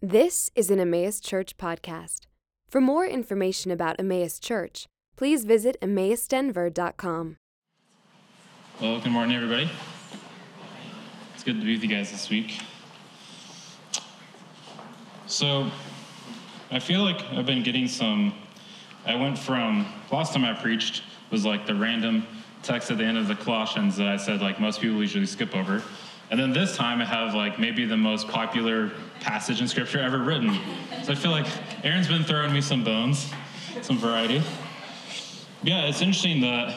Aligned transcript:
This 0.00 0.48
is 0.54 0.70
an 0.70 0.78
Emmaus 0.78 1.18
Church 1.18 1.56
podcast. 1.56 2.26
For 2.68 2.80
more 2.80 3.04
information 3.04 3.72
about 3.72 3.96
Emmaus 3.98 4.38
Church, 4.38 4.86
please 5.16 5.44
visit 5.44 5.76
emmausdenver.com. 5.82 7.36
Well, 8.80 9.00
good 9.00 9.10
morning, 9.10 9.34
everybody. 9.34 9.68
It's 11.34 11.42
good 11.42 11.58
to 11.58 11.66
be 11.66 11.74
with 11.74 11.82
you 11.82 11.88
guys 11.88 12.12
this 12.12 12.30
week. 12.30 12.60
So, 15.26 15.68
I 16.70 16.78
feel 16.78 17.02
like 17.02 17.20
I've 17.32 17.46
been 17.46 17.64
getting 17.64 17.88
some. 17.88 18.34
I 19.04 19.16
went 19.16 19.36
from 19.36 19.84
last 20.12 20.32
time 20.32 20.44
I 20.44 20.54
preached 20.54 21.02
was 21.32 21.44
like 21.44 21.66
the 21.66 21.74
random 21.74 22.24
text 22.62 22.92
at 22.92 22.98
the 22.98 23.04
end 23.04 23.18
of 23.18 23.26
the 23.26 23.34
Colossians 23.34 23.96
that 23.96 24.06
I 24.06 24.16
said 24.16 24.40
like 24.40 24.60
most 24.60 24.80
people 24.80 25.00
usually 25.00 25.26
skip 25.26 25.56
over. 25.56 25.82
And 26.30 26.38
then 26.38 26.52
this 26.52 26.76
time 26.76 27.00
I 27.00 27.04
have 27.04 27.34
like 27.34 27.58
maybe 27.58 27.84
the 27.84 27.96
most 27.96 28.28
popular 28.28 28.92
passage 29.20 29.60
in 29.60 29.68
scripture 29.68 30.00
ever 30.00 30.18
written. 30.18 30.58
So 31.02 31.12
I 31.12 31.14
feel 31.14 31.30
like 31.30 31.46
Aaron's 31.84 32.08
been 32.08 32.24
throwing 32.24 32.52
me 32.52 32.60
some 32.60 32.84
bones, 32.84 33.30
some 33.82 33.98
variety. 33.98 34.42
Yeah, 35.62 35.86
it's 35.86 36.00
interesting 36.00 36.40
that 36.42 36.76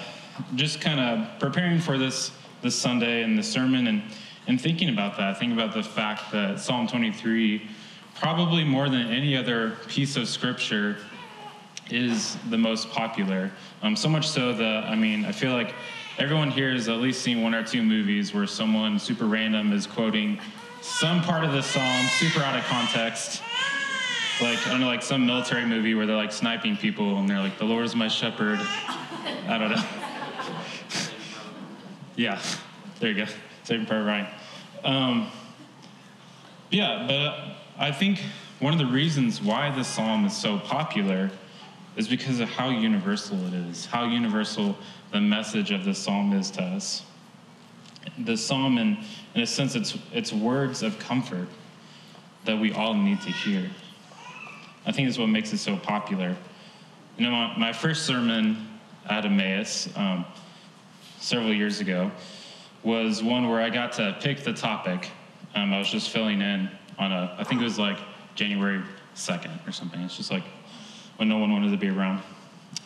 just 0.55 0.82
kind 0.82 0.99
of 0.99 1.40
preparing 1.40 1.80
for 1.80 1.98
this 1.98 2.32
this 2.62 2.76
Sunday 2.76 3.23
and 3.23 3.38
the 3.38 3.44
sermon 3.44 3.88
and 3.88 4.04
and 4.48 4.59
thinking 4.59 4.90
about 4.90 5.18
that, 5.18 5.38
thinking 5.38 5.58
about 5.58 5.73
the 5.73 5.84
fact 5.84 6.32
that 6.32 6.59
Psalm 6.59 6.88
23, 6.88 7.68
probably 8.16 8.63
more 8.63 8.90
than 8.90 9.08
any 9.08 9.38
other 9.38 9.77
piece 9.88 10.16
of 10.16 10.27
scripture, 10.27 10.98
is 11.90 12.38
the 12.49 12.58
most 12.58 12.90
popular. 12.90 13.52
Um, 13.84 13.96
so 13.96 14.10
much 14.10 14.27
so 14.27 14.54
that 14.54 14.85
I 14.85 14.96
mean, 14.96 15.26
I 15.26 15.32
feel 15.32 15.54
like 15.54 15.73
everyone 16.18 16.52
here 16.52 16.71
has 16.71 16.90
at 16.90 16.98
least 16.98 17.21
seen 17.21 17.41
one 17.41 17.54
or 17.54 17.63
two 17.63 17.84
movies 17.84 18.34
where 18.34 18.48
someone 18.48 18.99
super 18.99 19.26
random 19.26 19.73
is 19.73 19.85
quoting 19.85 20.40
some 20.81 21.21
part 21.21 21.44
of 21.44 21.53
the 21.53 21.62
psalm 21.62 22.08
super 22.08 22.41
out 22.41 22.58
of 22.58 22.66
context. 22.66 23.41
Like, 24.41 24.66
I 24.66 24.71
don't 24.71 24.80
know, 24.80 24.88
like 24.88 25.04
some 25.04 25.26
military 25.26 25.66
movie 25.66 25.94
where 25.94 26.07
they're 26.07 26.16
like 26.16 26.31
sniping 26.31 26.76
people 26.76 27.18
and 27.18 27.29
they're 27.29 27.40
like, 27.40 27.60
the 27.60 27.65
Lord 27.65 27.85
is 27.85 27.96
my 27.96 28.07
shepherd. 28.07 28.60
I 29.48 29.57
don't 29.60 29.70
know. 29.70 29.84
yeah, 32.15 32.41
there 32.99 33.12
you 33.12 33.26
go. 33.26 33.32
Saving 33.63 33.85
Private 33.85 34.05
Ryan. 34.05 34.27
Um, 34.84 35.32
yeah, 36.71 37.05
but 37.07 37.79
I 37.79 37.91
think 37.91 38.20
one 38.60 38.73
of 38.73 38.79
the 38.79 38.88
reasons 38.88 39.41
why 39.41 39.70
this 39.70 39.88
psalm 39.88 40.26
is 40.26 40.35
so 40.35 40.57
popular 40.57 41.29
is 41.95 42.07
because 42.07 42.40
of 42.40 42.49
how 42.49 42.70
universal 42.70 43.38
it 43.48 43.54
is, 43.54 43.85
how 43.85 44.05
universal 44.05 44.76
the 45.12 45.21
message 45.21 45.71
of 45.71 45.85
the 45.85 45.93
psalm 45.93 46.34
is 46.34 46.49
to 46.51 46.63
us. 46.63 47.04
The 48.18 48.38
psalm, 48.38 48.77
in, 48.77 48.98
in 49.35 49.41
a 49.41 49.48
sense, 49.48 49.76
it's, 49.76 49.98
it's 50.12 50.34
words 50.34 50.84
of 50.84 50.98
comfort 50.99 51.48
that 52.46 52.60
we 52.60 52.71
all 52.74 52.93
need 52.93 53.21
to 53.21 53.32
hear. 53.32 53.70
I 54.85 54.91
think 54.91 55.07
that's 55.07 55.18
what 55.18 55.29
makes 55.29 55.54
it 55.54 55.60
so 55.60 55.77
popular. 55.77 56.35
You 57.18 57.26
know, 57.26 57.32
my, 57.32 57.57
my 57.57 57.73
first 57.73 58.05
sermon 58.05 58.68
at 59.10 59.26
Emmaus 59.26 59.90
um, 59.96 60.26
several 61.20 61.54
years 61.54 61.79
ago 61.79 62.12
was 62.84 63.21
one 63.21 63.48
where 63.49 63.62
I 63.62 63.70
got 63.70 63.93
to 63.93 64.18
pick 64.22 64.44
the 64.44 64.53
topic. 64.53 65.09
Um, 65.53 65.73
I 65.73 65.78
was 65.78 65.90
just 65.90 66.09
filling 66.09 66.41
in 66.41 66.69
on 66.97 67.12
a, 67.12 67.35
I 67.38 67.44
think 67.44 67.62
it 67.62 67.63
was 67.63 67.78
like 67.78 68.00
January 68.35 68.81
2nd 69.16 69.68
or 69.68 69.72
something. 69.72 70.00
It's 70.01 70.18
just 70.18 70.31
like 70.31 70.44
when 71.18 71.29
no 71.29 71.38
one 71.38 71.51
wanted 71.51 71.72
to 71.72 71.78
be 71.78 71.90
around 71.90 72.22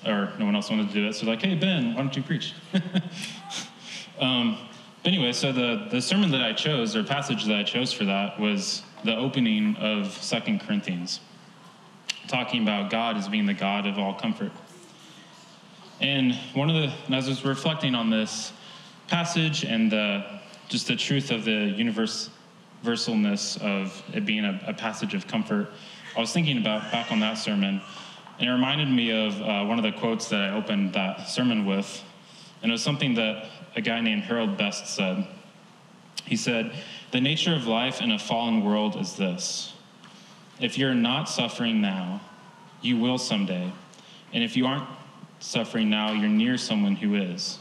or 0.06 0.34
no 0.38 0.46
one 0.46 0.56
else 0.56 0.70
wanted 0.70 0.90
to 0.90 0.94
do 0.94 1.08
it. 1.08 1.14
So 1.14 1.26
like, 1.26 1.42
hey, 1.42 1.56
Ben, 1.56 1.94
why 1.94 2.02
don't 2.02 2.16
you 2.16 2.24
preach? 2.24 2.54
um, 4.20 4.58
anyway, 5.06 5.32
so 5.32 5.52
the, 5.52 5.88
the 5.92 6.02
sermon 6.02 6.32
that 6.32 6.42
I 6.42 6.54
chose 6.54 6.96
or 6.96 7.04
passage 7.04 7.46
that 7.46 7.56
I 7.56 7.64
chose 7.64 7.94
for 7.94 8.06
that 8.06 8.40
was 8.40 8.84
the 9.04 9.16
opening 9.16 9.76
of 9.78 10.12
Second 10.12 10.62
Corinthians, 10.62 11.20
talking 12.28 12.64
about 12.64 12.90
God 12.90 13.18
as 13.18 13.28
being 13.28 13.46
the 13.46 13.54
God 13.54 13.86
of 13.86 14.00
all 14.00 14.14
comfort. 14.14 14.52
And 16.02 16.34
one 16.54 16.70
of 16.70 16.76
the, 16.76 17.16
as 17.16 17.28
I 17.28 17.30
was 17.30 17.46
reflecting 17.46 17.96
on 17.96 18.10
this 18.10 18.52
passage 19.08 19.64
and 19.64 19.92
the, 19.92 20.40
just 20.68 20.88
the 20.88 20.96
truth 20.96 21.32
of 21.32 21.46
the 21.46 21.52
universalness 21.52 23.62
of 23.62 24.04
it 24.14 24.26
being 24.26 24.44
a, 24.44 24.60
a 24.68 24.74
passage 24.74 25.14
of 25.14 25.28
comfort, 25.28 25.72
I 26.18 26.20
was 26.20 26.32
thinking 26.32 26.58
about 26.58 26.92
back 26.92 27.12
on 27.12 27.20
that 27.20 27.36
sermon 27.36 27.82
and 28.40 28.50
it 28.50 28.52
reminded 28.52 28.90
me 28.90 29.12
of 29.12 29.42
uh, 29.42 29.64
one 29.64 29.78
of 29.78 29.84
the 29.84 29.94
quotes 29.94 30.28
that 30.30 30.42
I 30.42 30.50
opened 30.50 30.94
that 30.94 31.30
sermon 31.30 31.66
with. 31.66 32.04
And 32.62 32.70
it 32.70 32.74
was 32.74 32.84
something 32.84 33.14
that 33.16 33.46
a 33.76 33.82
guy 33.82 34.02
named 34.02 34.24
Harold 34.24 34.58
Best 34.58 34.88
said. 34.88 35.28
He 36.26 36.36
said, 36.36 36.74
The 37.12 37.22
nature 37.22 37.54
of 37.54 37.68
life 37.68 38.02
in 38.02 38.12
a 38.12 38.20
fallen 38.20 38.64
world 38.64 38.96
is 38.96 39.16
this 39.16 39.74
if 40.60 40.78
you're 40.78 40.94
not 40.94 41.26
suffering 41.26 41.82
now, 41.82 42.22
you 42.82 42.98
will 42.98 43.18
someday. 43.18 43.72
And 44.32 44.44
if 44.44 44.56
you 44.56 44.66
aren't 44.66 44.88
suffering 45.40 45.90
now, 45.90 46.12
you're 46.14 46.30
near 46.30 46.58
someone 46.58 46.96
who 46.96 47.16
is. 47.16 47.60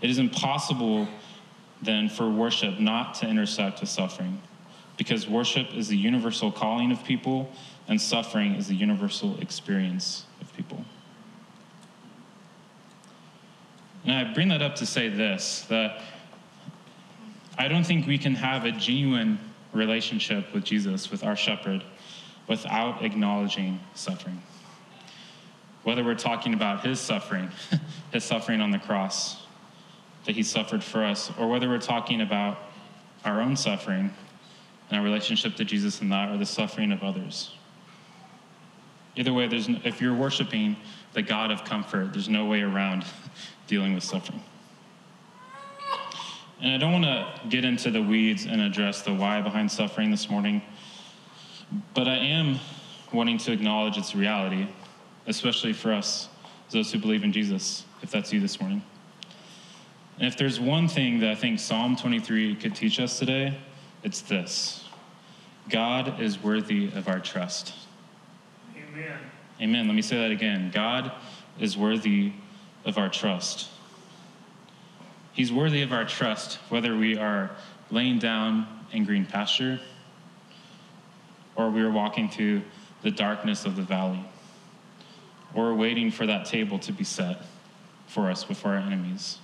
It 0.00 0.10
is 0.10 0.18
impossible 0.18 1.08
then 1.82 2.08
for 2.08 2.28
worship 2.28 2.80
not 2.80 3.14
to 3.14 3.28
intersect 3.28 3.80
with 3.80 3.88
suffering 3.88 4.40
because 4.96 5.28
worship 5.28 5.74
is 5.74 5.88
the 5.88 5.96
universal 5.96 6.50
calling 6.50 6.92
of 6.92 7.04
people 7.04 7.50
and 7.88 8.00
suffering 8.00 8.54
is 8.54 8.68
the 8.68 8.74
universal 8.74 9.38
experience 9.40 10.24
of 10.40 10.54
people. 10.56 10.84
And 14.04 14.12
I 14.12 14.32
bring 14.34 14.48
that 14.48 14.62
up 14.62 14.76
to 14.76 14.86
say 14.86 15.08
this 15.08 15.62
that 15.68 16.02
I 17.56 17.68
don't 17.68 17.84
think 17.84 18.06
we 18.06 18.18
can 18.18 18.34
have 18.34 18.64
a 18.64 18.72
genuine 18.72 19.38
relationship 19.72 20.52
with 20.52 20.64
Jesus, 20.64 21.10
with 21.10 21.24
our 21.24 21.36
shepherd, 21.36 21.82
without 22.48 23.04
acknowledging 23.04 23.80
suffering. 23.94 24.42
Whether 25.82 26.04
we're 26.04 26.14
talking 26.14 26.54
about 26.54 26.84
his 26.84 27.00
suffering, 27.00 27.50
his 28.12 28.24
suffering 28.24 28.60
on 28.60 28.70
the 28.70 28.78
cross 28.78 29.42
that 30.24 30.34
he 30.34 30.42
suffered 30.42 30.82
for 30.82 31.04
us, 31.04 31.30
or 31.38 31.48
whether 31.48 31.68
we're 31.68 31.78
talking 31.78 32.20
about 32.20 32.58
our 33.24 33.40
own 33.40 33.56
suffering 33.56 34.12
and 34.90 34.98
our 34.98 35.04
relationship 35.04 35.56
to 35.56 35.64
Jesus 35.64 36.00
in 36.00 36.08
that, 36.10 36.30
or 36.30 36.38
the 36.38 36.46
suffering 36.46 36.92
of 36.92 37.02
others. 37.02 37.54
Either 39.16 39.32
way, 39.32 39.46
there's 39.46 39.68
no, 39.68 39.78
if 39.84 40.00
you're 40.00 40.14
worshiping 40.14 40.76
the 41.12 41.22
God 41.22 41.50
of 41.50 41.64
comfort, 41.64 42.12
there's 42.12 42.28
no 42.28 42.46
way 42.46 42.62
around 42.62 43.04
dealing 43.66 43.94
with 43.94 44.02
suffering. 44.02 44.42
And 46.60 46.72
I 46.72 46.78
don't 46.78 46.92
want 46.92 47.04
to 47.04 47.48
get 47.48 47.64
into 47.64 47.90
the 47.90 48.02
weeds 48.02 48.46
and 48.46 48.60
address 48.60 49.02
the 49.02 49.12
why 49.12 49.40
behind 49.40 49.70
suffering 49.70 50.10
this 50.10 50.30
morning, 50.30 50.62
but 51.94 52.08
I 52.08 52.16
am 52.16 52.58
wanting 53.12 53.38
to 53.38 53.52
acknowledge 53.52 53.96
its 53.96 54.14
reality, 54.14 54.66
especially 55.26 55.72
for 55.72 55.92
us, 55.92 56.28
those 56.70 56.90
who 56.90 56.98
believe 56.98 57.22
in 57.22 57.32
Jesus, 57.32 57.84
if 58.02 58.10
that's 58.10 58.32
you 58.32 58.40
this 58.40 58.60
morning. 58.60 58.82
And 60.18 60.28
if 60.28 60.36
there's 60.36 60.60
one 60.60 60.88
thing 60.88 61.20
that 61.20 61.30
I 61.30 61.34
think 61.34 61.60
Psalm 61.60 61.96
23 61.96 62.56
could 62.56 62.74
teach 62.74 63.00
us 63.00 63.18
today, 63.18 63.56
it's 64.02 64.20
this 64.22 64.84
God 65.68 66.20
is 66.20 66.42
worthy 66.42 66.90
of 66.94 67.08
our 67.08 67.20
trust. 67.20 67.74
Amen. 68.94 69.18
Amen. 69.60 69.86
Let 69.88 69.96
me 69.96 70.02
say 70.02 70.18
that 70.18 70.30
again. 70.30 70.70
God 70.72 71.10
is 71.58 71.76
worthy 71.76 72.32
of 72.84 72.96
our 72.96 73.08
trust. 73.08 73.68
He's 75.32 75.52
worthy 75.52 75.82
of 75.82 75.92
our 75.92 76.04
trust, 76.04 76.60
whether 76.68 76.96
we 76.96 77.16
are 77.18 77.50
laying 77.90 78.20
down 78.20 78.68
in 78.92 79.04
green 79.04 79.26
pasture 79.26 79.80
or 81.56 81.70
we 81.70 81.82
are 81.82 81.90
walking 81.90 82.28
through 82.28 82.62
the 83.02 83.10
darkness 83.10 83.64
of 83.64 83.74
the 83.74 83.82
valley 83.82 84.24
or 85.54 85.74
waiting 85.74 86.12
for 86.12 86.26
that 86.26 86.44
table 86.46 86.78
to 86.78 86.92
be 86.92 87.04
set 87.04 87.42
for 88.06 88.30
us 88.30 88.44
before 88.44 88.72
our 88.72 88.78
enemies. 88.78 89.38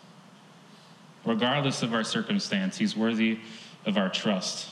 Regardless 1.25 1.83
of 1.83 1.93
our 1.93 2.05
circumstance, 2.05 2.79
He's 2.79 2.97
worthy 2.97 3.41
of 3.85 3.97
our 3.97 4.09
trust. 4.09 4.69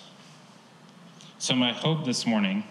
So, 1.39 1.57
my 1.57 1.73
hope 1.73 2.05
this 2.05 2.27
morning 2.27 2.63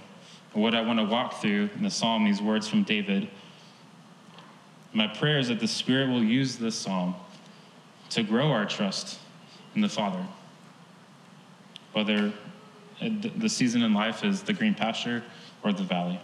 what 0.58 0.74
I 0.74 0.82
want 0.82 0.98
to 0.98 1.06
walk 1.06 1.36
through 1.36 1.70
in 1.76 1.84
the 1.84 1.92
psalm, 1.92 2.26
these 2.26 2.42
words 2.42 2.68
from 2.68 2.82
David. 2.82 3.30
My 4.92 5.08
prayer 5.08 5.38
is 5.38 5.50
that 5.50 5.60
the 5.60 5.68
Spirit 5.68 6.10
will 6.10 6.24
use 6.24 6.56
this 6.56 6.76
psalm 6.76 7.16
to 8.10 8.24
grow 8.24 8.52
our 8.52 8.66
trust 8.66 9.20
in 9.76 9.82
the 9.82 9.90
Father. 9.90 10.26
Whether 11.94 12.34
uh, 13.00 13.10
the 13.38 13.50
season 13.50 13.84
in 13.84 13.94
life 13.94 14.24
is 14.24 14.42
the 14.42 14.54
green 14.54 14.74
pasture 14.74 15.24
or 15.64 15.74
the 15.74 15.84
valley. 15.84 16.20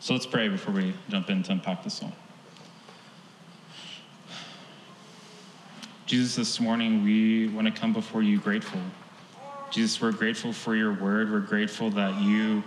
So 0.00 0.14
let's 0.14 0.26
pray 0.26 0.48
before 0.48 0.72
we 0.72 0.94
jump 1.10 1.28
in 1.28 1.42
to 1.44 1.52
unpack 1.52 1.84
the 1.84 1.90
psalm. 1.90 2.12
Jesus, 6.06 6.36
this 6.36 6.60
morning 6.60 7.04
we 7.04 7.48
want 7.48 7.66
to 7.66 7.78
come 7.78 7.92
before 7.92 8.22
you 8.22 8.38
grateful. 8.38 8.80
Jesus, 9.70 10.00
we're 10.00 10.12
grateful 10.12 10.52
for 10.52 10.74
your 10.74 10.94
word. 10.94 11.30
We're 11.30 11.40
grateful 11.40 11.90
that 11.90 12.22
you 12.22 12.62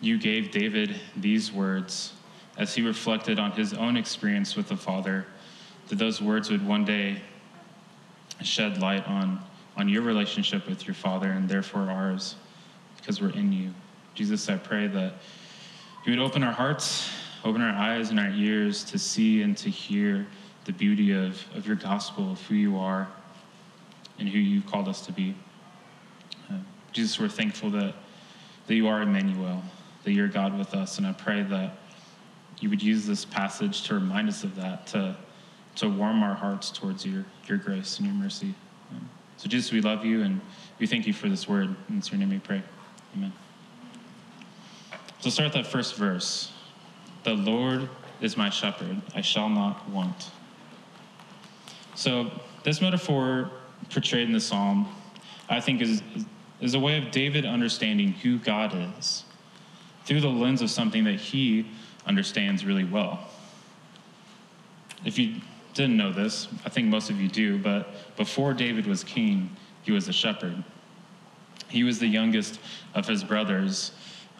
you 0.00 0.18
gave 0.18 0.50
David 0.50 0.94
these 1.16 1.52
words 1.52 2.12
as 2.56 2.74
he 2.74 2.82
reflected 2.82 3.38
on 3.38 3.52
his 3.52 3.72
own 3.72 3.96
experience 3.96 4.56
with 4.56 4.68
the 4.68 4.76
Father, 4.76 5.26
that 5.88 5.98
those 5.98 6.22
words 6.22 6.50
would 6.50 6.66
one 6.66 6.84
day 6.84 7.20
shed 8.42 8.80
light 8.80 9.06
on, 9.08 9.40
on 9.76 9.88
your 9.88 10.02
relationship 10.02 10.68
with 10.68 10.86
your 10.86 10.94
Father 10.94 11.30
and 11.30 11.48
therefore 11.48 11.90
ours. 11.90 12.36
because 12.96 13.20
we're 13.20 13.30
in 13.30 13.52
you. 13.52 13.72
Jesus, 14.14 14.48
I 14.48 14.56
pray 14.56 14.86
that 14.88 15.14
you 16.06 16.12
would 16.12 16.20
open 16.20 16.42
our 16.42 16.52
hearts, 16.52 17.10
open 17.44 17.60
our 17.60 17.74
eyes 17.74 18.10
and 18.10 18.20
our 18.20 18.30
ears 18.30 18.84
to 18.84 18.98
see 18.98 19.42
and 19.42 19.56
to 19.58 19.68
hear 19.68 20.26
the 20.64 20.72
beauty 20.72 21.12
of, 21.12 21.44
of 21.54 21.66
your 21.66 21.76
gospel, 21.76 22.32
of 22.32 22.40
who 22.42 22.54
you 22.54 22.78
are 22.78 23.08
and 24.18 24.28
who 24.28 24.38
you've 24.38 24.66
called 24.66 24.88
us 24.88 25.04
to 25.06 25.12
be. 25.12 25.34
Uh, 26.50 26.54
Jesus, 26.92 27.18
we're 27.18 27.28
thankful 27.28 27.70
that, 27.70 27.94
that 28.66 28.74
you 28.74 28.86
are 28.86 29.02
Emmanuel, 29.02 29.62
that 30.04 30.12
you're 30.12 30.28
God 30.28 30.56
with 30.56 30.74
us, 30.74 30.98
and 30.98 31.06
I 31.06 31.12
pray 31.12 31.42
that 31.42 31.76
you 32.60 32.70
would 32.70 32.82
use 32.82 33.06
this 33.06 33.24
passage 33.24 33.82
to 33.84 33.94
remind 33.94 34.28
us 34.28 34.44
of 34.44 34.54
that, 34.56 34.86
to, 34.88 35.16
to 35.76 35.88
warm 35.88 36.22
our 36.22 36.34
hearts 36.34 36.70
towards 36.70 37.04
your, 37.04 37.24
your 37.46 37.58
grace 37.58 37.98
and 37.98 38.06
your 38.06 38.14
mercy. 38.14 38.54
So, 39.36 39.48
Jesus, 39.48 39.72
we 39.72 39.80
love 39.80 40.04
you 40.04 40.22
and 40.22 40.40
we 40.78 40.86
thank 40.86 41.06
you 41.06 41.12
for 41.12 41.28
this 41.28 41.48
word. 41.48 41.74
In 41.88 42.00
your 42.06 42.18
name 42.18 42.30
we 42.30 42.38
pray. 42.38 42.62
Amen. 43.16 43.32
So, 45.20 45.30
start 45.30 45.52
that 45.54 45.66
first 45.66 45.96
verse. 45.96 46.52
The 47.24 47.34
Lord 47.34 47.88
is 48.20 48.36
my 48.36 48.50
shepherd, 48.50 49.00
I 49.14 49.20
shall 49.20 49.48
not 49.48 49.88
want. 49.88 50.30
So, 51.94 52.30
this 52.62 52.80
metaphor 52.80 53.50
portrayed 53.90 54.26
in 54.26 54.32
the 54.32 54.40
psalm, 54.40 54.88
I 55.48 55.60
think, 55.60 55.82
is, 55.82 56.02
is 56.60 56.74
a 56.74 56.78
way 56.78 56.96
of 56.96 57.10
David 57.10 57.44
understanding 57.44 58.12
who 58.12 58.38
God 58.38 58.74
is 58.98 59.24
through 60.04 60.20
the 60.20 60.28
lens 60.28 60.62
of 60.62 60.70
something 60.70 61.04
that 61.04 61.16
he 61.16 61.66
understands 62.06 62.64
really 62.64 62.84
well. 62.84 63.28
If 65.04 65.18
you 65.18 65.40
didn't 65.74 65.96
know 65.96 66.12
this, 66.12 66.48
I 66.64 66.68
think 66.68 66.88
most 66.88 67.10
of 67.10 67.20
you 67.20 67.28
do, 67.28 67.58
but 67.58 68.16
before 68.16 68.54
David 68.54 68.86
was 68.86 69.04
king, 69.04 69.54
he 69.82 69.92
was 69.92 70.08
a 70.08 70.12
shepherd. 70.12 70.62
He 71.68 71.82
was 71.82 71.98
the 71.98 72.06
youngest 72.06 72.60
of 72.94 73.06
his 73.06 73.24
brothers, 73.24 73.92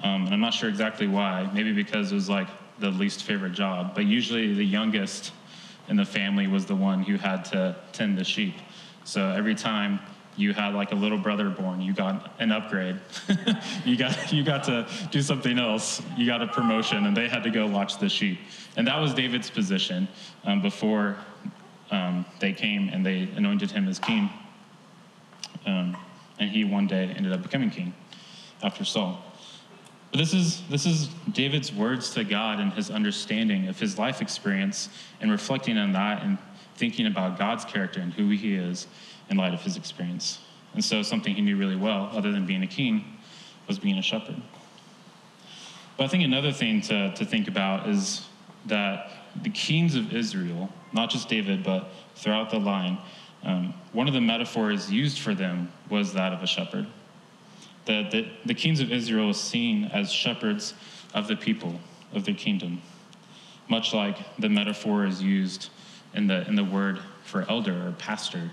um, 0.03 0.27
and 0.27 0.35
I'm 0.35 0.41
not 0.41 0.55
sure 0.55 0.69
exactly 0.69 1.07
why. 1.07 1.51
Maybe 1.53 1.73
because 1.73 2.13
it 2.13 2.15
was 2.15 2.29
like 2.29 2.49
the 2.79 2.91
least 2.91 3.25
favorite 3.25 3.53
job, 3.53 3.95
but 3.95 4.05
usually 4.05 4.55
the 4.55 4.65
youngest 4.65 5.33
in 5.89 5.97
the 5.97 6.05
family 6.05 6.47
was 6.47 6.67
the 6.67 6.75
one 6.75 7.03
who 7.03 7.17
had 7.17 7.45
to 7.47 7.77
tend 7.93 8.17
the 8.17 8.25
sheep. 8.25 8.55
So 9.05 9.29
every 9.31 9.55
time 9.55 10.01
you 10.37 10.53
had 10.53 10.75
like 10.75 10.93
a 10.93 10.95
little 10.95 11.19
brother 11.19 11.49
born, 11.49 11.81
you 11.81 11.93
got 11.93 12.33
an 12.39 12.51
upgrade. 12.51 13.01
you 13.85 13.97
got 13.97 14.33
you 14.33 14.43
got 14.43 14.65
to 14.65 14.87
do 15.11 15.23
something 15.23 15.59
else. 15.59 16.03
You 16.17 16.27
got 16.27 16.43
a 16.43 16.47
promotion, 16.47 17.07
and 17.07 17.17
they 17.17 17.29
had 17.29 17.43
to 17.45 17.51
go 17.51 17.67
watch 17.67 17.99
the 17.99 18.09
sheep. 18.09 18.39
And 18.77 18.87
that 18.87 19.01
was 19.01 19.15
David's 19.15 19.51
position 19.51 20.09
um, 20.45 20.61
before 20.61 21.17
um, 21.91 22.25
they 22.41 22.53
came 22.53 22.89
and 22.89 23.05
they 23.07 23.29
anointed 23.37 23.71
him 23.71 23.89
as 23.89 23.99
king. 23.99 24.29
Um, 25.67 25.97
and 26.39 26.51
he 26.51 26.65
one 26.65 26.87
day 26.87 27.13
ended 27.17 27.33
up 27.33 27.43
becoming 27.43 27.71
king 27.71 27.95
after 28.63 28.85
Saul. 28.85 29.23
But 30.11 30.19
this 30.19 30.35
is 30.35 30.63
this 30.69 30.87
is 30.87 31.09
David's 31.33 31.73
words 31.73 32.11
to 32.15 32.25
God 32.25 32.61
and 32.61 32.73
his 32.73 32.91
understanding 32.91 33.69
of 33.69 33.79
his 33.79 33.99
life 33.99 34.21
experience 34.21 34.89
and 35.21 35.31
reflecting 35.31 35.79
on 35.79 35.93
that 35.93 36.23
and 36.23 36.39
thinking 36.77 37.07
about 37.07 37.39
God's 37.39 37.65
character 37.65 38.01
and 38.01 38.13
who 38.13 38.31
he 38.31 38.55
is 38.55 38.87
in 39.31 39.37
light 39.37 39.55
of 39.55 39.63
his 39.63 39.77
experience. 39.77 40.39
And 40.75 40.85
so, 40.85 41.03
something 41.03 41.35
he 41.35 41.41
knew 41.41 41.57
really 41.57 41.77
well, 41.77 42.11
other 42.13 42.33
than 42.33 42.47
being 42.47 42.63
a 42.63 42.67
king, 42.67 43.05
was 43.67 43.79
being 43.79 43.99
a 43.99 44.03
shepherd. 44.03 44.41
But 45.97 46.05
I 46.05 46.09
think 46.09 46.25
another 46.25 46.53
thing 46.53 46.81
to, 46.83 47.15
to 47.15 47.25
think 47.25 47.49
about 47.49 47.89
is 47.89 48.27
that 48.67 49.11
the 49.43 49.51
kings 49.51 49.95
of 49.95 50.13
Israel, 50.13 50.71
not 50.93 51.11
just 51.11 51.29
David, 51.29 51.63
but 51.63 51.89
throughout 52.17 52.51
the 52.51 52.59
line, 52.59 52.99
um, 53.45 53.75
one 53.93 54.09
of 54.09 54.15
the 54.15 54.21
metaphors 54.21 54.91
used 54.91 55.19
for 55.19 55.35
them 55.35 55.71
was 55.91 56.13
that 56.15 56.33
of 56.33 56.43
a 56.43 56.47
shepherd. 56.47 56.87
The, 57.85 58.09
the, 58.11 58.29
the 58.47 58.55
kings 58.55 58.81
of 58.81 58.91
Israel 58.91 59.31
are 59.31 59.35
seen 59.35 59.85
as 59.87 60.11
shepherds 60.11 60.75
of 61.13 61.29
the 61.29 61.37
people 61.37 61.79
of 62.15 62.25
their 62.25 62.35
kingdom, 62.35 62.81
much 63.69 63.93
like 63.93 64.17
the 64.39 64.49
metaphor 64.49 65.05
is 65.05 65.23
used 65.23 65.69
in 66.15 66.27
the, 66.27 66.47
in 66.49 66.55
the 66.55 66.65
word 66.65 66.99
for 67.25 67.45
elder 67.49 67.89
or 67.89 67.93
pastor 67.93 68.51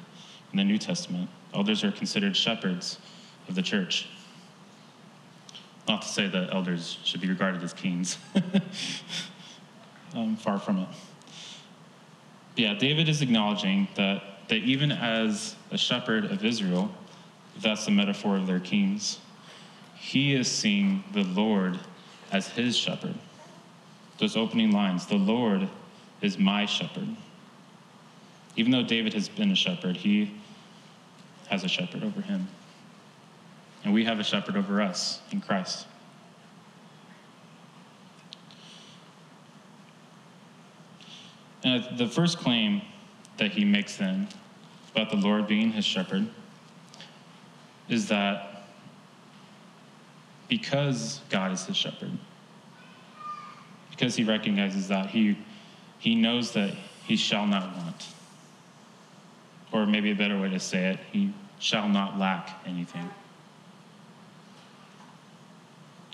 in 0.51 0.57
the 0.57 0.63
New 0.63 0.77
Testament. 0.77 1.29
Elders 1.53 1.83
are 1.83 1.91
considered 1.91 2.35
shepherds 2.35 2.97
of 3.47 3.55
the 3.55 3.61
church. 3.61 4.07
Not 5.87 6.03
to 6.03 6.07
say 6.07 6.27
that 6.27 6.53
elders 6.53 6.97
should 7.03 7.21
be 7.21 7.27
regarded 7.27 7.63
as 7.63 7.73
kings. 7.73 8.17
um, 10.15 10.35
far 10.35 10.59
from 10.59 10.79
it. 10.79 10.87
But 12.55 12.59
yeah, 12.59 12.73
David 12.73 13.09
is 13.09 13.21
acknowledging 13.21 13.87
that, 13.95 14.47
that 14.49 14.57
even 14.57 14.91
as 14.91 15.55
a 15.71 15.77
shepherd 15.77 16.25
of 16.25 16.45
Israel, 16.45 16.91
that's 17.59 17.85
the 17.85 17.91
metaphor 17.91 18.37
of 18.37 18.47
their 18.47 18.59
kings, 18.59 19.19
he 19.95 20.33
is 20.33 20.49
seeing 20.49 21.03
the 21.13 21.23
Lord 21.23 21.79
as 22.31 22.47
his 22.47 22.77
shepherd. 22.77 23.15
Those 24.17 24.37
opening 24.37 24.71
lines 24.71 25.05
the 25.05 25.15
Lord 25.15 25.67
is 26.21 26.37
my 26.37 26.65
shepherd. 26.65 27.07
Even 28.55 28.71
though 28.71 28.83
David 28.83 29.13
has 29.13 29.29
been 29.29 29.51
a 29.51 29.55
shepherd, 29.55 29.97
he 29.97 30.31
has 31.51 31.65
a 31.65 31.67
shepherd 31.67 32.03
over 32.03 32.21
him. 32.21 32.47
And 33.83 33.93
we 33.93 34.05
have 34.05 34.19
a 34.19 34.23
shepherd 34.23 34.55
over 34.55 34.81
us 34.81 35.19
in 35.31 35.41
Christ. 35.41 35.85
And 41.63 41.97
the 41.97 42.07
first 42.07 42.37
claim 42.37 42.81
that 43.37 43.51
he 43.51 43.65
makes 43.65 43.97
then 43.97 44.27
about 44.95 45.09
the 45.09 45.17
Lord 45.17 45.47
being 45.47 45.71
his 45.71 45.85
shepherd 45.85 46.27
is 47.89 48.07
that 48.07 48.63
because 50.47 51.21
God 51.29 51.51
is 51.51 51.65
his 51.65 51.77
shepherd, 51.77 52.11
because 53.89 54.15
he 54.15 54.23
recognizes 54.23 54.87
that, 54.87 55.09
he, 55.09 55.37
he 55.99 56.15
knows 56.15 56.53
that 56.53 56.73
he 57.05 57.15
shall 57.15 57.45
not 57.45 57.75
want. 57.75 58.07
Or 59.71 59.85
maybe 59.85 60.11
a 60.11 60.15
better 60.15 60.39
way 60.39 60.49
to 60.49 60.59
say 60.59 60.91
it, 60.91 60.99
he 61.11 61.33
shall 61.59 61.87
not 61.87 62.19
lack 62.19 62.61
anything. 62.65 63.09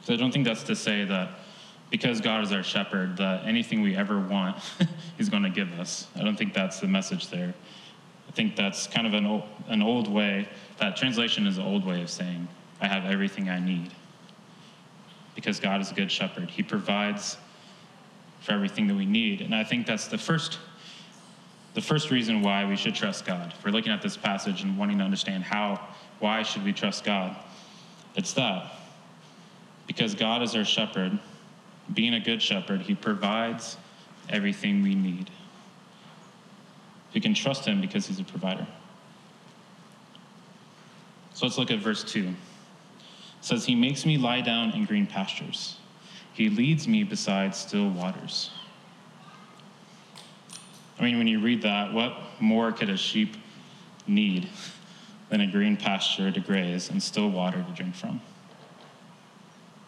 So 0.04 0.14
I 0.14 0.18
don't 0.18 0.32
think 0.32 0.46
that's 0.46 0.64
to 0.64 0.76
say 0.76 1.04
that 1.06 1.32
because 1.90 2.22
God 2.22 2.44
is 2.44 2.52
our 2.52 2.64
shepherd, 2.64 3.18
that 3.18 3.46
anything 3.46 3.82
we 3.82 3.96
ever 3.96 4.20
want, 4.20 4.58
he's 5.18 5.30
going 5.30 5.44
to 5.44 5.50
give 5.50 5.80
us. 5.80 6.08
I 6.16 6.24
don't 6.24 6.38
think 6.38 6.54
that's 6.54 6.80
the 6.80 6.88
message 6.88 7.30
there. 7.30 7.54
I 8.28 8.32
think 8.32 8.56
that's 8.56 8.88
kind 8.88 9.08
of 9.08 9.14
an 9.14 9.26
old, 9.26 9.44
an 9.68 9.82
old 9.82 10.08
way, 10.08 10.48
that 10.78 10.98
translation 10.98 11.48
is 11.48 11.58
an 11.58 11.64
old 11.66 11.86
way 11.86 12.02
of 12.02 12.10
saying, 12.10 12.48
I 12.82 12.88
have 12.88 13.06
everything 13.06 13.50
I 13.50 13.60
need. 13.60 13.92
Because 15.34 15.60
God 15.60 15.82
is 15.82 15.92
a 15.92 15.94
good 15.94 16.12
shepherd. 16.12 16.50
He 16.50 16.64
provides 16.64 17.38
for 18.42 18.52
everything 18.52 18.88
that 18.88 18.96
we 18.96 19.06
need. 19.06 19.42
And 19.42 19.56
I 19.56 19.64
think 19.64 19.88
that's 19.88 20.08
the 20.08 20.18
first 20.18 20.60
the 21.78 21.82
first 21.84 22.10
reason 22.10 22.42
why 22.42 22.66
we 22.66 22.76
should 22.76 22.96
trust 22.96 23.24
God. 23.24 23.54
If 23.56 23.64
we're 23.64 23.70
looking 23.70 23.92
at 23.92 24.02
this 24.02 24.18
passage 24.18 24.64
and 24.64 24.80
wanting 24.80 24.98
to 24.98 25.04
understand 25.04 25.44
how, 25.44 25.80
why 26.18 26.42
should 26.42 26.64
we 26.64 26.74
trust 26.74 27.04
God? 27.04 27.36
It's 28.16 28.34
that. 28.34 28.72
Because 29.86 30.16
God 30.16 30.42
is 30.42 30.56
our 30.56 30.66
shepherd, 30.66 31.20
being 31.94 32.16
a 32.16 32.20
good 32.20 32.42
shepherd, 32.42 32.82
he 32.82 32.96
provides 32.96 33.78
everything 34.28 34.82
we 34.82 34.96
need. 34.96 35.30
We 37.14 37.22
can 37.22 37.36
trust 37.36 37.66
him 37.66 37.80
because 37.80 38.08
he's 38.08 38.20
a 38.20 38.24
provider. 38.24 38.66
So 41.36 41.46
let's 41.46 41.60
look 41.60 41.70
at 41.70 41.78
verse 41.78 42.04
2. 42.04 42.22
It 42.22 42.36
says, 43.42 43.66
He 43.66 43.76
makes 43.76 44.04
me 44.04 44.18
lie 44.18 44.42
down 44.42 44.72
in 44.72 44.86
green 44.86 45.06
pastures. 45.06 45.78
He 46.34 46.50
leads 46.50 46.88
me 46.88 47.04
beside 47.04 47.54
still 47.54 47.88
waters. 47.88 48.50
I 51.00 51.04
mean, 51.04 51.18
when 51.18 51.28
you 51.28 51.40
read 51.40 51.62
that, 51.62 51.94
what 51.94 52.18
more 52.40 52.72
could 52.72 52.90
a 52.90 52.98
sheep 52.98 53.36
need 54.08 54.50
than 55.30 55.42
a 55.42 55.48
green 55.48 55.78
pasture 55.78 56.32
to 56.32 56.40
graze 56.40 56.90
and 56.90 57.02
still 57.02 57.30
water 57.30 57.64
to 57.64 57.72
drink 57.76 57.96
from? 57.96 58.22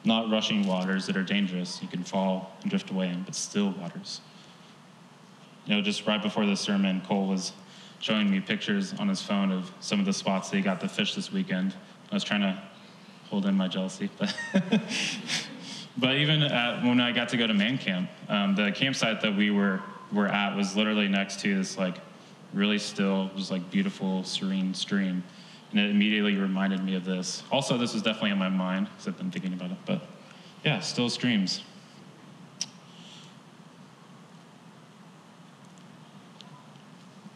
Not 0.03 0.29
rushing 0.29 0.67
waters 0.67 1.07
that 1.07 1.17
are 1.17 1.23
dangerous, 1.23 1.81
you 1.81 1.87
can 1.87 2.03
fall 2.03 2.55
and 2.61 2.69
drift 2.69 2.89
away 2.91 3.09
in, 3.09 3.23
but 3.23 3.35
still 3.35 3.71
waters. 3.71 4.21
You 5.65 5.75
know, 5.75 5.81
just 5.81 6.05
right 6.05 6.21
before 6.21 6.45
the 6.45 6.55
sermon, 6.55 7.01
Cole 7.01 7.27
was 7.27 7.53
showing 7.99 8.29
me 8.29 8.39
pictures 8.39 8.93
on 8.93 9.09
his 9.09 9.21
phone 9.21 9.51
of 9.51 9.71
some 9.81 9.99
of 9.99 10.05
the 10.05 10.13
spots 10.13 10.49
that 10.49 10.57
he 10.57 10.61
got 10.61 10.79
the 10.79 10.87
fish 10.87 11.15
this 11.15 11.31
weekend. 11.31 11.73
I 12.11 12.15
was 12.15 12.23
trying 12.23 12.41
to 12.41 12.61
hold 13.29 13.45
in 13.45 13.55
my 13.55 13.67
jealousy, 13.67 14.09
but. 14.17 14.33
but 15.97 16.15
even 16.15 16.43
at, 16.43 16.83
when 16.83 17.01
I 17.01 17.11
got 17.11 17.29
to 17.29 17.37
go 17.37 17.45
to 17.45 17.53
man 17.53 17.77
camp, 17.77 18.09
um, 18.29 18.55
the 18.55 18.71
campsite 18.71 19.21
that 19.21 19.35
we 19.35 19.51
were 19.51 19.81
were 20.11 20.27
at 20.27 20.55
was 20.55 20.75
literally 20.75 21.07
next 21.07 21.39
to 21.41 21.55
this 21.55 21.77
like 21.77 21.97
really 22.53 22.79
still, 22.79 23.29
just 23.35 23.51
like 23.51 23.69
beautiful, 23.69 24.23
serene 24.23 24.73
stream. 24.73 25.23
And 25.71 25.79
it 25.79 25.91
immediately 25.91 26.35
reminded 26.35 26.83
me 26.83 26.95
of 26.95 27.05
this. 27.05 27.43
Also, 27.51 27.77
this 27.77 27.93
was 27.93 28.01
definitely 28.01 28.31
on 28.31 28.39
my 28.39 28.49
mind 28.49 28.87
because 28.89 29.07
I've 29.07 29.17
been 29.17 29.29
thinking 29.29 29.53
about 29.53 29.71
it. 29.71 29.77
But 29.85 30.01
yeah, 30.63 30.79
still 30.79 31.09
streams. 31.09 31.61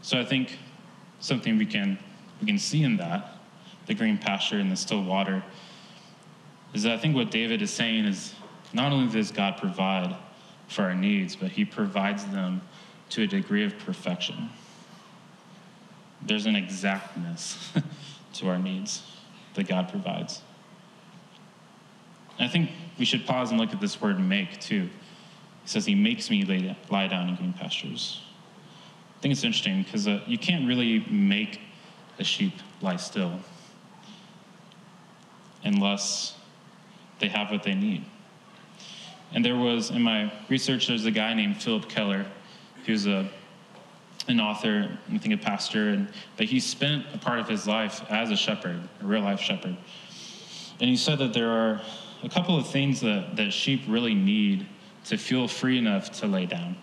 So 0.01 0.20
I 0.20 0.25
think 0.25 0.58
something 1.20 1.58
we 1.58 1.65
can 1.65 1.98
we 2.42 2.48
can 2.48 2.58
see 2.58 2.84
in 2.84 2.98
that, 2.98 3.38
the 3.86 3.94
green 3.94 4.18
pasture 4.18 4.60
and 4.60 4.70
the 4.70 4.75
still 4.75 5.01
water, 5.01 5.44
is 6.74 6.84
that 6.84 6.94
I 6.94 6.98
think 6.98 7.15
what 7.15 7.32
David 7.32 7.62
is 7.62 7.72
saying 7.72 8.06
is 8.06 8.34
not 8.74 8.92
only 8.92 9.12
does 9.12 9.32
God 9.32 9.58
provide 9.58 10.15
for 10.67 10.84
our 10.84 10.96
needs, 10.96 11.36
but 11.36 11.51
he 11.51 11.65
provides 11.65 12.25
them 12.25 12.62
to 13.10 13.24
a 13.24 13.27
degree 13.27 13.63
of 13.63 13.77
perfection. 13.79 14.50
There's 16.22 16.46
an 16.46 16.55
exactness 16.55 17.72
to 18.34 18.50
our 18.50 18.58
needs 18.58 19.03
that 19.55 19.67
God 19.67 19.89
provides. 19.89 20.41
And 22.39 22.48
I 22.48 22.51
think 22.51 22.72
we 22.98 23.05
should 23.05 23.25
pause 23.25 23.51
and 23.51 23.60
look 23.60 23.72
at 23.72 23.79
this 23.79 24.01
word 24.01 24.20
make 24.20 24.60
too. 24.60 24.89
He 25.63 25.67
says, 25.70 25.86
He 25.86 25.96
makes 25.96 26.29
me 26.29 26.43
lay, 26.43 26.75
lie 26.89 27.08
down 27.08 27.29
in 27.29 27.36
green 27.36 27.53
pastures. 27.53 28.22
I 29.17 29.22
think 29.22 29.34
it's 29.34 29.43
interesting 29.43 29.84
because 29.84 30.08
uh, 30.08 30.22
you 30.27 30.38
can't 30.38 30.67
really 30.67 31.05
make 31.10 31.62
a 32.20 32.24
sheep 32.24 32.53
lie 32.82 32.98
still 32.98 33.39
unless 35.63 36.36
they 37.20 37.27
have 37.27 37.51
what 37.51 37.63
they 37.63 37.74
need. 37.74 38.05
And 39.34 39.44
there 39.44 39.56
was, 39.56 39.90
in 39.90 40.02
my 40.02 40.32
research, 40.50 40.88
there's 40.88 41.06
a 41.06 41.12
guy 41.12 41.34
named 41.34 41.62
Phillip 41.62 41.90
Keller, 41.90 42.25
who's 42.86 43.08
a, 43.08 43.30
an 44.28 44.40
author, 44.40 44.98
I 45.12 45.18
think 45.18 45.34
a 45.34 45.38
pastor, 45.38 45.90
and 45.90 46.08
that 46.38 46.46
he 46.46 46.60
spent 46.60 47.06
a 47.13 47.18
part 47.18 47.40
of 47.40 47.48
his 47.48 47.68
life 47.68 48.04
as 48.10 48.30
a 48.30 48.36
shepherd, 48.36 48.82
a 49.02 49.06
real 49.06 49.22
life 49.22 49.40
shepherd. 49.40 49.75
And 50.80 50.90
he 50.90 50.96
said 50.96 51.20
that 51.20 51.34
there 51.34 51.50
are 51.50 51.82
a 52.24 52.30
couple 52.30 52.58
of 52.58 52.68
things 52.68 53.02
that, 53.02 53.36
that 53.36 53.52
sheep 53.52 53.82
really 53.88 54.13
need 54.13 54.68
to 55.06 55.18
feel 55.18 55.48
free 55.48 55.78
enough 55.78 56.12
to 56.20 56.28
lay 56.28 56.46
down. 56.46 56.78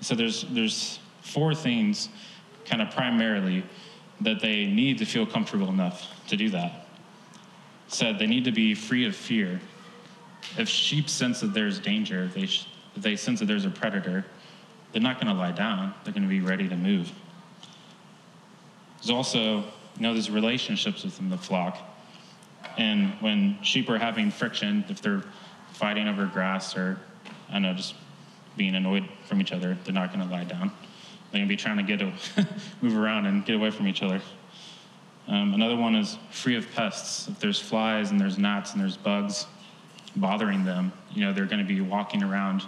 So 0.00 0.14
there's, 0.14 0.42
there's 0.50 1.00
four 1.22 1.54
things, 1.54 2.08
kind 2.64 2.80
of 2.80 2.90
primarily, 2.90 3.64
that 4.20 4.40
they 4.40 4.64
need 4.64 4.98
to 4.98 5.04
feel 5.04 5.26
comfortable 5.26 5.68
enough 5.68 6.06
to 6.28 6.36
do 6.36 6.50
that. 6.50 6.86
Said 7.88 8.18
they 8.18 8.26
need 8.26 8.44
to 8.44 8.52
be 8.52 8.74
free 8.74 9.06
of 9.06 9.14
fear. 9.14 9.60
If 10.56 10.68
sheep 10.68 11.08
sense 11.08 11.40
that 11.40 11.52
there's 11.52 11.78
danger, 11.78 12.28
they, 12.28 12.46
sh- 12.46 12.68
if 12.96 13.02
they 13.02 13.16
sense 13.16 13.40
that 13.40 13.46
there's 13.46 13.64
a 13.64 13.70
predator, 13.70 14.24
they're 14.92 15.02
not 15.02 15.20
going 15.20 15.32
to 15.32 15.38
lie 15.38 15.52
down. 15.52 15.94
They're 16.04 16.12
going 16.12 16.22
to 16.22 16.28
be 16.28 16.40
ready 16.40 16.68
to 16.68 16.76
move. 16.76 17.12
There's 18.98 19.10
also, 19.10 19.58
you 19.58 20.00
know, 20.00 20.12
there's 20.12 20.30
relationships 20.30 21.04
within 21.04 21.28
the 21.28 21.38
flock. 21.38 21.78
And 22.76 23.12
when 23.20 23.58
sheep 23.62 23.88
are 23.90 23.98
having 23.98 24.30
friction, 24.30 24.84
if 24.88 25.02
they're 25.02 25.22
fighting 25.72 26.08
over 26.08 26.26
grass 26.26 26.76
or, 26.76 26.98
I 27.48 27.54
don't 27.54 27.62
know, 27.62 27.74
just 27.74 27.94
being 28.56 28.74
annoyed 28.74 29.08
from 29.26 29.40
each 29.40 29.52
other, 29.52 29.76
they're 29.84 29.94
not 29.94 30.12
going 30.12 30.26
to 30.26 30.32
lie 30.32 30.44
down. 30.44 30.72
They're 31.30 31.40
going 31.40 31.44
to 31.44 31.48
be 31.48 31.56
trying 31.56 31.76
to 31.76 31.82
get 31.82 32.02
a, 32.02 32.12
move 32.82 32.96
around 32.96 33.26
and 33.26 33.44
get 33.44 33.54
away 33.54 33.70
from 33.70 33.86
each 33.86 34.02
other. 34.02 34.20
Um, 35.28 35.52
another 35.52 35.76
one 35.76 35.94
is 35.94 36.16
free 36.30 36.56
of 36.56 36.70
pests. 36.72 37.28
If 37.28 37.38
there's 37.38 37.60
flies 37.60 38.10
and 38.10 38.18
there's 38.18 38.38
gnats 38.38 38.72
and 38.72 38.80
there's 38.80 38.96
bugs 38.96 39.46
bothering 40.10 40.64
them, 40.64 40.92
you 41.12 41.24
know, 41.24 41.32
they're 41.32 41.46
going 41.46 41.64
to 41.64 41.64
be 41.64 41.80
walking 41.80 42.22
around 42.22 42.62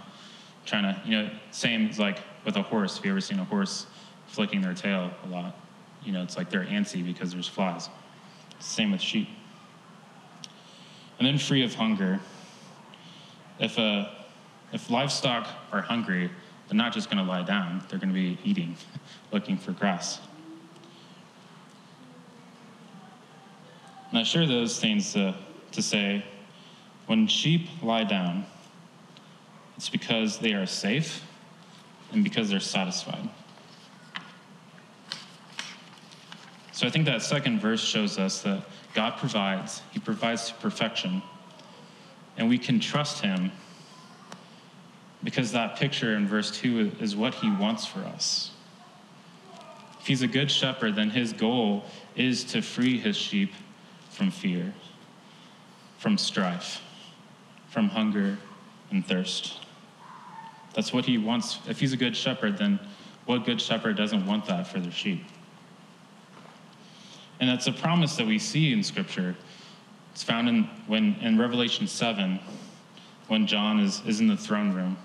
trying 0.65 0.83
to, 0.83 1.01
you 1.05 1.11
know, 1.11 1.29
same 1.51 1.87
as 1.87 1.99
like 1.99 2.19
with 2.45 2.55
a 2.55 2.61
horse. 2.61 2.97
Have 2.97 3.05
you 3.05 3.11
ever 3.11 3.21
seen 3.21 3.39
a 3.39 3.43
horse 3.43 3.87
flicking 4.27 4.61
their 4.61 4.73
tail 4.73 5.11
a 5.25 5.27
lot? 5.27 5.57
You 6.03 6.11
know, 6.11 6.23
it's 6.23 6.37
like 6.37 6.49
they're 6.49 6.65
antsy 6.65 7.05
because 7.05 7.31
there's 7.31 7.47
flies. 7.47 7.89
Same 8.59 8.91
with 8.91 9.01
sheep. 9.01 9.27
And 11.19 11.27
then 11.27 11.37
free 11.37 11.63
of 11.63 11.75
hunger. 11.75 12.19
If, 13.59 13.77
a, 13.77 14.11
if 14.73 14.89
livestock 14.89 15.47
are 15.71 15.81
hungry, 15.81 16.31
they're 16.67 16.77
not 16.77 16.93
just 16.93 17.09
going 17.09 17.23
to 17.23 17.29
lie 17.29 17.43
down, 17.43 17.83
they're 17.89 17.99
going 17.99 18.09
to 18.09 18.15
be 18.15 18.39
eating, 18.43 18.75
looking 19.31 19.57
for 19.57 19.71
grass. 19.71 20.19
I 24.13 24.23
share 24.23 24.45
those 24.45 24.79
things 24.79 25.13
to, 25.13 25.35
to 25.71 25.81
say 25.81 26.25
when 27.11 27.27
sheep 27.27 27.67
lie 27.83 28.05
down, 28.05 28.45
it's 29.75 29.89
because 29.89 30.39
they 30.39 30.53
are 30.53 30.65
safe 30.65 31.25
and 32.13 32.23
because 32.23 32.49
they're 32.49 32.61
satisfied. 32.61 33.27
So 36.71 36.87
I 36.87 36.89
think 36.89 37.05
that 37.07 37.21
second 37.21 37.59
verse 37.59 37.83
shows 37.83 38.17
us 38.17 38.43
that 38.43 38.63
God 38.93 39.17
provides, 39.17 39.81
He 39.91 39.99
provides 39.99 40.47
to 40.47 40.53
perfection, 40.53 41.21
and 42.37 42.47
we 42.47 42.57
can 42.57 42.79
trust 42.79 43.21
Him 43.21 43.51
because 45.21 45.51
that 45.51 45.75
picture 45.75 46.15
in 46.15 46.29
verse 46.29 46.49
2 46.61 46.93
is 47.01 47.13
what 47.13 47.33
He 47.33 47.51
wants 47.51 47.85
for 47.85 47.99
us. 47.99 48.51
If 49.99 50.07
He's 50.07 50.21
a 50.21 50.27
good 50.27 50.49
shepherd, 50.49 50.95
then 50.95 51.09
His 51.09 51.33
goal 51.33 51.83
is 52.15 52.45
to 52.45 52.61
free 52.61 52.97
His 52.97 53.17
sheep 53.17 53.51
from 54.11 54.31
fear, 54.31 54.73
from 55.97 56.17
strife, 56.17 56.81
from 57.71 57.89
hunger 57.89 58.37
and 58.91 59.05
thirst. 59.07 59.57
That's 60.73 60.93
what 60.93 61.05
he 61.05 61.17
wants. 61.17 61.59
If 61.67 61.79
he's 61.79 61.93
a 61.93 61.97
good 61.97 62.15
shepherd, 62.15 62.57
then 62.57 62.79
what 63.25 63.45
good 63.45 63.59
shepherd 63.59 63.97
doesn't 63.97 64.25
want 64.25 64.45
that 64.45 64.67
for 64.67 64.79
their 64.79 64.91
sheep? 64.91 65.23
And 67.39 67.49
that's 67.49 67.67
a 67.67 67.71
promise 67.71 68.15
that 68.17 68.27
we 68.27 68.37
see 68.37 68.71
in 68.71 68.83
Scripture. 68.83 69.35
It's 70.11 70.21
found 70.21 70.47
in 70.49 70.63
when 70.87 71.15
in 71.21 71.39
Revelation 71.39 71.87
7, 71.87 72.39
when 73.27 73.47
John 73.47 73.79
is, 73.79 74.01
is 74.05 74.19
in 74.19 74.27
the 74.27 74.37
throne 74.37 74.73
room. 74.73 74.97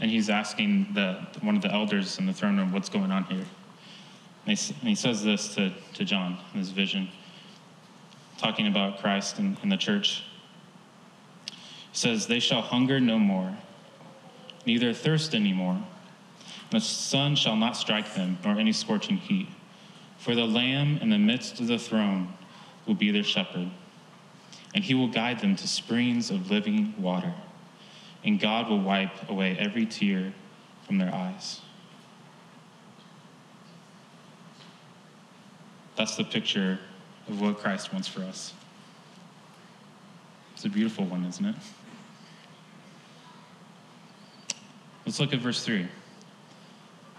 And 0.00 0.10
he's 0.10 0.28
asking 0.28 0.88
the, 0.94 1.26
one 1.40 1.56
of 1.56 1.62
the 1.62 1.72
elders 1.72 2.18
in 2.18 2.26
the 2.26 2.32
throne 2.32 2.56
room, 2.56 2.72
what's 2.72 2.88
going 2.88 3.10
on 3.10 3.24
here? 3.24 3.44
And 4.46 4.58
he, 4.58 4.74
and 4.80 4.88
he 4.88 4.94
says 4.94 5.22
this 5.22 5.54
to, 5.54 5.72
to 5.94 6.04
John 6.04 6.38
in 6.52 6.60
his 6.60 6.70
vision, 6.70 7.08
talking 8.38 8.66
about 8.66 8.98
Christ 8.98 9.38
and, 9.38 9.56
and 9.62 9.70
the 9.70 9.76
church. 9.76 10.24
Says, 11.98 12.28
They 12.28 12.38
shall 12.38 12.62
hunger 12.62 13.00
no 13.00 13.18
more 13.18 13.56
neither 14.64 14.94
thirst 14.94 15.34
any 15.34 15.52
more. 15.52 15.82
The 16.70 16.78
sun 16.78 17.34
shall 17.34 17.56
not 17.56 17.76
strike 17.76 18.14
them, 18.14 18.38
nor 18.44 18.56
any 18.56 18.72
scorching 18.72 19.16
heat. 19.16 19.48
For 20.16 20.36
the 20.36 20.44
Lamb 20.44 20.98
in 20.98 21.10
the 21.10 21.18
midst 21.18 21.58
of 21.58 21.66
the 21.66 21.76
throne 21.76 22.34
will 22.86 22.94
be 22.94 23.10
their 23.10 23.24
shepherd, 23.24 23.68
and 24.76 24.84
he 24.84 24.94
will 24.94 25.08
guide 25.08 25.40
them 25.40 25.56
to 25.56 25.66
springs 25.66 26.30
of 26.30 26.52
living 26.52 26.94
water, 26.98 27.34
and 28.22 28.38
God 28.38 28.68
will 28.68 28.80
wipe 28.80 29.28
away 29.28 29.56
every 29.58 29.84
tear 29.84 30.32
from 30.86 30.98
their 30.98 31.12
eyes. 31.12 31.62
That's 35.96 36.14
the 36.14 36.22
picture 36.22 36.78
of 37.26 37.40
what 37.40 37.58
Christ 37.58 37.92
wants 37.92 38.06
for 38.06 38.20
us. 38.20 38.52
It's 40.54 40.64
a 40.64 40.68
beautiful 40.68 41.04
one, 41.04 41.24
isn't 41.24 41.44
it? 41.44 41.56
Let's 45.08 45.20
look 45.20 45.32
at 45.32 45.38
verse 45.38 45.64
3. 45.64 45.84
It 45.84 45.88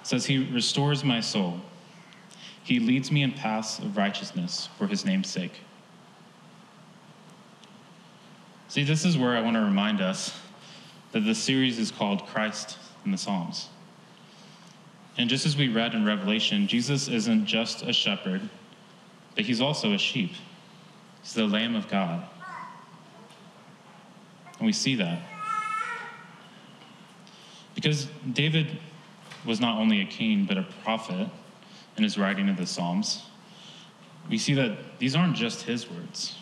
says, 0.04 0.24
He 0.24 0.38
restores 0.38 1.04
my 1.04 1.22
soul. 1.22 1.60
He 2.64 2.80
leads 2.80 3.12
me 3.12 3.24
in 3.24 3.32
paths 3.32 3.80
of 3.80 3.98
righteousness 3.98 4.70
for 4.78 4.86
his 4.86 5.06
name's 5.06 5.28
sake. 5.28 5.54
See, 8.68 8.84
this 8.84 9.06
is 9.06 9.18
where 9.18 9.36
I 9.36 9.42
want 9.42 9.56
to 9.56 9.62
remind 9.62 10.02
us 10.02 10.40
that 11.14 11.22
the 11.22 11.34
series 11.34 11.80
is 11.80 11.90
called 11.90 12.28
Christ 12.28 12.78
in 13.06 13.12
the 13.12 13.18
Psalms. 13.18 13.70
And 15.18 15.28
just 15.28 15.48
as 15.48 15.58
we 15.58 15.68
read 15.68 15.96
in 15.96 16.06
Revelation, 16.06 16.68
Jesus 16.68 17.08
isn't 17.08 17.48
just 17.48 17.82
a 17.82 17.92
shepherd, 17.92 18.48
but 19.34 19.46
he's 19.46 19.62
also 19.62 19.94
a 19.94 19.98
sheep. 19.98 20.34
He's 21.24 21.34
the 21.34 21.48
Lamb 21.48 21.76
of 21.76 21.88
God. 21.88 22.24
And 24.60 24.68
we 24.68 24.74
see 24.74 24.94
that. 24.94 25.24
Because 27.82 28.10
David 28.34 28.78
was 29.46 29.62
not 29.62 29.78
only 29.78 30.02
a 30.02 30.06
king, 30.06 30.44
but 30.44 30.58
a 30.58 30.64
prophet 30.84 31.30
in 31.96 32.04
his 32.04 32.18
writing 32.18 32.50
of 32.50 32.58
the 32.58 32.66
Psalms, 32.66 33.22
we 34.30 34.38
see 34.38 34.54
that 34.56 35.00
these 35.00 35.16
aren't 35.16 35.38
just 35.38 35.62
his 35.62 35.90
words, 35.90 36.36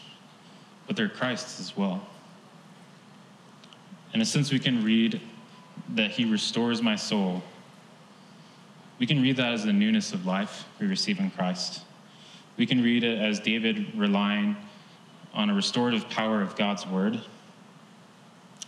but 0.87 0.95
they're 0.95 1.07
Christ's 1.07 1.59
as 1.59 1.77
well. 1.77 2.07
In 4.15 4.21
a 4.21 4.25
sense, 4.25 4.51
we 4.51 4.57
can 4.57 4.83
read 4.83 5.21
that 5.89 6.09
he 6.09 6.25
restores 6.25 6.81
my 6.81 6.95
soul. 6.95 7.43
We 8.97 9.05
can 9.05 9.21
read 9.21 9.37
that 9.37 9.53
as 9.53 9.63
the 9.63 9.73
newness 9.73 10.13
of 10.13 10.25
life 10.25 10.65
we 10.79 10.87
receive 10.87 11.19
in 11.19 11.29
Christ. 11.29 11.83
We 12.57 12.65
can 12.65 12.81
read 12.81 13.03
it 13.03 13.19
as 13.19 13.39
David 13.39 13.93
relying 13.95 14.57
on 15.35 15.51
a 15.51 15.53
restorative 15.53 16.09
power 16.09 16.41
of 16.41 16.55
God's 16.55 16.87
word, 16.87 17.21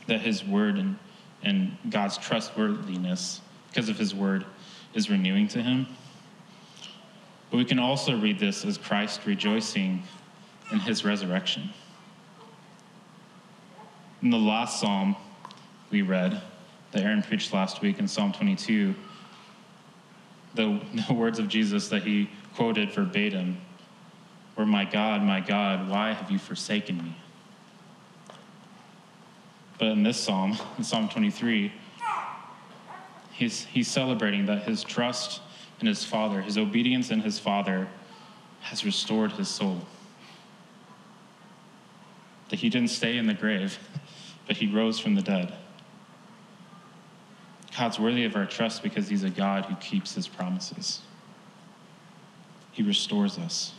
that 0.05 0.21
his 0.21 0.45
word 0.45 0.77
and 0.77 0.99
and 1.43 1.77
God's 1.89 2.17
trustworthiness 2.17 3.41
because 3.69 3.89
of 3.89 3.97
his 3.97 4.13
word 4.13 4.45
is 4.93 5.09
renewing 5.09 5.47
to 5.49 5.61
him. 5.61 5.87
But 7.49 7.57
we 7.57 7.65
can 7.65 7.79
also 7.79 8.19
read 8.19 8.39
this 8.39 8.65
as 8.65 8.77
Christ 8.77 9.21
rejoicing 9.25 10.03
in 10.71 10.79
his 10.79 11.03
resurrection. 11.03 11.69
In 14.21 14.29
the 14.29 14.37
last 14.37 14.79
psalm 14.79 15.15
we 15.89 16.01
read, 16.01 16.41
that 16.91 17.03
Aaron 17.03 17.21
preached 17.21 17.53
last 17.53 17.81
week 17.81 17.99
in 17.99 18.07
Psalm 18.07 18.33
22, 18.33 18.95
the, 20.55 20.81
the 21.07 21.13
words 21.13 21.39
of 21.39 21.47
Jesus 21.47 21.89
that 21.89 22.03
he 22.03 22.29
quoted 22.55 22.91
verbatim 22.91 23.57
were, 24.55 24.65
My 24.65 24.85
God, 24.85 25.21
my 25.21 25.39
God, 25.39 25.89
why 25.89 26.13
have 26.13 26.29
you 26.31 26.39
forsaken 26.39 26.97
me? 26.97 27.15
But 29.79 29.87
in 29.87 30.03
this 30.03 30.19
psalm, 30.19 30.57
in 30.77 30.83
Psalm 30.83 31.07
23, 31.07 31.71
he's, 33.31 33.63
he's 33.63 33.87
celebrating 33.87 34.45
that 34.47 34.63
his 34.63 34.83
trust 34.83 35.41
in 35.79 35.87
his 35.87 36.03
father, 36.03 36.41
his 36.41 36.57
obedience 36.57 37.09
in 37.09 37.21
his 37.21 37.39
father, 37.39 37.87
has 38.59 38.83
restored 38.83 39.31
his 39.31 39.47
soul. 39.47 39.81
That 42.49 42.59
he 42.59 42.69
didn't 42.69 42.89
stay 42.89 43.17
in 43.17 43.25
the 43.25 43.33
grave, 43.33 43.79
but 44.45 44.57
he 44.57 44.67
rose 44.67 44.99
from 44.99 45.15
the 45.15 45.21
dead. 45.21 45.53
God's 47.77 47.97
worthy 47.97 48.25
of 48.25 48.35
our 48.35 48.45
trust 48.45 48.83
because 48.83 49.07
he's 49.07 49.23
a 49.23 49.29
God 49.29 49.65
who 49.65 49.75
keeps 49.75 50.13
his 50.13 50.27
promises. 50.27 50.99
He 52.73 52.83
restores 52.83 53.37
us. 53.37 53.71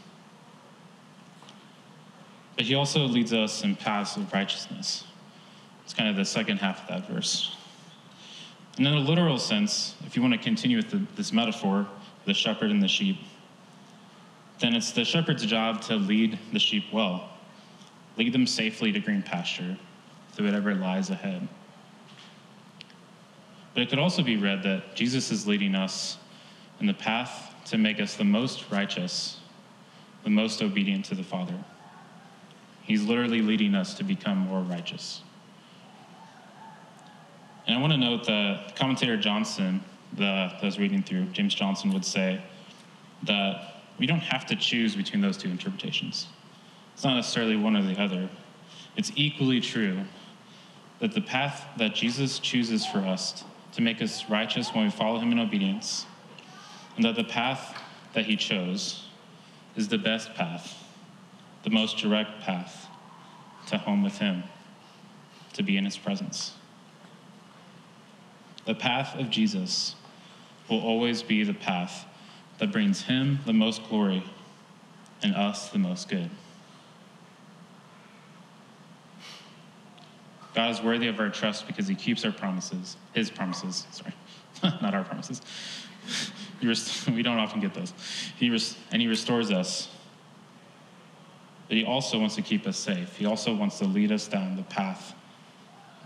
But 2.56 2.64
he 2.64 2.74
also 2.74 3.00
leads 3.00 3.34
us 3.34 3.62
in 3.62 3.76
paths 3.76 4.16
of 4.16 4.32
righteousness. 4.32 5.04
It's 5.90 5.98
kind 5.98 6.08
of 6.08 6.14
the 6.14 6.24
second 6.24 6.58
half 6.58 6.82
of 6.82 6.88
that 6.88 7.08
verse. 7.08 7.56
And 8.78 8.86
in 8.86 8.94
a 8.94 9.00
literal 9.00 9.40
sense, 9.40 9.96
if 10.06 10.14
you 10.14 10.22
want 10.22 10.34
to 10.34 10.38
continue 10.38 10.76
with 10.76 10.88
the, 10.88 11.02
this 11.16 11.32
metaphor, 11.32 11.84
the 12.26 12.32
shepherd 12.32 12.70
and 12.70 12.80
the 12.80 12.86
sheep, 12.86 13.16
then 14.60 14.76
it's 14.76 14.92
the 14.92 15.04
shepherd's 15.04 15.44
job 15.44 15.80
to 15.82 15.96
lead 15.96 16.38
the 16.52 16.60
sheep 16.60 16.84
well, 16.92 17.30
lead 18.16 18.32
them 18.32 18.46
safely 18.46 18.92
to 18.92 19.00
green 19.00 19.20
pasture 19.20 19.76
through 20.30 20.46
whatever 20.46 20.76
lies 20.76 21.10
ahead. 21.10 21.48
But 23.74 23.82
it 23.82 23.90
could 23.90 23.98
also 23.98 24.22
be 24.22 24.36
read 24.36 24.62
that 24.62 24.94
Jesus 24.94 25.32
is 25.32 25.48
leading 25.48 25.74
us 25.74 26.18
in 26.78 26.86
the 26.86 26.94
path 26.94 27.52
to 27.64 27.78
make 27.78 27.98
us 27.98 28.14
the 28.14 28.22
most 28.22 28.70
righteous, 28.70 29.40
the 30.22 30.30
most 30.30 30.62
obedient 30.62 31.06
to 31.06 31.16
the 31.16 31.24
Father. 31.24 31.58
He's 32.84 33.02
literally 33.02 33.42
leading 33.42 33.74
us 33.74 33.94
to 33.94 34.04
become 34.04 34.38
more 34.38 34.60
righteous. 34.60 35.22
And 37.66 37.76
I 37.76 37.80
want 37.80 37.92
to 37.92 37.98
note 37.98 38.24
that 38.26 38.74
commentator 38.76 39.16
Johnson, 39.16 39.82
the, 40.12 40.22
that 40.22 40.58
I 40.62 40.64
was 40.64 40.78
reading 40.78 41.02
through, 41.02 41.26
James 41.26 41.54
Johnson 41.54 41.92
would 41.92 42.04
say 42.04 42.42
that 43.24 43.82
we 43.98 44.06
don't 44.06 44.20
have 44.20 44.46
to 44.46 44.56
choose 44.56 44.96
between 44.96 45.20
those 45.20 45.36
two 45.36 45.48
interpretations. 45.48 46.26
It's 46.94 47.04
not 47.04 47.14
necessarily 47.14 47.56
one 47.56 47.76
or 47.76 47.82
the 47.82 48.00
other. 48.00 48.28
It's 48.96 49.12
equally 49.14 49.60
true 49.60 50.00
that 51.00 51.12
the 51.12 51.20
path 51.20 51.66
that 51.78 51.94
Jesus 51.94 52.38
chooses 52.38 52.84
for 52.84 52.98
us 52.98 53.44
to 53.72 53.82
make 53.82 54.02
us 54.02 54.28
righteous 54.28 54.74
when 54.74 54.84
we 54.84 54.90
follow 54.90 55.18
him 55.18 55.32
in 55.32 55.38
obedience, 55.38 56.06
and 56.96 57.04
that 57.04 57.14
the 57.14 57.24
path 57.24 57.76
that 58.14 58.26
he 58.26 58.36
chose 58.36 59.04
is 59.76 59.88
the 59.88 59.98
best 59.98 60.34
path, 60.34 60.82
the 61.62 61.70
most 61.70 61.98
direct 61.98 62.40
path 62.40 62.86
to 63.68 63.78
home 63.78 64.02
with 64.02 64.18
him, 64.18 64.42
to 65.52 65.62
be 65.62 65.76
in 65.76 65.84
his 65.84 65.96
presence. 65.96 66.52
The 68.70 68.76
path 68.76 69.16
of 69.18 69.30
Jesus 69.30 69.96
will 70.68 70.78
always 70.78 71.24
be 71.24 71.42
the 71.42 71.52
path 71.52 72.06
that 72.58 72.70
brings 72.70 73.02
him 73.02 73.40
the 73.44 73.52
most 73.52 73.82
glory 73.88 74.22
and 75.24 75.34
us 75.34 75.70
the 75.70 75.80
most 75.80 76.08
good. 76.08 76.30
God 80.54 80.70
is 80.70 80.80
worthy 80.80 81.08
of 81.08 81.18
our 81.18 81.30
trust 81.30 81.66
because 81.66 81.88
he 81.88 81.96
keeps 81.96 82.24
our 82.24 82.30
promises, 82.30 82.96
his 83.12 83.28
promises, 83.28 83.88
sorry, 83.90 84.14
not 84.80 84.94
our 84.94 85.02
promises. 85.02 85.42
we 87.08 87.24
don't 87.24 87.40
often 87.40 87.58
get 87.58 87.74
those. 87.74 87.92
He 88.36 88.50
res- 88.50 88.76
and 88.92 89.02
he 89.02 89.08
restores 89.08 89.50
us. 89.50 89.88
But 91.66 91.76
he 91.76 91.84
also 91.84 92.20
wants 92.20 92.36
to 92.36 92.42
keep 92.42 92.68
us 92.68 92.76
safe. 92.76 93.16
He 93.16 93.26
also 93.26 93.52
wants 93.52 93.80
to 93.80 93.84
lead 93.84 94.12
us 94.12 94.28
down 94.28 94.54
the 94.54 94.62
path 94.62 95.12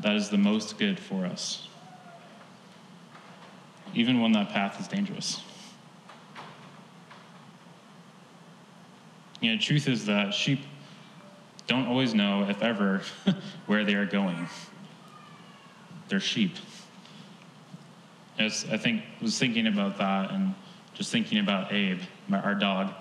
that 0.01 0.17
is 0.17 0.31
the 0.31 0.39
most 0.39 0.79
good 0.79 0.99
for 0.99 1.25
us, 1.27 1.69
even 3.95 4.21
when 4.21 4.33
that 4.33 4.51
path 4.51 4.81
is 4.81 4.89
dangerous. 4.89 5.41
You 9.41 9.53
know, 9.53 9.61
truth 9.61 9.89
is 9.89 10.07
that 10.07 10.33
sheep 10.33 10.61
don't 11.67 11.87
always 11.87 12.15
know, 12.15 12.47
if 12.49 12.63
ever, 12.63 13.03
where 13.67 13.85
they 13.85 13.95
are 13.95 14.07
going. 14.07 14.49
They're 16.09 16.21
sheep. 16.21 16.57
As 18.39 18.67
I 18.71 18.77
think 18.77 19.03
was 19.23 19.39
thinking 19.39 19.67
about 19.67 19.99
that 19.99 20.31
and 20.31 20.55
just 20.93 21.11
thinking 21.11 21.39
about 21.39 21.73
Abe, 21.73 22.01
my, 22.29 22.41
our 22.41 22.55
dog. 22.55 22.93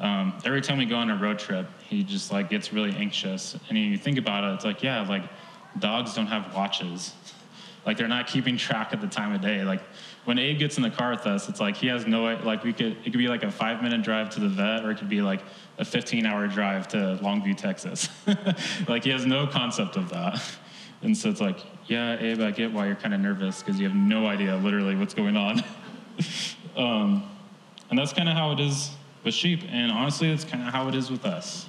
Um, 0.00 0.34
every 0.44 0.60
time 0.60 0.78
we 0.78 0.86
go 0.86 0.96
on 0.96 1.10
a 1.10 1.16
road 1.16 1.38
trip, 1.38 1.68
he 1.88 2.02
just 2.02 2.32
like 2.32 2.50
gets 2.50 2.72
really 2.72 2.94
anxious. 2.96 3.56
And 3.68 3.78
you 3.78 3.96
think 3.96 4.18
about 4.18 4.44
it, 4.44 4.54
it's 4.54 4.64
like, 4.64 4.82
yeah, 4.82 5.06
like 5.08 5.22
dogs 5.78 6.14
don't 6.14 6.26
have 6.26 6.54
watches. 6.54 7.12
Like 7.86 7.98
they're 7.98 8.08
not 8.08 8.28
keeping 8.28 8.56
track 8.56 8.94
of 8.94 9.02
the 9.02 9.06
time 9.06 9.34
of 9.34 9.42
day. 9.42 9.62
Like 9.62 9.82
when 10.24 10.38
Abe 10.38 10.58
gets 10.58 10.76
in 10.76 10.82
the 10.82 10.90
car 10.90 11.10
with 11.10 11.26
us, 11.26 11.48
it's 11.48 11.60
like 11.60 11.76
he 11.76 11.86
has 11.88 12.06
no 12.06 12.22
like 12.44 12.64
we 12.64 12.72
could 12.72 12.96
it 13.04 13.04
could 13.04 13.18
be 13.18 13.28
like 13.28 13.42
a 13.42 13.50
five 13.50 13.82
minute 13.82 14.02
drive 14.02 14.30
to 14.30 14.40
the 14.40 14.48
vet, 14.48 14.84
or 14.84 14.90
it 14.90 14.98
could 14.98 15.08
be 15.08 15.20
like 15.20 15.42
a 15.78 15.84
15 15.84 16.24
hour 16.24 16.46
drive 16.46 16.88
to 16.88 17.18
Longview, 17.22 17.56
Texas. 17.56 18.08
like 18.88 19.04
he 19.04 19.10
has 19.10 19.26
no 19.26 19.46
concept 19.46 19.96
of 19.96 20.08
that. 20.10 20.40
And 21.02 21.16
so 21.16 21.28
it's 21.28 21.40
like, 21.40 21.58
yeah, 21.86 22.18
Abe, 22.18 22.40
I 22.40 22.50
get 22.50 22.72
why 22.72 22.86
you're 22.86 22.94
kind 22.94 23.12
of 23.12 23.20
nervous 23.20 23.62
because 23.62 23.78
you 23.78 23.86
have 23.86 23.96
no 23.96 24.26
idea 24.26 24.56
literally 24.56 24.96
what's 24.96 25.12
going 25.12 25.36
on. 25.36 25.62
um, 26.76 27.30
and 27.90 27.98
that's 27.98 28.14
kind 28.14 28.28
of 28.28 28.34
how 28.34 28.52
it 28.52 28.60
is 28.60 28.90
with 29.22 29.34
sheep. 29.34 29.60
And 29.68 29.92
honestly, 29.92 30.30
that's 30.30 30.44
kind 30.44 30.66
of 30.66 30.72
how 30.72 30.88
it 30.88 30.94
is 30.94 31.10
with 31.10 31.26
us 31.26 31.66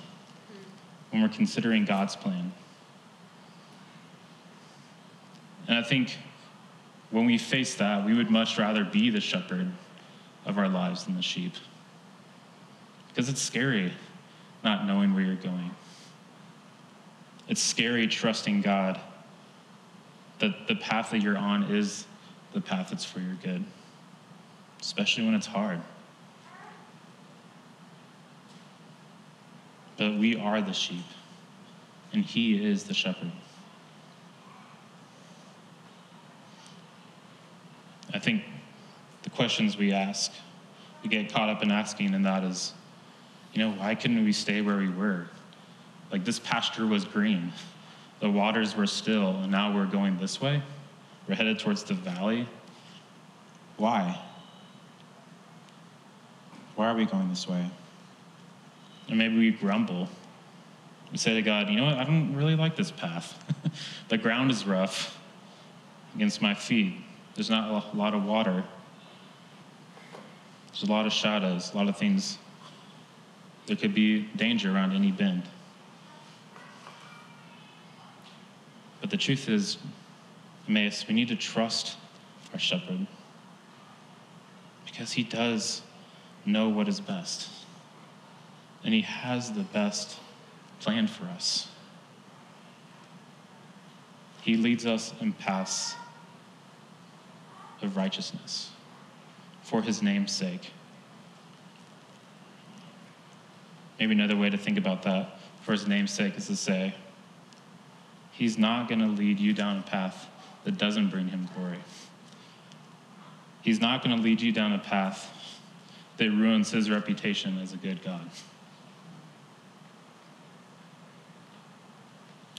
when 1.11 1.21
we're 1.21 1.27
considering 1.27 1.83
God's 1.83 2.15
plan. 2.15 2.53
And 5.67 5.77
I 5.77 5.83
think 5.83 6.17
when 7.11 7.25
we 7.25 7.37
face 7.37 7.75
that, 7.75 8.05
we 8.05 8.13
would 8.13 8.29
much 8.29 8.57
rather 8.57 8.83
be 8.83 9.09
the 9.09 9.21
shepherd 9.21 9.71
of 10.45 10.57
our 10.57 10.69
lives 10.69 11.05
than 11.05 11.15
the 11.15 11.21
sheep. 11.21 11.53
Because 13.09 13.29
it's 13.29 13.41
scary 13.41 13.93
not 14.63 14.85
knowing 14.85 15.13
where 15.13 15.23
you're 15.23 15.35
going. 15.35 15.71
It's 17.47 17.61
scary 17.61 18.07
trusting 18.07 18.61
God 18.61 18.99
that 20.39 20.67
the 20.67 20.75
path 20.75 21.11
that 21.11 21.21
you're 21.21 21.37
on 21.37 21.63
is 21.63 22.05
the 22.53 22.61
path 22.61 22.89
that's 22.89 23.05
for 23.05 23.19
your 23.19 23.35
good, 23.35 23.63
especially 24.81 25.25
when 25.25 25.35
it's 25.35 25.45
hard. 25.45 25.79
But 29.97 30.15
we 30.15 30.35
are 30.35 30.61
the 30.61 30.73
sheep, 30.73 31.05
and 32.11 32.25
He 32.25 32.65
is 32.65 32.83
the 32.83 32.93
shepherd. 32.93 33.31
I 38.15 38.19
think 38.19 38.43
the 39.23 39.29
questions 39.29 39.77
we 39.77 39.91
ask, 39.91 40.31
we 41.03 41.09
get 41.09 41.33
caught 41.33 41.49
up 41.49 41.61
in 41.61 41.69
asking, 41.69 42.15
and 42.15 42.25
that 42.25 42.45
is, 42.45 42.73
you 43.51 43.59
know, 43.59 43.71
why 43.71 43.93
couldn't 43.93 44.23
we 44.23 44.31
stay 44.31 44.61
where 44.61 44.77
we 44.77 44.87
were? 44.87 45.27
Like 46.13 46.23
this 46.23 46.39
pasture 46.39 46.87
was 46.87 47.03
green, 47.03 47.51
the 48.21 48.29
waters 48.29 48.73
were 48.73 48.87
still, 48.87 49.31
and 49.41 49.51
now 49.51 49.75
we're 49.75 49.85
going 49.85 50.17
this 50.17 50.39
way. 50.39 50.63
We're 51.27 51.35
headed 51.35 51.59
towards 51.59 51.83
the 51.83 51.93
valley. 51.93 52.47
Why? 53.75 54.17
Why 56.75 56.87
are 56.87 56.95
we 56.95 57.05
going 57.05 57.27
this 57.27 57.49
way? 57.49 57.69
And 59.09 59.17
maybe 59.17 59.37
we 59.37 59.51
grumble. 59.51 60.07
We 61.11 61.17
say 61.17 61.33
to 61.33 61.41
God, 61.41 61.69
you 61.69 61.75
know 61.75 61.85
what? 61.85 61.95
I 61.95 62.05
don't 62.05 62.33
really 62.33 62.55
like 62.55 62.77
this 62.77 62.91
path. 62.91 63.37
the 64.07 64.17
ground 64.17 64.51
is 64.51 64.65
rough 64.65 65.19
against 66.15 66.41
my 66.41 66.53
feet. 66.53 66.93
There's 67.35 67.49
not 67.49 67.69
a 67.69 67.97
lot 67.97 68.13
of 68.13 68.23
water. 68.23 68.63
There's 70.67 70.83
a 70.83 70.91
lot 70.91 71.05
of 71.05 71.11
shadows, 71.11 71.73
a 71.73 71.77
lot 71.77 71.89
of 71.89 71.97
things. 71.97 72.37
There 73.67 73.75
could 73.75 73.93
be 73.93 74.21
danger 74.35 74.73
around 74.73 74.93
any 74.93 75.11
bend. 75.11 75.43
But 79.01 79.09
the 79.09 79.17
truth 79.17 79.49
is, 79.49 79.77
Emmaus, 80.67 81.05
we 81.07 81.13
need 81.13 81.27
to 81.27 81.35
trust 81.35 81.97
our 82.53 82.59
shepherd 82.59 83.05
because 84.85 85.11
he 85.11 85.23
does 85.23 85.81
know 86.45 86.69
what 86.69 86.87
is 86.87 87.01
best. 87.01 87.49
And 88.83 88.93
he 88.93 89.01
has 89.01 89.51
the 89.51 89.63
best 89.63 90.19
plan 90.79 91.07
for 91.07 91.25
us. 91.25 91.67
He 94.41 94.55
leads 94.55 94.85
us 94.85 95.13
in 95.19 95.33
paths 95.33 95.95
of 97.81 97.97
righteousness 97.97 98.71
for 99.61 99.81
his 99.81 100.01
name's 100.01 100.31
sake. 100.31 100.71
Maybe 103.99 104.13
another 104.13 104.35
way 104.35 104.49
to 104.49 104.57
think 104.57 104.77
about 104.77 105.03
that 105.03 105.39
for 105.61 105.71
his 105.71 105.87
name's 105.87 106.11
sake 106.11 106.37
is 106.37 106.47
to 106.47 106.55
say, 106.55 106.93
He's 108.31 108.57
not 108.57 108.89
going 108.89 108.99
to 108.99 109.07
lead 109.07 109.39
you 109.39 109.53
down 109.53 109.77
a 109.77 109.81
path 109.81 110.27
that 110.65 110.77
doesn't 110.77 111.07
bring 111.07 111.29
him 111.29 111.47
glory. 111.55 111.79
He's 113.61 113.79
not 113.79 114.03
going 114.03 114.15
to 114.15 114.21
lead 114.21 114.41
you 114.41 114.51
down 114.51 114.73
a 114.73 114.77
path 114.77 115.31
that 116.17 116.29
ruins 116.29 116.71
his 116.71 116.89
reputation 116.89 117.57
as 117.59 117.71
a 117.71 117.77
good 117.77 118.03
God. 118.03 118.29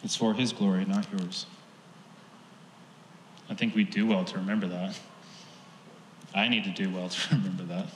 It's 0.03 0.17
for 0.17 0.35
his 0.35 0.53
glory, 0.53 0.85
not 0.85 1.07
yours. 1.13 1.47
I 3.49 3.55
think 3.55 3.75
we 3.75 3.85
do 3.85 4.07
well 4.07 4.25
to 4.25 4.39
remember 4.39 4.67
that. 4.69 4.99
I 6.35 6.49
need 6.49 6.65
to 6.65 6.71
do 6.71 6.91
well 6.91 7.09
to 7.09 7.35
remember 7.35 7.65
that. 7.65 7.87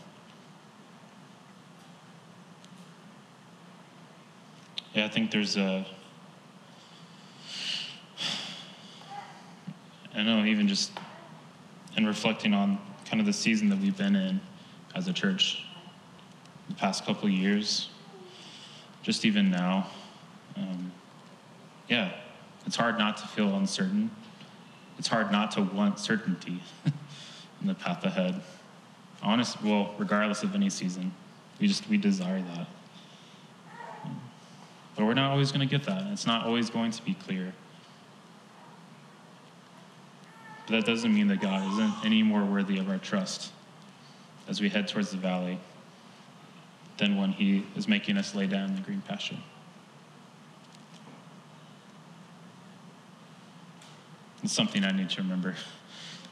Yeah, 4.95 5.05
I 5.05 5.09
think 5.09 5.31
there's 5.31 5.57
a. 5.57 5.87
I 10.15 10.23
know, 10.23 10.45
even 10.45 10.67
just 10.67 10.91
in 11.97 12.07
reflecting 12.07 12.53
on 12.53 12.79
kind 13.05 13.21
of 13.21 13.27
the 13.27 13.33
season 13.33 13.69
that 13.69 13.79
we've 13.79 13.97
been 13.97 14.17
in 14.17 14.41
as 14.95 15.07
a 15.07 15.13
church 15.13 15.65
the 16.69 16.75
past 16.75 17.05
couple 17.05 17.29
years, 17.29 17.89
just 19.03 19.25
even 19.25 19.51
now, 19.51 19.89
um, 20.57 20.93
yeah, 21.89 22.13
it's 22.67 22.77
hard 22.77 22.99
not 22.99 23.17
to 23.19 23.27
feel 23.29 23.55
uncertain. 23.57 24.11
It's 25.01 25.09
hard 25.09 25.33
not 25.33 25.53
to 25.53 25.63
want 25.63 25.99
certainty 25.99 26.61
in 27.63 27.67
the 27.67 27.75
path 27.75 28.05
ahead. 28.05 28.39
Honest, 29.23 29.63
well, 29.63 29.95
regardless 29.97 30.43
of 30.43 30.55
any 30.55 30.69
season, 30.69 31.15
we 31.59 31.69
just 31.69 31.89
we 31.89 31.97
desire 31.97 32.43
that. 32.43 32.67
But 34.95 35.07
we're 35.07 35.15
not 35.15 35.31
always 35.31 35.53
going 35.53 35.67
to 35.67 35.79
get 35.79 35.87
that. 35.87 36.13
It's 36.13 36.27
not 36.27 36.45
always 36.45 36.69
going 36.69 36.91
to 36.91 37.03
be 37.03 37.15
clear. 37.15 37.55
But 40.67 40.73
that 40.73 40.85
doesn't 40.85 41.15
mean 41.15 41.29
that 41.29 41.41
God 41.41 41.67
isn't 41.73 42.05
any 42.05 42.23
more 42.23 42.45
worthy 42.45 42.77
of 42.77 42.91
our 42.91 42.99
trust 42.99 43.53
as 44.49 44.61
we 44.61 44.69
head 44.69 44.87
towards 44.87 45.13
the 45.13 45.17
valley 45.17 45.59
than 46.99 47.17
when 47.17 47.33
He 47.33 47.65
is 47.75 47.89
making 47.89 48.19
us 48.19 48.35
lay 48.35 48.47
down 48.47 48.69
in 48.69 48.75
the 48.75 48.83
green 48.83 49.01
pasture. 49.01 49.39
It's 54.43 54.53
something 54.53 54.85
I 54.85 54.93
need 54.93 55.11
to 55.11 55.23
remember 55.23 55.55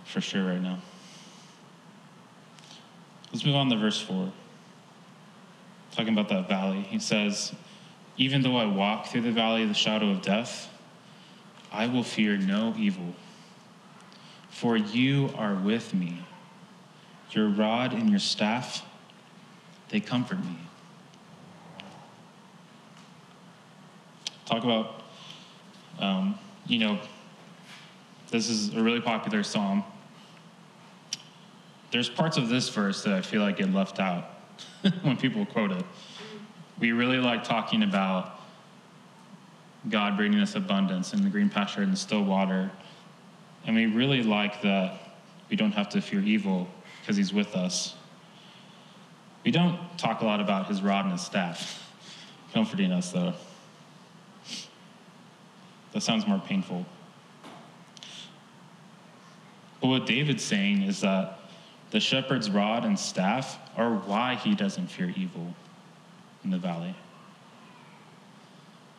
for 0.05 0.21
sure 0.21 0.47
right 0.47 0.61
now. 0.61 0.79
Let's 3.33 3.45
move 3.45 3.57
on 3.57 3.69
to 3.69 3.77
verse 3.77 4.01
4. 4.01 4.33
Talking 5.93 6.13
about 6.13 6.29
that 6.31 6.49
valley. 6.49 6.81
He 6.81 6.99
says, 6.99 7.53
Even 8.17 8.43
though 8.43 8.57
I 8.57 8.65
walk 8.65 9.07
through 9.07 9.23
the 9.23 9.33
valley 9.33 9.63
of 9.63 9.69
the 9.69 9.75
shadow 9.75 10.11
of 10.11 10.23
death, 10.23 10.71
I 11.71 11.87
will 11.87 12.03
fear 12.03 12.39
no 12.39 12.75
evil. 12.79 13.15
For 14.49 14.77
you 14.77 15.31
are 15.37 15.55
with 15.55 15.93
me. 15.93 16.25
Your 17.33 17.49
rod 17.49 17.93
and 17.93 18.09
your 18.09 18.19
staff, 18.19 18.85
they 19.91 20.01
comfort 20.01 20.39
me. 20.39 20.57
Talk 24.47 24.65
about, 24.65 25.03
um, 25.99 26.39
you 26.67 26.79
know, 26.79 26.99
this 28.31 28.49
is 28.49 28.75
a 28.75 28.83
really 28.83 29.01
popular 29.01 29.43
psalm. 29.43 29.85
There's 31.91 32.09
parts 32.11 32.37
of 32.37 32.49
this 32.49 32.69
verse 32.69 33.03
that 33.05 33.15
I 33.15 33.23
feel 33.23 33.41
like 33.41 33.57
get 33.57 33.73
left 33.73 33.99
out 33.99 34.25
when 35.03 35.17
people 35.17 35.47
quote 35.47 35.73
it. 35.73 35.85
We 36.79 36.93
really 36.93 37.19
like 37.19 37.45
talking 37.45 37.83
about 37.83 38.41
God 39.89 40.17
bringing 40.17 40.41
us 40.41 40.55
abundance 40.55 41.13
in 41.15 41.23
the 41.23 41.31
green 41.31 41.49
pasture 41.49 41.83
and 41.83 41.93
the 41.93 41.97
still 41.97 42.23
water. 42.23 42.71
And 43.67 43.75
we 43.75 43.87
really 43.87 44.23
like 44.23 44.63
that 44.63 45.01
we 45.51 45.57
don't 45.57 45.73
have 45.73 45.89
to 45.91 46.01
fear 46.01 46.21
evil 46.21 46.69
because 47.01 47.17
he's 47.17 47.33
with 47.33 47.55
us. 47.57 47.95
We 49.45 49.51
don't 49.51 49.79
talk 49.97 50.21
a 50.21 50.27
lot 50.27 50.41
about 50.41 50.67
his 50.67 50.83
rod 50.83 51.05
and 51.05 51.13
his 51.13 51.23
staff 51.23 51.91
comforting 52.53 52.93
us, 52.93 53.13
though. 53.13 53.35
That 55.93 56.03
sounds 56.03 56.27
more 56.27 56.39
painful. 56.39 56.85
But 59.81 59.89
what 59.89 60.07
David's 60.07 60.45
saying 60.45 60.83
is 60.83 61.01
that 61.01 61.39
the 61.91 62.01
shepherd's 62.01 62.51
rod 62.51 62.85
and 62.85 62.99
staff 62.99 63.59
are 63.77 63.95
why 63.95 64.35
he 64.35 64.55
doesn't 64.55 64.89
fear 64.89 65.13
evil 65.17 65.55
in 66.45 66.51
the 66.51 66.59
valley. 66.59 66.95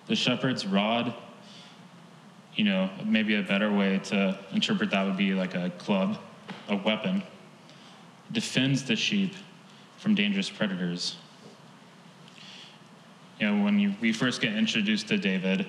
The 0.08 0.16
shepherd's 0.16 0.66
rod, 0.66 1.14
you 2.56 2.64
know, 2.64 2.90
maybe 3.06 3.36
a 3.36 3.44
better 3.44 3.72
way 3.72 4.00
to 4.06 4.40
interpret 4.52 4.90
that 4.92 5.06
would 5.06 5.18
be 5.18 5.34
like 5.34 5.54
a 5.54 5.70
club, 5.78 6.18
a 6.68 6.76
weapon, 6.76 7.22
defends 8.32 8.84
the 8.84 8.96
sheep 8.96 9.36
from 9.98 10.16
dangerous 10.16 10.50
predators. 10.50 11.18
You 13.40 13.52
know, 13.52 13.64
when 13.64 13.80
you, 13.80 13.94
we 14.02 14.12
first 14.12 14.42
get 14.42 14.56
introduced 14.56 15.08
to 15.10 15.18
David, 15.18 15.68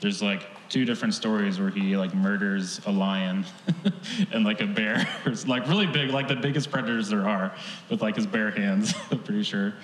there's 0.00 0.22
like 0.22 0.46
two 0.70 0.84
different 0.84 1.12
stories 1.12 1.60
where 1.60 1.68
he 1.68 1.96
like 1.96 2.14
murders 2.14 2.80
a 2.86 2.90
lion 2.90 3.44
and 4.32 4.44
like 4.44 4.60
a 4.60 4.66
bear. 4.66 5.06
like 5.46 5.68
really 5.68 5.86
big, 5.86 6.10
like 6.10 6.28
the 6.28 6.36
biggest 6.36 6.70
predators 6.70 7.08
there 7.08 7.28
are, 7.28 7.52
with 7.90 8.00
like 8.00 8.16
his 8.16 8.26
bare 8.26 8.52
hands. 8.52 8.94
I'm 9.10 9.18
pretty 9.18 9.42
sure. 9.42 9.74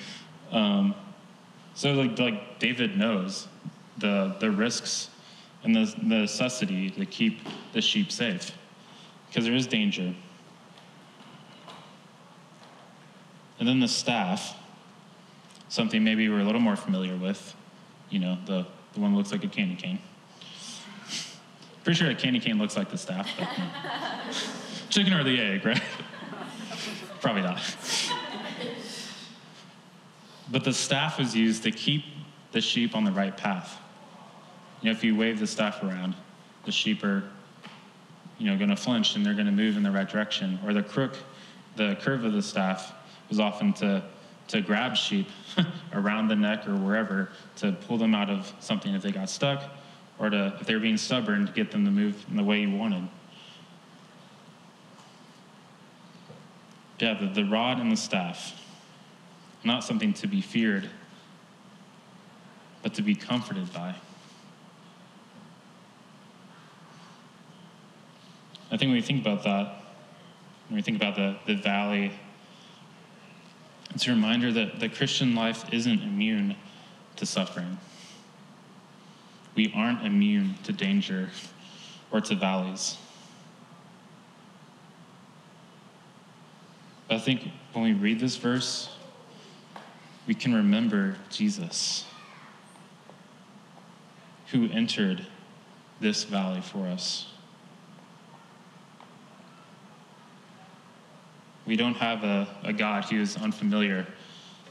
Um, 0.53 0.95
so 1.75 1.93
like 1.93 2.19
like 2.19 2.59
David 2.59 2.97
knows 2.97 3.49
the 3.99 4.35
the 4.41 4.51
risks 4.51 5.11
and 5.65 5.75
the, 5.75 5.85
the 5.99 6.21
necessity 6.21 6.91
to 6.91 7.05
keep 7.05 7.41
the 7.73 7.83
sheep 7.83 8.11
safe 8.13 8.53
because 9.29 9.45
there 9.45 9.55
is 9.55 9.67
danger. 9.67 10.15
And 13.59 13.67
then 13.67 13.81
the 13.81 13.89
staff, 13.89 14.55
something 15.69 16.05
maybe 16.05 16.29
we're 16.29 16.41
a 16.41 16.45
little 16.45 16.61
more 16.61 16.77
familiar 16.77 17.17
with, 17.17 17.55
you 18.11 18.19
know, 18.19 18.39
the, 18.45 18.67
the 18.93 19.01
one 19.01 19.13
that 19.13 19.17
looks 19.17 19.33
like 19.33 19.45
a 19.45 19.49
candy 19.49 19.75
cane. 19.75 19.99
Pretty 21.87 22.01
sure 22.01 22.11
a 22.11 22.17
candy 22.17 22.41
cane 22.41 22.59
looks 22.59 22.77
like 22.77 22.91
the 22.91 22.99
staff. 22.99 23.31
But, 23.39 23.47
you. 23.47 23.63
Hmm. 23.63 24.89
Chicken 24.89 25.13
or 25.13 25.23
the 25.23 25.41
egg, 25.41 25.65
right? 25.65 25.81
Probably 27.21 27.43
not. 27.43 27.63
But 30.51 30.65
the 30.65 30.73
staff 30.73 31.21
is 31.21 31.37
used 31.37 31.63
to 31.63 31.71
keep 31.71 32.03
the 32.51 32.61
sheep 32.61 32.97
on 32.97 33.05
the 33.05 33.13
right 33.13 33.37
path. 33.37 33.79
You 34.83 34.87
know, 34.87 34.97
if 34.97 35.05
you 35.05 35.15
wave 35.15 35.39
the 35.39 35.47
staff 35.47 35.81
around, 35.85 36.17
the 36.65 36.73
sheep 36.73 37.05
are, 37.05 37.23
you 38.39 38.51
know, 38.51 38.57
going 38.57 38.71
to 38.71 38.77
flinch 38.77 39.15
and 39.15 39.25
they're 39.25 39.35
going 39.35 39.47
to 39.47 39.53
move 39.53 39.77
in 39.77 39.85
the 39.85 39.93
right 39.93 40.09
direction. 40.09 40.59
Or 40.67 40.75
the 40.75 40.83
crook, 40.83 41.17
the 41.77 41.97
curve 42.01 42.25
of 42.25 42.33
the 42.33 42.43
staff 42.43 42.95
was 43.29 43.39
often 43.39 43.73
to 43.75 44.03
to 44.49 44.61
grab 44.61 44.97
sheep 44.97 45.29
around 45.93 46.27
the 46.27 46.37
neck 46.37 46.67
or 46.67 46.75
wherever 46.75 47.31
to 47.57 47.71
pull 47.87 47.97
them 47.97 48.13
out 48.13 48.29
of 48.29 48.53
something 48.59 48.93
if 48.93 49.03
they 49.03 49.13
got 49.13 49.31
stuck, 49.31 49.63
or 50.19 50.31
to 50.31 50.57
if 50.61 50.67
they 50.67 50.75
were 50.75 50.81
being 50.81 50.97
stubborn 50.97 51.47
to 51.47 51.53
get 51.53 51.71
them 51.71 51.85
to 51.85 51.91
move 51.91 52.25
in 52.31 52.37
the 52.37 52.43
way 52.43 52.61
you 52.61 52.71
wanted. 52.71 53.09
Yeah, 56.99 57.15
the, 57.15 57.27
the 57.27 57.45
rod 57.45 57.79
and 57.79 57.93
the 57.93 57.97
staff, 57.97 58.59
not 59.63 59.85
something 59.85 60.15
to 60.15 60.27
be 60.27 60.41
feared, 60.41 60.89
but 62.83 62.95
to 62.95 63.03
be 63.03 63.15
comforted 63.15 63.73
by. 63.73 63.95
I 68.71 68.77
think 68.77 68.89
when 68.89 68.93
we 68.93 69.03
think 69.03 69.21
about 69.21 69.45
that, 69.45 69.83
when 70.69 70.77
we 70.77 70.83
think 70.83 70.97
about 70.97 71.17
the, 71.17 71.37
the 71.47 71.55
valley 71.55 72.13
it's 73.97 74.07
a 74.07 74.11
reminder 74.11 74.53
that 74.53 74.79
the 74.79 74.91
Christian 74.91 75.35
life 75.35 75.65
isn't 75.73 76.03
immune 76.03 76.55
to 77.17 77.25
suffering. 77.25 77.79
We 79.57 79.73
aren't 79.75 80.05
immune 80.05 80.55
to 80.65 80.73
danger 80.73 81.31
or 82.13 82.21
to 82.21 82.37
valleys. 82.37 82.99
But 87.09 87.17
I 87.17 87.19
think 87.19 87.51
when 87.73 87.85
we 87.85 87.95
read 87.95 88.21
this 88.21 88.37
verse, 88.37 88.91
we 90.27 90.35
can 90.35 90.55
remember 90.55 91.17
Jesus, 91.31 92.05
who 94.49 94.69
entered 94.71 95.27
this 96.01 96.25
valley 96.25 96.61
for 96.61 96.87
us. 96.87 97.33
We 101.65 101.77
don't 101.77 101.95
have 101.95 102.23
a, 102.25 102.47
a 102.63 102.73
God 102.73 103.05
who 103.05 103.21
is 103.21 103.37
unfamiliar 103.37 104.07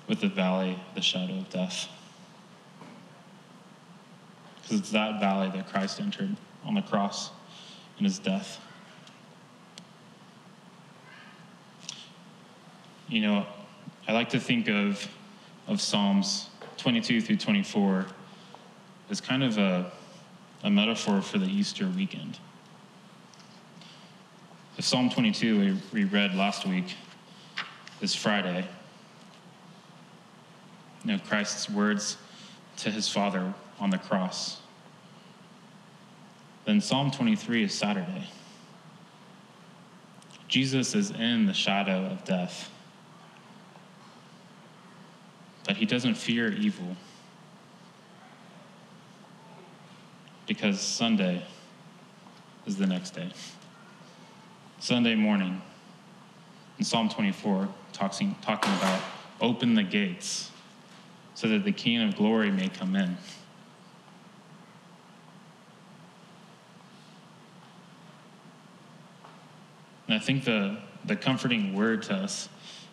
with 0.08 0.22
the 0.22 0.30
valley, 0.30 0.80
the 0.94 1.02
shadow 1.02 1.40
of 1.40 1.50
death. 1.50 1.90
Because 4.66 4.80
it's 4.80 4.92
that 4.92 5.20
valley 5.20 5.52
that 5.52 5.72
Christ 5.72 6.02
entered 6.02 6.36
on 6.64 6.74
the 6.74 6.82
cross 6.82 7.30
in 8.00 8.06
his 8.06 8.18
death. 8.18 8.60
You 13.08 13.22
know, 13.22 13.46
I 14.08 14.14
like 14.14 14.30
to 14.30 14.40
think 14.40 14.68
of, 14.68 15.08
of 15.68 15.80
Psalms 15.80 16.50
22 16.78 17.22
through 17.22 17.38
24 17.38 18.08
as 19.12 19.22
kind 19.22 19.44
of 19.44 19.60
a, 19.60 19.92
a 20.64 20.70
metaphor 20.72 21.22
for 21.22 21.38
the 21.38 21.46
Easter 21.46 21.88
weekend. 21.88 22.40
The 24.78 24.82
Psalm 24.82 25.12
22 25.12 25.60
we, 25.60 25.78
we 25.94 26.04
read 26.06 26.34
last 26.34 26.66
week 26.66 26.96
is 28.02 28.16
Friday. 28.16 28.68
You 31.04 31.12
know, 31.12 31.20
Christ's 31.20 31.70
words 31.70 32.18
to 32.78 32.90
his 32.90 33.08
Father 33.08 33.54
on 33.80 33.90
the 33.90 33.98
cross. 33.98 34.62
Then 36.66 36.82
Psalm 36.82 37.12
23 37.12 37.64
is 37.64 37.74
Saturday. 37.74 38.30
Jesus 40.48 40.96
is 40.96 41.12
in 41.12 41.46
the 41.46 41.54
shadow 41.54 42.06
of 42.06 42.24
death, 42.24 42.70
but 45.66 45.76
he 45.76 45.86
doesn't 45.86 46.16
fear 46.16 46.52
evil 46.52 46.96
because 50.48 50.80
Sunday 50.80 51.44
is 52.66 52.78
the 52.78 52.88
next 52.88 53.12
day. 53.12 53.32
Sunday 54.80 55.16
morning, 55.16 55.62
in 56.78 56.86
Psalm 56.86 57.10
24, 57.10 57.68
talking, 57.94 58.36
talking 58.42 58.74
about 58.74 59.02
open 59.42 59.74
the 59.74 59.84
gates 59.84 60.52
so 61.34 61.48
that 61.48 61.64
the 61.64 61.72
King 61.72 62.08
of 62.08 62.16
glory 62.16 62.52
may 62.52 62.70
come 62.70 62.96
in. 62.96 63.18
And 70.08 70.16
I 70.16 70.20
think 70.20 70.46
the, 70.46 70.78
the 71.06 71.16
comforting 71.16 71.74
word 71.74 72.04
to 72.04 72.16
us 72.16 72.50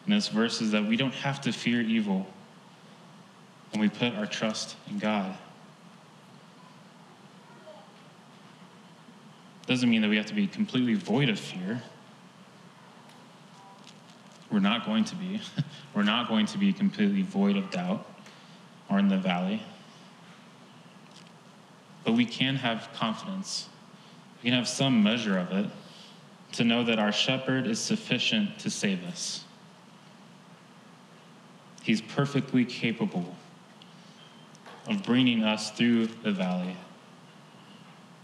in 0.07 0.13
this 0.13 0.29
verse 0.29 0.61
is 0.61 0.71
that 0.73 0.87
we 0.87 0.97
don't 0.97 1.15
have 1.15 1.41
to 1.43 1.53
fear 1.53 1.81
evil 1.81 2.27
when 3.71 3.81
we 3.81 3.89
put 3.89 4.15
our 4.15 4.27
trust 4.27 4.77
in 4.89 4.99
God. 4.99 5.37
Doesn't 9.67 9.89
mean 9.89 10.03
that 10.03 10.09
we 10.09 10.17
have 10.17 10.27
to 10.27 10.35
be 10.35 10.47
completely 10.47 10.95
void 10.95 11.29
of 11.29 11.39
fear. 11.39 11.83
We're 14.51 14.61
not 14.61 14.85
going 14.85 15.05
to 15.05 15.17
be. 15.17 15.41
We're 15.95 16.03
not 16.03 16.29
going 16.29 16.47
to 16.47 16.59
be 16.59 16.73
completely 16.73 17.23
void 17.23 17.57
of 17.57 17.71
doubt 17.71 18.07
or 18.91 18.99
in 18.99 19.09
the 19.09 19.17
valley. 19.17 19.63
But 22.05 22.13
we 22.13 22.25
can 22.25 22.57
have 22.57 22.91
confidence. 22.95 23.69
We 24.43 24.51
can 24.51 24.59
have 24.59 24.69
some 24.69 25.03
measure 25.03 25.39
of 25.39 25.53
it 25.53 25.67
to 26.53 26.65
know 26.65 26.85
that 26.85 26.99
our 26.99 27.13
shepherd 27.13 27.67
is 27.67 27.79
sufficient 27.79 28.59
to 28.61 28.71
save 28.71 29.05
us. 29.05 29.45
He's 31.83 32.01
perfectly 32.01 32.65
capable 32.65 33.35
of 34.87 35.03
bringing 35.03 35.43
us 35.45 35.71
through 35.71 36.07
the 36.07 36.33
valley 36.33 36.77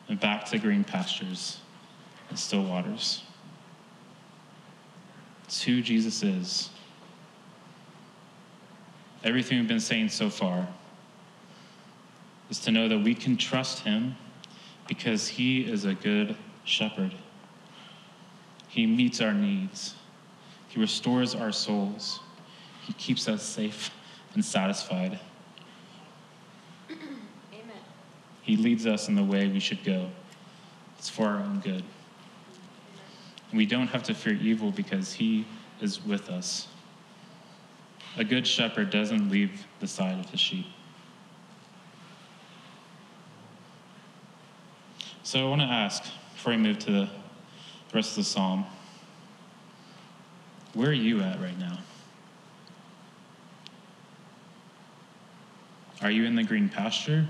and 0.09 0.19
back 0.19 0.45
to 0.47 0.59
green 0.59 0.85
pastures 0.85 1.59
and 2.29 2.39
still 2.39 2.65
waters. 2.65 3.23
It's 5.45 5.63
who 5.63 5.81
Jesus 5.81 6.23
is. 6.23 6.71
Everything 9.25 9.59
we've 9.59 9.69
been 9.69 9.81
saying 9.81 10.11
so 10.11 10.31
far 10.31 10.69
is 12.51 12.61
to 12.61 12.71
know 12.71 12.89
that 12.89 12.99
we 12.99 13.15
can 13.15 13.37
trust 13.37 13.81
him 13.81 14.17
because 14.87 15.29
he 15.29 15.63
is 15.63 15.85
a 15.85 15.95
good 15.95 16.37
shepherd. 16.65 17.15
He 18.79 18.87
meets 18.87 19.21
our 19.21 19.35
needs. 19.35 19.97
He 20.69 20.79
restores 20.79 21.35
our 21.35 21.51
souls. 21.51 22.21
He 22.87 22.93
keeps 22.93 23.27
us 23.27 23.43
safe 23.43 23.91
and 24.35 24.45
satisfied. 24.45 25.19
Amen. 26.89 27.77
He 28.43 28.57
leads 28.57 28.87
us 28.87 29.09
in 29.09 29.17
the 29.17 29.25
way 29.25 29.49
we 29.49 29.59
should 29.59 29.83
go. 29.83 30.09
It's 30.97 31.09
for 31.09 31.27
our 31.27 31.41
own 31.41 31.59
good. 31.59 31.83
And 33.51 33.59
we 33.59 33.67
don't 33.67 33.89
have 33.89 34.05
to 34.05 34.15
fear 34.15 34.35
evil 34.35 34.71
because 34.71 35.13
he 35.13 35.45
is 35.81 36.05
with 36.05 36.31
us. 36.31 36.69
A 38.17 38.23
good 38.23 38.47
shepherd 38.47 38.91
doesn't 38.91 39.29
leave 39.29 39.67
the 39.81 39.89
side 39.89 40.21
of 40.21 40.31
his 40.31 40.39
sheep. 40.39 40.67
So 45.25 45.45
I 45.45 45.51
want 45.51 45.63
to 45.63 45.67
ask, 45.67 46.05
before 46.35 46.53
we 46.53 46.59
move 46.59 46.79
to 46.79 46.93
the 46.93 47.09
the 47.91 47.97
rest 47.97 48.11
of 48.11 48.17
the 48.17 48.25
psalm. 48.25 48.67
Where 50.75 50.91
are 50.91 50.93
you 50.93 51.23
at 51.23 51.41
right 51.41 51.59
now? 51.59 51.79
Are 56.03 56.11
you 56.11 56.25
in 56.25 56.37
the 56.37 56.45
green 56.45 56.69
pasture? 56.69 57.27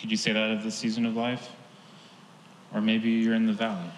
Could 0.00 0.10
you 0.10 0.16
say 0.16 0.32
that 0.32 0.50
of 0.50 0.62
the 0.62 0.70
season 0.70 1.04
of 1.04 1.16
life? 1.16 1.50
Or 2.72 2.80
maybe 2.80 3.10
you're 3.10 3.34
in 3.34 3.46
the 3.46 3.52
valley. 3.52 3.90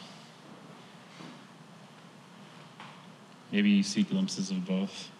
Maybe 3.52 3.70
you 3.70 3.82
see 3.82 4.02
glimpses 4.02 4.50
of 4.50 4.66
both. 4.66 5.10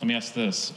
Let 0.00 0.08
me 0.08 0.14
ask 0.14 0.34
this 0.34 0.72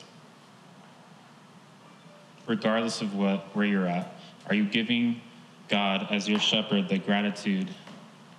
regardless 2.47 3.01
of 3.01 3.13
what 3.13 3.55
where 3.55 3.65
you're 3.65 3.85
at, 3.85 4.15
are 4.47 4.55
you 4.55 4.65
giving 4.65 5.21
God 5.67 6.07
as 6.09 6.27
your 6.27 6.39
shepherd 6.39 6.89
the 6.89 6.97
gratitude 6.97 7.69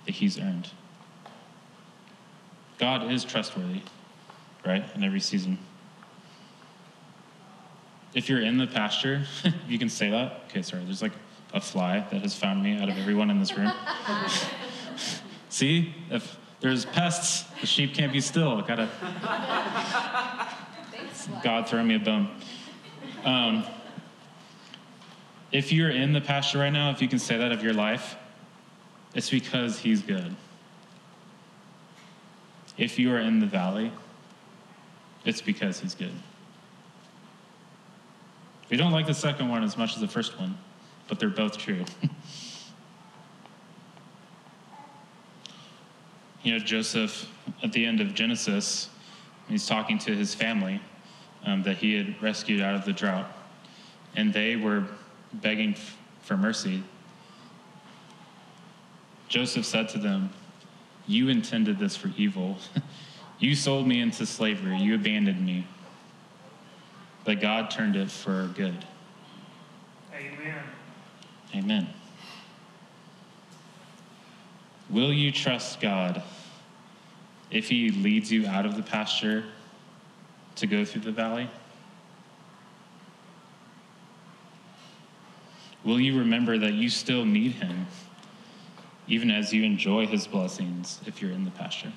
that 0.05 0.15
he's 0.15 0.39
earned? 0.39 0.69
God 2.79 3.11
is 3.11 3.23
trustworthy, 3.23 3.81
right? 4.65 4.83
In 4.95 5.03
every 5.03 5.19
season. 5.19 5.59
If 8.13 8.27
you're 8.27 8.41
in 8.41 8.57
the 8.57 8.65
pasture, 8.65 9.23
you 9.67 9.77
can 9.77 9.89
say 9.89 10.09
that. 10.09 10.41
Okay, 10.49 10.63
sorry, 10.63 10.83
there's 10.83 11.01
like 11.01 11.11
a 11.53 11.61
fly 11.61 12.05
that 12.11 12.21
has 12.21 12.35
found 12.35 12.63
me 12.63 12.79
out 12.79 12.89
of 12.89 12.97
everyone 12.97 13.29
in 13.29 13.39
this 13.39 13.55
room. 13.55 13.71
See, 15.49 15.93
if 16.09 16.37
there's 16.59 16.85
pests, 16.85 17.43
the 17.59 17.67
sheep 17.67 17.93
can't 17.93 18.11
be 18.11 18.21
still. 18.21 18.61
Gotta. 18.61 18.89
God 21.43 21.67
throw 21.67 21.83
me 21.83 21.95
a 21.95 21.99
bone. 21.99 22.29
Um, 23.23 23.65
if 25.51 25.71
you're 25.71 25.89
in 25.89 26.13
the 26.13 26.21
pasture 26.21 26.59
right 26.59 26.71
now, 26.71 26.91
if 26.91 27.01
you 27.01 27.07
can 27.07 27.19
say 27.19 27.37
that 27.37 27.51
of 27.51 27.63
your 27.63 27.73
life, 27.73 28.15
it's 29.15 29.29
because 29.29 29.79
He's 29.79 30.01
good. 30.01 30.35
If 32.77 32.99
you 32.99 33.11
are 33.13 33.19
in 33.19 33.39
the 33.39 33.45
valley, 33.45 33.91
it's 35.25 35.41
because 35.41 35.79
He's 35.79 35.95
good. 35.95 36.13
We 38.69 38.77
don't 38.77 38.91
like 38.91 39.07
the 39.07 39.13
second 39.13 39.49
one 39.49 39.63
as 39.63 39.77
much 39.77 39.95
as 39.95 40.01
the 40.01 40.07
first 40.07 40.39
one, 40.39 40.57
but 41.07 41.19
they're 41.19 41.29
both 41.29 41.57
true. 41.57 41.83
you 46.43 46.53
know, 46.53 46.59
Joseph, 46.59 47.27
at 47.63 47.73
the 47.73 47.83
end 47.83 47.99
of 47.99 48.13
Genesis, 48.13 48.89
he's 49.47 49.65
talking 49.65 49.97
to 49.99 50.15
his 50.15 50.35
family 50.35 50.79
um, 51.45 51.63
that 51.63 51.77
he 51.77 51.95
had 51.95 52.21
rescued 52.21 52.61
out 52.61 52.75
of 52.75 52.85
the 52.85 52.93
drought. 52.93 53.25
And 54.15 54.31
they 54.31 54.55
were 54.55 54.85
begging 55.33 55.75
for 56.21 56.37
mercy, 56.37 56.83
Joseph 59.27 59.65
said 59.65 59.89
to 59.89 59.99
them, 59.99 60.31
You 61.07 61.29
intended 61.29 61.77
this 61.77 61.95
for 61.95 62.09
evil. 62.17 62.57
you 63.39 63.55
sold 63.55 63.87
me 63.87 64.01
into 64.01 64.25
slavery. 64.25 64.77
You 64.77 64.95
abandoned 64.95 65.45
me. 65.45 65.67
But 67.25 67.39
God 67.39 67.69
turned 67.69 67.95
it 67.95 68.09
for 68.09 68.49
good. 68.55 68.85
Amen. 70.13 70.63
Amen. 71.55 71.89
Will 74.89 75.13
you 75.13 75.31
trust 75.31 75.79
God 75.79 76.23
if 77.51 77.69
He 77.69 77.91
leads 77.91 78.31
you 78.31 78.47
out 78.47 78.65
of 78.65 78.75
the 78.75 78.81
pasture 78.81 79.43
to 80.55 80.67
go 80.67 80.83
through 80.83 81.01
the 81.01 81.11
valley? 81.11 81.49
Will 85.89 85.99
you 85.99 86.19
remember 86.19 86.55
that 86.59 86.73
you 86.73 86.87
still 86.87 87.25
need 87.25 87.53
him, 87.53 87.87
even 89.07 89.31
as 89.31 89.51
you 89.51 89.63
enjoy 89.63 90.05
his 90.05 90.27
blessings 90.27 91.01
if 91.07 91.19
you're 91.19 91.31
in 91.31 91.45
the 91.45 91.49
pasture? 91.49 91.91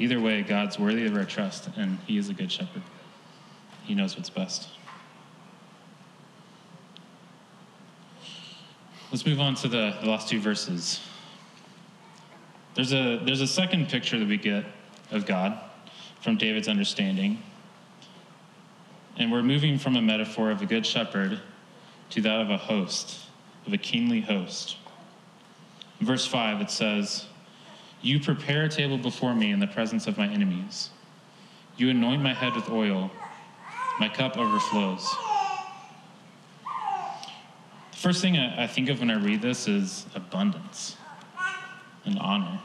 Either 0.00 0.20
way, 0.20 0.42
God's 0.42 0.76
worthy 0.76 1.06
of 1.06 1.14
our 1.14 1.24
trust, 1.24 1.68
and 1.76 2.00
he 2.00 2.18
is 2.18 2.28
a 2.28 2.34
good 2.34 2.50
shepherd. 2.50 2.82
He 3.84 3.94
knows 3.94 4.16
what's 4.16 4.28
best. 4.28 4.70
Let's 9.12 9.24
move 9.24 9.38
on 9.38 9.54
to 9.54 9.68
the, 9.68 9.96
the 10.02 10.10
last 10.10 10.28
two 10.28 10.40
verses. 10.40 10.98
There's 12.74 12.92
a, 12.92 13.20
there's 13.24 13.40
a 13.40 13.46
second 13.46 13.88
picture 13.88 14.18
that 14.18 14.26
we 14.26 14.36
get 14.36 14.64
of 15.12 15.26
God 15.26 15.60
from 16.22 16.38
David's 16.38 16.66
understanding 16.66 17.40
and 19.16 19.30
we're 19.30 19.42
moving 19.42 19.78
from 19.78 19.96
a 19.96 20.02
metaphor 20.02 20.50
of 20.50 20.62
a 20.62 20.66
good 20.66 20.86
shepherd 20.86 21.40
to 22.10 22.20
that 22.22 22.40
of 22.40 22.50
a 22.50 22.56
host, 22.56 23.26
of 23.66 23.72
a 23.72 23.78
kingly 23.78 24.20
host. 24.20 24.76
In 26.00 26.06
verse 26.06 26.26
5, 26.26 26.60
it 26.60 26.70
says, 26.70 27.26
You 28.00 28.20
prepare 28.20 28.64
a 28.64 28.68
table 28.68 28.98
before 28.98 29.34
me 29.34 29.50
in 29.50 29.60
the 29.60 29.66
presence 29.66 30.06
of 30.06 30.18
my 30.18 30.26
enemies. 30.28 30.90
You 31.76 31.90
anoint 31.90 32.22
my 32.22 32.34
head 32.34 32.54
with 32.54 32.68
oil, 32.68 33.10
my 33.98 34.08
cup 34.08 34.36
overflows. 34.36 35.08
The 37.92 37.98
first 37.98 38.20
thing 38.20 38.36
I 38.36 38.66
think 38.66 38.88
of 38.88 39.00
when 39.00 39.10
I 39.10 39.16
read 39.16 39.42
this 39.42 39.68
is 39.68 40.06
abundance 40.14 40.96
and 42.04 42.18
honor. 42.18 42.60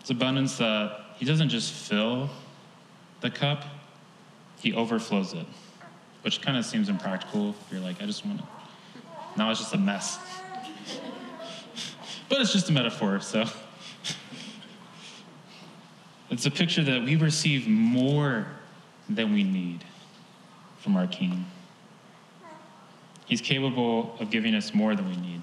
It's 0.00 0.10
abundance 0.10 0.56
that 0.56 1.00
he 1.16 1.26
doesn't 1.26 1.50
just 1.50 1.72
fill 1.72 2.30
the 3.20 3.30
cup, 3.30 3.64
he 4.60 4.72
overflows 4.74 5.32
it. 5.34 5.46
which 6.22 6.40
kind 6.42 6.56
of 6.56 6.64
seems 6.64 6.88
impractical. 6.88 7.54
You're 7.70 7.80
like, 7.80 8.02
I 8.02 8.06
just 8.06 8.26
want 8.26 8.38
to. 8.38 8.46
Now 9.36 9.50
it's 9.50 9.60
just 9.60 9.72
a 9.74 9.78
mess. 9.78 10.18
but 12.28 12.40
it's 12.40 12.52
just 12.52 12.68
a 12.68 12.72
metaphor, 12.72 13.20
so. 13.20 13.44
It's 16.30 16.44
a 16.44 16.50
picture 16.50 16.84
that 16.84 17.04
we 17.04 17.16
receive 17.16 17.66
more 17.66 18.46
than 19.08 19.32
we 19.32 19.42
need 19.42 19.82
from 20.78 20.94
our 20.94 21.06
King. 21.06 21.46
He's 23.24 23.40
capable 23.40 24.14
of 24.20 24.30
giving 24.30 24.54
us 24.54 24.74
more 24.74 24.94
than 24.94 25.08
we 25.08 25.16
need. 25.16 25.42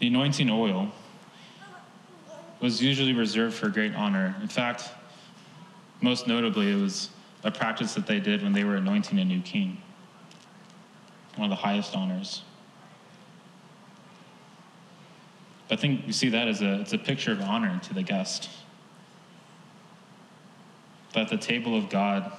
The 0.00 0.08
anointing 0.08 0.50
oil 0.50 0.92
was 2.60 2.82
usually 2.82 3.12
reserved 3.12 3.54
for 3.54 3.68
great 3.68 3.94
honor. 3.94 4.34
In 4.42 4.48
fact, 4.48 4.90
most 6.00 6.26
notably, 6.26 6.72
it 6.72 6.80
was 6.80 7.10
a 7.44 7.50
practice 7.50 7.94
that 7.94 8.06
they 8.06 8.20
did 8.20 8.42
when 8.42 8.52
they 8.52 8.64
were 8.64 8.76
anointing 8.76 9.18
a 9.18 9.24
new 9.24 9.40
king, 9.40 9.80
one 11.36 11.50
of 11.50 11.50
the 11.50 11.62
highest 11.62 11.94
honors. 11.94 12.42
I 15.70 15.76
think 15.76 16.06
you 16.06 16.12
see 16.12 16.30
that 16.30 16.48
as 16.48 16.62
a, 16.62 16.80
it's 16.80 16.94
a 16.94 16.98
picture 16.98 17.32
of 17.32 17.40
honor 17.42 17.78
to 17.84 17.94
the 17.94 18.02
guest. 18.02 18.48
That 21.12 21.22
at 21.22 21.28
the 21.28 21.36
table 21.36 21.76
of 21.76 21.90
God, 21.90 22.32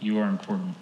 you 0.00 0.18
are 0.18 0.28
important. 0.28 0.76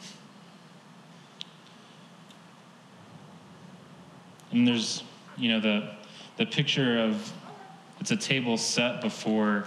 And 4.50 4.66
there's, 4.66 5.02
you 5.36 5.50
know, 5.50 5.60
the, 5.60 5.90
the 6.38 6.46
picture 6.46 6.98
of 6.98 7.32
it's 8.00 8.10
a 8.10 8.16
table 8.16 8.56
set 8.56 9.00
before 9.00 9.66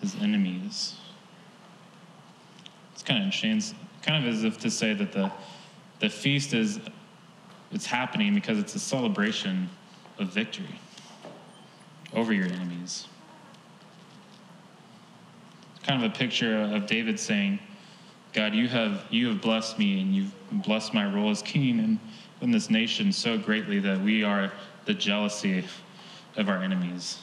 his 0.00 0.14
enemies. 0.16 0.94
It's 2.94 3.02
kind 3.02 3.20
of 3.20 3.26
interesting. 3.26 3.78
Kind 4.02 4.24
of 4.24 4.32
as 4.32 4.44
if 4.44 4.58
to 4.60 4.70
say 4.70 4.94
that 4.94 5.12
the, 5.12 5.30
the 5.98 6.08
feast 6.08 6.54
is 6.54 6.80
it's 7.72 7.86
happening 7.86 8.34
because 8.34 8.58
it's 8.58 8.74
a 8.74 8.78
celebration 8.78 9.68
of 10.18 10.28
victory 10.28 10.80
over 12.14 12.32
your 12.32 12.46
enemies. 12.46 13.08
It's 15.74 15.86
kind 15.86 16.02
of 16.02 16.10
a 16.10 16.14
picture 16.14 16.62
of 16.62 16.86
David 16.86 17.18
saying, 17.18 17.58
God, 18.32 18.54
you 18.54 18.68
have 18.68 19.04
you 19.10 19.28
have 19.28 19.40
blessed 19.40 19.78
me 19.78 20.00
and 20.00 20.14
you've 20.14 20.32
blessed 20.52 20.94
my 20.94 21.04
role 21.12 21.30
as 21.30 21.42
king 21.42 21.80
and 21.80 21.98
in 22.40 22.50
this 22.50 22.70
nation 22.70 23.12
so 23.12 23.38
greatly 23.38 23.78
that 23.80 24.00
we 24.00 24.22
are 24.22 24.52
the 24.84 24.94
jealousy 24.94 25.64
of 26.36 26.48
our 26.48 26.62
enemies. 26.62 27.18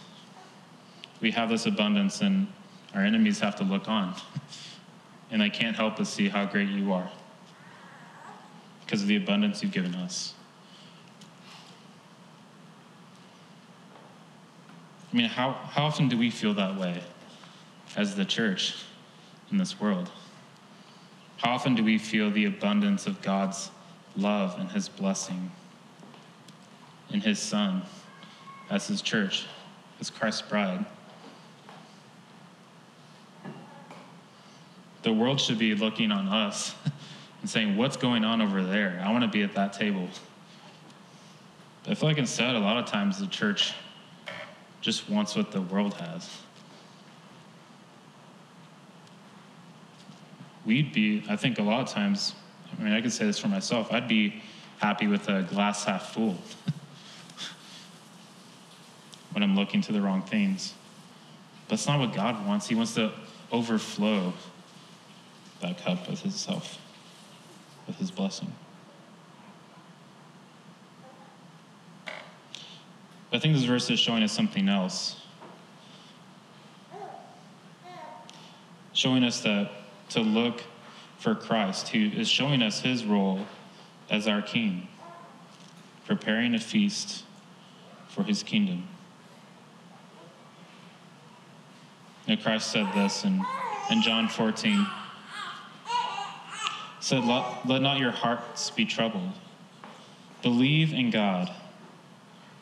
We 1.23 1.31
have 1.31 1.47
this 1.47 1.65
abundance 1.65 2.19
and 2.19 2.47
our 2.93 3.01
enemies 3.01 3.39
have 3.39 3.55
to 3.55 3.63
look 3.63 3.87
on. 3.87 4.13
And 5.31 5.41
I 5.41 5.47
can't 5.47 5.73
help 5.73 5.95
but 5.95 6.05
see 6.05 6.27
how 6.27 6.45
great 6.45 6.67
you 6.67 6.91
are 6.91 7.09
because 8.81 9.01
of 9.01 9.07
the 9.07 9.15
abundance 9.15 9.63
you've 9.63 9.71
given 9.71 9.95
us. 9.95 10.33
I 15.13 15.15
mean, 15.15 15.29
how, 15.29 15.53
how 15.53 15.85
often 15.85 16.09
do 16.09 16.17
we 16.17 16.29
feel 16.29 16.53
that 16.55 16.77
way 16.77 17.01
as 17.95 18.15
the 18.17 18.25
church 18.25 18.75
in 19.49 19.57
this 19.57 19.79
world? 19.79 20.11
How 21.37 21.51
often 21.51 21.73
do 21.73 21.85
we 21.85 21.99
feel 21.99 22.31
the 22.31 22.45
abundance 22.45 23.07
of 23.07 23.21
God's 23.21 23.71
love 24.17 24.59
and 24.59 24.69
his 24.69 24.89
blessing 24.89 25.51
in 27.11 27.21
his 27.21 27.39
son 27.39 27.83
as 28.69 28.87
his 28.87 29.01
church, 29.01 29.45
as 30.01 30.09
Christ's 30.09 30.41
bride? 30.41 30.85
The 35.03 35.13
world 35.13 35.39
should 35.39 35.59
be 35.59 35.75
looking 35.75 36.11
on 36.11 36.27
us 36.27 36.73
and 37.41 37.49
saying, 37.49 37.77
What's 37.77 37.97
going 37.97 38.25
on 38.25 38.41
over 38.41 38.63
there? 38.63 39.01
I 39.05 39.11
want 39.11 39.23
to 39.23 39.29
be 39.29 39.43
at 39.43 39.53
that 39.55 39.73
table. 39.73 40.07
But 41.83 41.91
I 41.91 41.95
feel 41.95 42.09
like 42.09 42.17
instead, 42.17 42.55
a 42.55 42.59
lot 42.59 42.77
of 42.77 42.85
times 42.85 43.19
the 43.19 43.27
church 43.27 43.73
just 44.81 45.09
wants 45.09 45.35
what 45.35 45.51
the 45.51 45.61
world 45.61 45.93
has. 45.95 46.29
We'd 50.65 50.93
be, 50.93 51.23
I 51.29 51.35
think, 51.35 51.59
a 51.59 51.63
lot 51.63 51.81
of 51.81 51.89
times, 51.89 52.35
I 52.77 52.83
mean, 52.83 52.93
I 52.93 53.01
could 53.01 53.11
say 53.11 53.25
this 53.25 53.37
for 53.37 53.49
myself, 53.49 53.91
I'd 53.91 54.07
be 54.07 54.41
happy 54.79 55.07
with 55.07 55.27
a 55.27 55.43
glass 55.43 55.83
half 55.83 56.13
full 56.13 56.35
when 59.33 59.43
I'm 59.43 59.55
looking 59.55 59.81
to 59.81 59.91
the 59.91 60.01
wrong 60.01 60.21
things. 60.21 60.73
But 61.67 61.71
that's 61.71 61.87
not 61.87 61.99
what 61.99 62.13
God 62.13 62.47
wants. 62.47 62.67
He 62.67 62.75
wants 62.75 62.93
to 62.95 63.11
overflow 63.51 64.33
that 65.63 65.79
cup 65.79 66.07
with 66.07 66.21
Himself, 66.21 66.77
with 67.87 67.97
His 67.97 68.11
blessing. 68.11 68.53
I 73.33 73.39
think 73.39 73.55
this 73.55 73.63
verse 73.63 73.89
is 73.89 73.99
showing 73.99 74.21
us 74.21 74.31
something 74.31 74.69
else. 74.69 75.15
Showing 78.93 79.23
us 79.23 79.41
that 79.41 79.71
to 80.09 80.21
look 80.21 80.61
for 81.17 81.33
Christ, 81.33 81.89
who 81.89 82.11
is 82.11 82.29
showing 82.29 82.61
us 82.61 82.81
his 82.81 83.03
role 83.03 83.47
as 84.09 84.27
our 84.27 84.41
king, 84.41 84.87
preparing 86.05 86.53
a 86.53 86.59
feast 86.59 87.23
for 88.07 88.23
his 88.23 88.43
kingdom. 88.43 88.87
And 92.27 92.41
Christ 92.41 92.71
said 92.71 92.87
this 92.93 93.23
in, 93.23 93.43
in 93.89 94.03
John 94.03 94.27
14. 94.27 94.85
Said, 97.03 97.25
let, 97.25 97.67
let 97.67 97.81
not 97.81 97.99
your 97.99 98.11
hearts 98.11 98.69
be 98.69 98.85
troubled. 98.85 99.31
Believe 100.41 100.93
in 100.93 101.09
God 101.09 101.51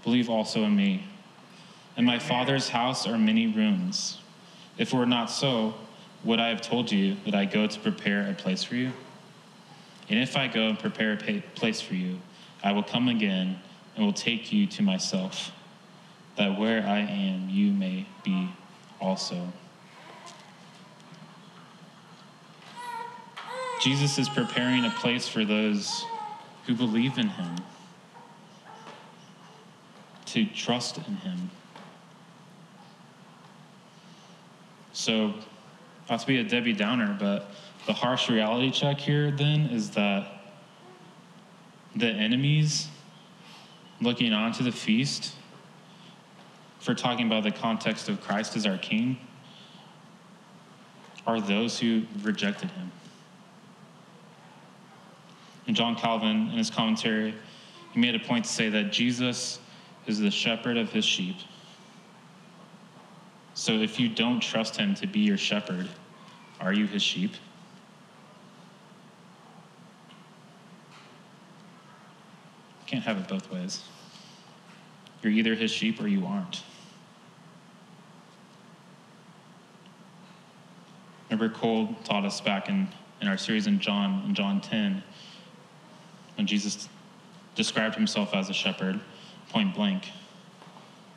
believe 0.03 0.29
also 0.29 0.63
in 0.63 0.75
me. 0.75 1.03
In 1.97 2.05
my 2.05 2.19
Father's 2.19 2.69
house 2.69 3.07
are 3.07 3.17
many 3.17 3.47
rooms. 3.47 4.19
If 4.77 4.93
it 4.93 4.97
were 4.97 5.05
not 5.05 5.29
so, 5.29 5.75
would 6.23 6.39
I 6.39 6.49
have 6.49 6.61
told 6.61 6.91
you 6.91 7.17
that 7.25 7.35
I 7.35 7.45
go 7.45 7.67
to 7.67 7.79
prepare 7.79 8.29
a 8.29 8.33
place 8.33 8.63
for 8.63 8.75
you? 8.75 8.91
And 10.09 10.19
if 10.19 10.35
I 10.35 10.47
go 10.47 10.67
and 10.67 10.79
prepare 10.79 11.13
a 11.13 11.41
place 11.55 11.81
for 11.81 11.95
you, 11.95 12.19
I 12.63 12.71
will 12.71 12.83
come 12.83 13.07
again 13.07 13.59
and 13.95 14.05
will 14.05 14.13
take 14.13 14.51
you 14.51 14.67
to 14.67 14.83
myself, 14.83 15.51
that 16.37 16.59
where 16.59 16.85
I 16.85 16.99
am, 16.99 17.49
you 17.49 17.71
may 17.71 18.05
be 18.23 18.49
also. 18.99 19.51
Jesus 23.81 24.17
is 24.17 24.29
preparing 24.29 24.85
a 24.85 24.91
place 24.91 25.27
for 25.27 25.43
those 25.43 26.05
who 26.67 26.75
believe 26.75 27.17
in 27.17 27.27
him 27.27 27.55
to 30.31 30.45
trust 30.45 30.97
in 30.97 31.15
Him. 31.17 31.49
So, 34.93 35.33
not 36.09 36.21
to 36.21 36.27
be 36.27 36.39
a 36.39 36.43
Debbie 36.43 36.73
Downer, 36.73 37.17
but 37.19 37.51
the 37.85 37.93
harsh 37.93 38.29
reality 38.29 38.71
check 38.71 38.97
here 38.97 39.29
then 39.31 39.67
is 39.67 39.91
that 39.91 40.41
the 41.95 42.07
enemies 42.07 42.87
looking 43.99 44.31
on 44.31 44.53
to 44.53 44.63
the 44.63 44.71
feast, 44.71 45.33
for 46.79 46.95
talking 46.95 47.27
about 47.27 47.43
the 47.43 47.51
context 47.51 48.07
of 48.07 48.21
Christ 48.21 48.55
as 48.55 48.65
our 48.65 48.77
King, 48.77 49.17
are 51.27 51.41
those 51.41 51.77
who 51.77 52.03
rejected 52.21 52.71
Him. 52.71 52.91
And 55.67 55.75
John 55.75 55.95
Calvin, 55.95 56.49
in 56.49 56.57
his 56.57 56.69
commentary, 56.69 57.35
he 57.91 57.99
made 57.99 58.15
a 58.15 58.19
point 58.19 58.45
to 58.45 58.51
say 58.51 58.69
that 58.69 58.91
Jesus 58.91 59.59
is 60.07 60.19
the 60.19 60.31
shepherd 60.31 60.77
of 60.77 60.91
his 60.91 61.05
sheep. 61.05 61.35
So 63.53 63.73
if 63.73 63.99
you 63.99 64.09
don't 64.09 64.39
trust 64.39 64.77
him 64.77 64.95
to 64.95 65.07
be 65.07 65.19
your 65.19 65.37
shepherd, 65.37 65.89
are 66.59 66.73
you 66.73 66.87
his 66.87 67.03
sheep? 67.03 67.33
You 72.79 72.87
can't 72.87 73.03
have 73.03 73.17
it 73.17 73.27
both 73.27 73.51
ways. 73.51 73.83
You're 75.21 75.31
either 75.31 75.53
his 75.53 75.71
sheep 75.71 76.01
or 76.01 76.07
you 76.07 76.25
aren't. 76.25 76.63
Remember, 81.29 81.53
Cole 81.53 81.95
taught 82.03 82.25
us 82.25 82.41
back 82.41 82.67
in, 82.67 82.89
in 83.21 83.27
our 83.27 83.37
series 83.37 83.67
in 83.67 83.79
John, 83.79 84.23
in 84.25 84.35
John 84.35 84.59
10, 84.59 85.01
when 86.41 86.47
Jesus 86.47 86.89
described 87.53 87.93
himself 87.93 88.33
as 88.33 88.49
a 88.49 88.53
shepherd 88.53 88.99
point 89.49 89.75
blank. 89.75 90.07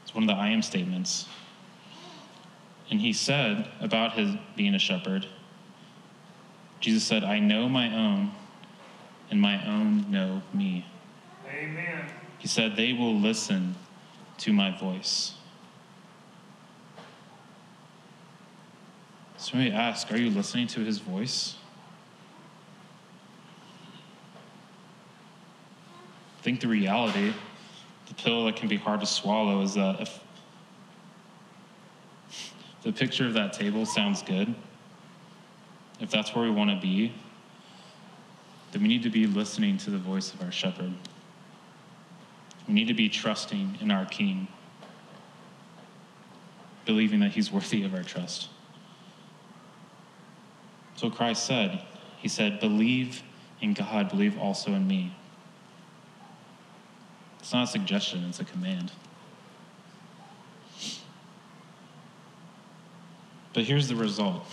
It's 0.02 0.14
one 0.14 0.24
of 0.24 0.28
the 0.28 0.34
I 0.34 0.50
am 0.50 0.60
statements. 0.60 1.24
And 2.90 3.00
he 3.00 3.14
said 3.14 3.66
about 3.80 4.12
his 4.12 4.36
being 4.54 4.74
a 4.74 4.78
shepherd, 4.78 5.26
Jesus 6.78 7.04
said, 7.04 7.24
I 7.24 7.38
know 7.38 7.70
my 7.70 7.86
own, 7.96 8.32
and 9.30 9.40
my 9.40 9.66
own 9.66 10.10
know 10.10 10.42
me. 10.52 10.84
Amen. 11.48 12.04
He 12.36 12.46
said, 12.46 12.76
They 12.76 12.92
will 12.92 13.18
listen 13.18 13.76
to 14.40 14.52
my 14.52 14.78
voice. 14.78 15.32
So 19.38 19.56
me 19.56 19.70
ask 19.70 20.12
are 20.12 20.18
you 20.18 20.28
listening 20.28 20.66
to 20.66 20.80
his 20.80 20.98
voice? 20.98 21.54
Think 26.44 26.60
the 26.60 26.68
reality, 26.68 27.32
the 28.06 28.14
pill 28.14 28.44
that 28.44 28.54
can 28.54 28.68
be 28.68 28.76
hard 28.76 29.00
to 29.00 29.06
swallow, 29.06 29.62
is 29.62 29.72
that 29.74 29.98
if 29.98 30.20
the 32.82 32.92
picture 32.92 33.26
of 33.26 33.32
that 33.32 33.54
table 33.54 33.86
sounds 33.86 34.22
good, 34.22 34.54
if 36.00 36.10
that's 36.10 36.34
where 36.34 36.44
we 36.44 36.50
want 36.50 36.68
to 36.68 36.76
be, 36.76 37.14
then 38.72 38.82
we 38.82 38.88
need 38.88 39.02
to 39.02 39.08
be 39.08 39.26
listening 39.26 39.78
to 39.78 39.90
the 39.90 39.96
voice 39.96 40.34
of 40.34 40.42
our 40.42 40.52
shepherd. 40.52 40.92
We 42.68 42.74
need 42.74 42.88
to 42.88 42.94
be 42.94 43.08
trusting 43.08 43.78
in 43.80 43.90
our 43.90 44.04
King, 44.04 44.46
believing 46.84 47.20
that 47.20 47.30
he's 47.30 47.50
worthy 47.50 47.84
of 47.84 47.94
our 47.94 48.02
trust. 48.02 48.50
So 50.96 51.08
Christ 51.08 51.46
said, 51.46 51.80
He 52.18 52.28
said, 52.28 52.60
believe 52.60 53.22
in 53.62 53.72
God, 53.72 54.10
believe 54.10 54.38
also 54.38 54.72
in 54.72 54.86
me. 54.86 55.16
It's 57.44 57.52
not 57.52 57.64
a 57.64 57.66
suggestion, 57.66 58.24
it's 58.26 58.40
a 58.40 58.44
command. 58.44 58.90
But 63.52 63.64
here's 63.64 63.86
the 63.86 63.96
result. 63.96 64.46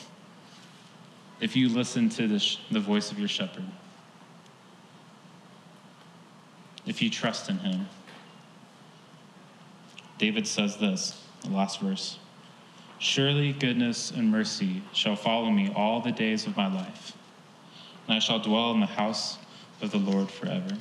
If 1.39 1.55
you 1.55 1.69
listen 1.69 2.09
to 2.09 2.27
the, 2.27 2.37
sh- 2.37 2.57
the 2.69 2.81
voice 2.81 3.09
of 3.09 3.17
your 3.17 3.29
shepherd, 3.29 3.63
if 6.85 7.01
you 7.01 7.09
trust 7.09 7.49
in 7.49 7.59
him, 7.59 7.87
David 10.17 10.45
says 10.45 10.75
this, 10.75 11.23
the 11.43 11.51
last 11.51 11.79
verse 11.79 12.19
Surely 12.99 13.53
goodness 13.53 14.11
and 14.11 14.29
mercy 14.29 14.83
shall 14.91 15.15
follow 15.15 15.49
me 15.49 15.71
all 15.73 16.01
the 16.01 16.11
days 16.11 16.45
of 16.45 16.57
my 16.57 16.67
life, 16.67 17.13
and 18.09 18.17
I 18.17 18.19
shall 18.19 18.39
dwell 18.39 18.73
in 18.73 18.81
the 18.81 18.85
house 18.85 19.37
of 19.81 19.91
the 19.91 19.97
Lord 19.97 20.29
forever. 20.29 20.75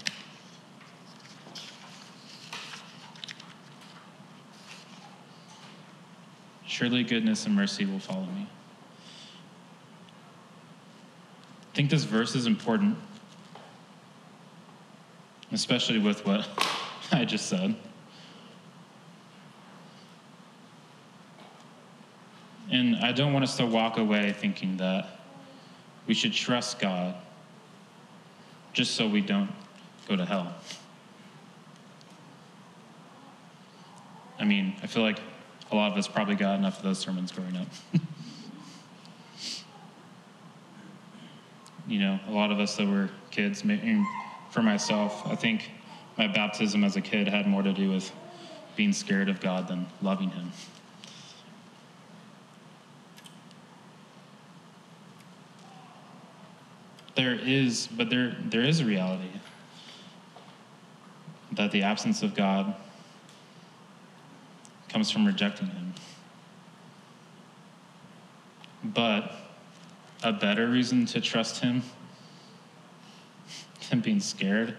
Surely 6.80 7.04
goodness 7.04 7.44
and 7.44 7.54
mercy 7.54 7.84
will 7.84 7.98
follow 7.98 8.24
me. 8.24 8.48
I 11.70 11.76
think 11.76 11.90
this 11.90 12.04
verse 12.04 12.34
is 12.34 12.46
important, 12.46 12.96
especially 15.52 15.98
with 15.98 16.24
what 16.24 16.48
I 17.12 17.26
just 17.26 17.50
said. 17.50 17.76
And 22.70 22.96
I 22.96 23.12
don't 23.12 23.34
want 23.34 23.42
us 23.42 23.58
to 23.58 23.66
walk 23.66 23.98
away 23.98 24.32
thinking 24.32 24.78
that 24.78 25.20
we 26.06 26.14
should 26.14 26.32
trust 26.32 26.78
God 26.78 27.14
just 28.72 28.94
so 28.94 29.06
we 29.06 29.20
don't 29.20 29.50
go 30.08 30.16
to 30.16 30.24
hell. 30.24 30.54
I 34.38 34.44
mean, 34.46 34.76
I 34.82 34.86
feel 34.86 35.02
like 35.02 35.20
a 35.70 35.76
lot 35.76 35.92
of 35.92 35.98
us 35.98 36.08
probably 36.08 36.34
got 36.34 36.58
enough 36.58 36.78
of 36.78 36.84
those 36.84 36.98
sermons 36.98 37.32
growing 37.32 37.56
up. 37.56 37.66
you 41.88 42.00
know, 42.00 42.18
a 42.28 42.32
lot 42.32 42.50
of 42.50 42.58
us 42.60 42.76
that 42.76 42.88
were 42.88 43.08
kids, 43.30 43.62
for 44.50 44.62
myself, 44.62 45.26
I 45.26 45.36
think 45.36 45.70
my 46.18 46.26
baptism 46.26 46.84
as 46.84 46.96
a 46.96 47.00
kid 47.00 47.28
had 47.28 47.46
more 47.46 47.62
to 47.62 47.72
do 47.72 47.90
with 47.90 48.10
being 48.76 48.92
scared 48.92 49.28
of 49.28 49.40
God 49.40 49.68
than 49.68 49.86
loving 50.02 50.30
Him. 50.30 50.52
there 57.20 57.34
is, 57.34 57.86
but 57.86 58.08
there, 58.08 58.34
there 58.46 58.62
is 58.62 58.80
a 58.80 58.84
reality 58.84 59.28
that 61.52 61.70
the 61.70 61.82
absence 61.82 62.22
of 62.22 62.34
God 62.34 62.74
comes 64.90 65.10
from 65.10 65.26
rejecting 65.26 65.68
Him. 65.68 65.94
But 68.82 69.32
a 70.22 70.32
better 70.32 70.68
reason 70.68 71.06
to 71.06 71.20
trust 71.20 71.60
Him 71.62 71.82
than 73.90 74.00
being 74.00 74.20
scared 74.20 74.76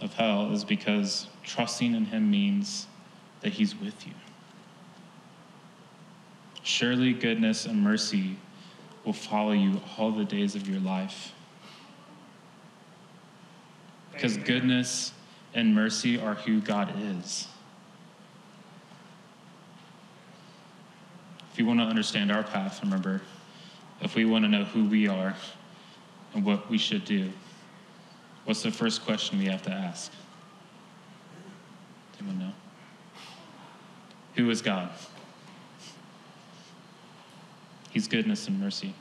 of 0.00 0.14
hell 0.14 0.52
is 0.52 0.64
because 0.64 1.28
trusting 1.42 1.94
in 1.94 2.06
Him 2.06 2.30
means 2.30 2.86
that 3.40 3.52
He's 3.52 3.78
with 3.78 4.06
you. 4.06 4.14
Surely 6.62 7.12
goodness 7.12 7.66
and 7.66 7.82
mercy 7.82 8.36
will 9.04 9.12
follow 9.12 9.52
you 9.52 9.82
all 9.98 10.10
the 10.10 10.24
days 10.24 10.54
of 10.54 10.66
your 10.66 10.80
life. 10.80 11.32
Because 14.12 14.38
goodness 14.38 15.12
and 15.52 15.74
mercy 15.74 16.18
are 16.18 16.34
who 16.34 16.60
God 16.60 16.94
is. 16.98 17.48
If 21.54 21.60
you 21.60 21.66
want 21.66 21.78
to 21.78 21.84
understand 21.84 22.32
our 22.32 22.42
path, 22.42 22.82
remember, 22.82 23.22
if 24.00 24.16
we 24.16 24.24
want 24.24 24.44
to 24.44 24.48
know 24.48 24.64
who 24.64 24.86
we 24.86 25.06
are 25.06 25.36
and 26.34 26.44
what 26.44 26.68
we 26.68 26.76
should 26.76 27.04
do, 27.04 27.30
what's 28.44 28.64
the 28.64 28.72
first 28.72 29.04
question 29.04 29.38
we 29.38 29.44
have 29.44 29.62
to 29.62 29.70
ask? 29.70 30.10
Anyone 32.18 32.40
know? 32.40 32.52
Who 34.34 34.50
is 34.50 34.62
God? 34.62 34.90
He's 37.90 38.08
goodness 38.08 38.48
and 38.48 38.58
mercy. 38.58 38.92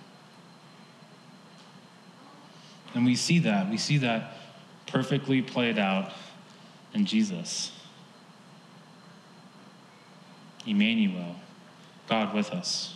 And 2.93 3.03
we 3.03 3.15
see 3.15 3.39
that. 3.39 3.67
We 3.67 3.77
see 3.77 3.97
that 3.97 4.37
perfectly 4.85 5.41
played 5.41 5.79
out 5.79 6.11
in 6.93 7.07
Jesus. 7.07 7.71
Emmanuel, 10.67 11.35
God 12.13 12.35
with 12.35 12.51
us. 12.51 12.93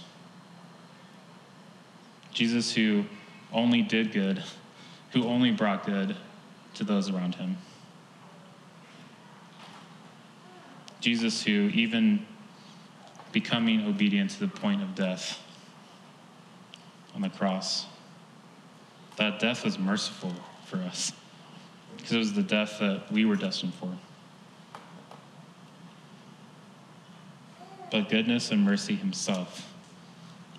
Jesus, 2.32 2.72
who 2.72 3.06
only 3.52 3.82
did 3.82 4.12
good, 4.12 4.44
who 5.10 5.24
only 5.24 5.50
brought 5.50 5.88
good 5.88 6.16
to 6.76 6.84
those 6.84 7.10
around 7.10 7.34
him. 7.34 7.58
Jesus, 11.00 11.42
who, 11.42 11.72
even 11.74 12.28
becoming 13.32 13.88
obedient 13.88 14.30
to 14.30 14.42
the 14.42 14.48
point 14.48 14.84
of 14.84 14.94
death, 14.94 15.42
on 17.16 17.22
the 17.22 17.30
cross. 17.30 17.88
That 19.16 19.40
death 19.40 19.66
was 19.66 19.80
merciful 19.80 20.36
for 20.66 20.78
us 20.78 21.12
because 21.96 22.12
it 22.12 22.20
was 22.20 22.34
the 22.34 22.44
death 22.44 22.78
that 22.82 23.12
we 23.12 23.26
were 23.26 23.36
destined 23.36 23.74
for. 23.74 23.98
But 27.92 28.10
goodness 28.10 28.52
and 28.52 28.64
mercy 28.64 28.96
Himself, 28.96 29.74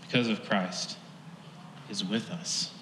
because 0.03 0.29
of 0.29 0.45
Christ, 0.49 0.97
is 1.91 2.05
with 2.05 2.31
us. 2.31 2.73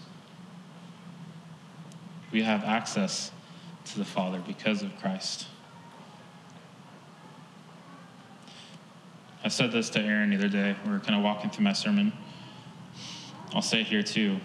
We 2.32 2.42
have 2.42 2.64
access 2.64 3.30
to 3.86 3.98
the 3.98 4.04
Father 4.04 4.42
because 4.46 4.82
of 4.82 4.96
Christ. 4.98 5.46
I 9.44 9.48
said 9.48 9.70
this 9.70 9.90
to 9.90 10.00
Aaron 10.00 10.30
the 10.30 10.36
other 10.36 10.48
day. 10.48 10.74
We 10.84 10.90
were 10.90 10.98
kind 10.98 11.14
of 11.14 11.22
walking 11.22 11.50
through 11.50 11.64
my 11.64 11.72
sermon. 11.72 12.12
I'll 13.54 13.62
say 13.62 13.84
here 13.84 14.02
too 14.02 14.40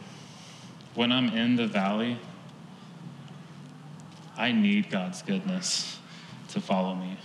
when 0.96 1.12
I'm 1.12 1.30
in 1.30 1.56
the 1.56 1.68
valley, 1.68 2.18
I 4.38 4.52
need 4.52 4.90
God's 4.90 5.22
goodness 5.22 6.00
to 6.50 6.62
follow 6.62 6.96
me. 6.96 7.18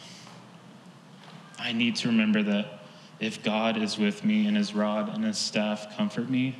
I 1.67 1.73
need 1.73 1.97
to 1.97 2.09
remember 2.09 2.45
that 2.45 2.79
if 3.19 3.43
God 3.43 3.77
is 3.77 3.99
with 3.99 4.25
me 4.25 4.47
and 4.47 4.57
his 4.57 4.73
rod 4.73 5.13
and 5.13 5.25
his 5.25 5.37
staff 5.37 5.97
comfort 5.97 6.31
me, 6.31 6.55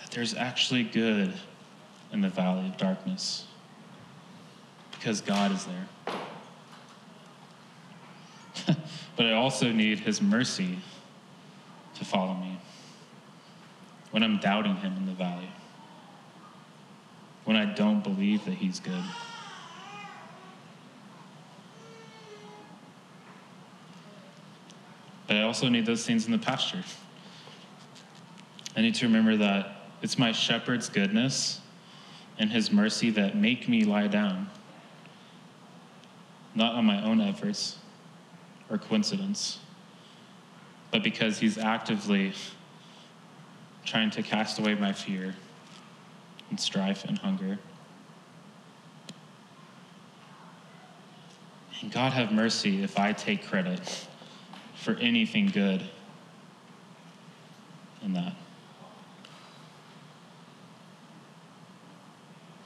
that 0.00 0.10
there's 0.10 0.34
actually 0.34 0.84
good 0.84 1.34
in 2.10 2.22
the 2.22 2.30
valley 2.30 2.66
of 2.66 2.78
darkness 2.78 3.44
because 4.92 5.20
God 5.20 5.52
is 5.52 5.66
there. 5.66 5.88
but 9.16 9.26
I 9.26 9.34
also 9.34 9.70
need 9.70 10.00
his 10.00 10.22
mercy 10.22 10.78
to 11.96 12.06
follow 12.06 12.32
me 12.36 12.58
when 14.12 14.22
I'm 14.22 14.38
doubting 14.38 14.76
Him 14.76 14.96
in 14.96 15.04
the 15.04 15.12
valley, 15.12 15.50
when 17.44 17.58
I 17.58 17.66
don't 17.66 18.02
believe 18.02 18.46
that 18.46 18.54
He's 18.54 18.80
good. 18.80 19.04
But 25.28 25.36
I 25.36 25.42
also 25.42 25.68
need 25.68 25.86
those 25.86 26.04
things 26.04 26.24
in 26.26 26.32
the 26.32 26.38
pasture. 26.38 26.82
I 28.74 28.80
need 28.80 28.94
to 28.96 29.06
remember 29.06 29.36
that 29.36 29.82
it's 30.02 30.18
my 30.18 30.32
shepherd's 30.32 30.88
goodness 30.88 31.60
and 32.38 32.50
his 32.50 32.72
mercy 32.72 33.10
that 33.10 33.36
make 33.36 33.68
me 33.68 33.84
lie 33.84 34.06
down, 34.06 34.48
not 36.54 36.74
on 36.74 36.86
my 36.86 37.04
own 37.04 37.20
efforts 37.20 37.76
or 38.70 38.78
coincidence, 38.78 39.58
but 40.90 41.02
because 41.02 41.38
he's 41.38 41.58
actively 41.58 42.32
trying 43.84 44.10
to 44.10 44.22
cast 44.22 44.58
away 44.58 44.74
my 44.74 44.92
fear 44.92 45.34
and 46.48 46.58
strife 46.58 47.04
and 47.04 47.18
hunger. 47.18 47.58
And 51.82 51.92
God 51.92 52.12
have 52.12 52.32
mercy 52.32 52.82
if 52.82 52.98
I 52.98 53.12
take 53.12 53.46
credit 53.46 54.06
for 54.78 54.94
anything 54.94 55.48
good 55.48 55.82
in 58.02 58.12
that. 58.12 58.32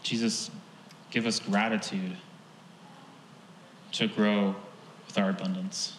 Jesus, 0.03 0.51
give 1.11 1.27
us 1.27 1.39
gratitude 1.39 2.17
to 3.93 4.07
grow 4.09 4.55
with 5.07 5.19
our 5.19 5.31
abundance. 5.31 5.97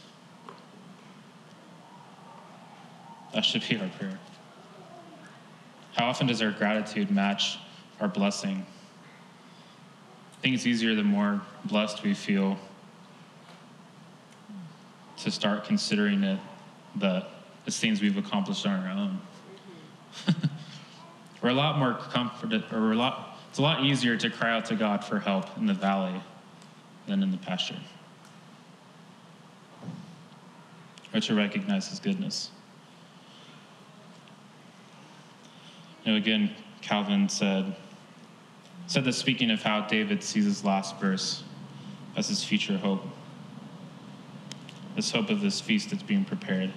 That 3.34 3.43
should 3.43 3.68
be 3.68 3.78
our 3.78 3.89
prayer. 3.97 4.20
How 5.93 6.05
often 6.05 6.28
does 6.28 6.41
our 6.41 6.51
gratitude 6.51 7.09
match 7.09 7.57
our 7.99 8.07
blessing? 8.07 8.66
I 10.38 10.41
think 10.41 10.55
it's 10.55 10.68
easier 10.68 10.93
the 10.93 11.03
more 11.03 11.41
blessed 11.66 12.03
we 12.03 12.14
feel 12.14 12.59
to 15.24 15.32
start 15.32 15.63
considering 15.63 16.24
it 16.24 16.39
that 16.97 17.28
it's 17.65 17.80
things 17.80 18.01
we've 18.01 18.17
accomplished 18.17 18.65
on 18.67 18.86
our 18.86 18.91
own. 18.91 19.21
we're 21.41 21.49
a 21.49 21.53
lot 21.53 21.80
more 21.80 21.93
comforted, 21.93 22.63
or 22.71 22.82
we're 22.82 22.91
a 22.91 22.97
lot, 22.97 23.39
it's 23.49 23.59
a 23.59 23.61
lot 23.61 23.84
easier 23.84 24.17
to 24.17 24.30
cry 24.30 24.51
out 24.51 24.65
to 24.65 24.76
God 24.76 25.03
for 25.03 25.19
help 25.19 25.57
in 25.57 25.65
the 25.65 25.74
valley 25.74 26.21
than 27.07 27.24
in 27.24 27.32
the 27.32 27.38
pasture. 27.38 27.80
Or 31.13 31.21
to 31.21 31.36
recognize 31.36 31.88
his 31.88 31.99
goodness. 31.99 32.51
You 36.03 36.11
know, 36.11 36.17
again, 36.17 36.53
Calvin 36.82 37.30
said, 37.30 37.76
said 38.88 39.05
that 39.05 39.13
speaking 39.13 39.51
of 39.51 39.63
how 39.63 39.88
David 39.88 40.21
sees 40.21 40.43
his 40.43 40.65
last 40.65 40.99
verse 40.99 41.43
as 42.17 42.28
his 42.28 42.43
future 42.43 42.78
hope, 42.78 43.05
this 44.96 45.12
hope 45.12 45.30
of 45.30 45.41
this 45.41 45.60
feast 45.60 45.89
that's 45.89 46.04
being 46.04 46.26
prepared. 46.26 46.72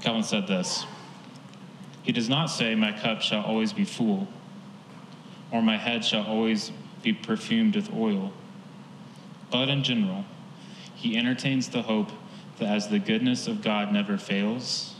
Calvin 0.00 0.22
said 0.22 0.46
this 0.46 0.84
He 2.02 2.12
does 2.12 2.28
not 2.28 2.46
say, 2.46 2.74
My 2.74 2.92
cup 2.92 3.22
shall 3.22 3.42
always 3.42 3.72
be 3.72 3.84
full, 3.84 4.28
or 5.50 5.62
my 5.62 5.76
head 5.76 6.04
shall 6.04 6.24
always 6.24 6.72
be 7.02 7.12
perfumed 7.12 7.76
with 7.76 7.92
oil. 7.92 8.32
But 9.50 9.68
in 9.68 9.82
general, 9.82 10.24
he 10.94 11.16
entertains 11.16 11.68
the 11.68 11.82
hope 11.82 12.10
that 12.58 12.68
as 12.68 12.88
the 12.88 12.98
goodness 12.98 13.48
of 13.48 13.62
God 13.62 13.92
never 13.92 14.16
fails, 14.16 14.94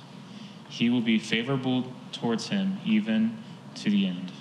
he 0.68 0.90
will 0.90 1.00
be 1.00 1.18
favorable 1.18 1.92
towards 2.10 2.48
him 2.48 2.80
even 2.84 3.38
to 3.76 3.90
the 3.90 4.06
end. 4.06 4.31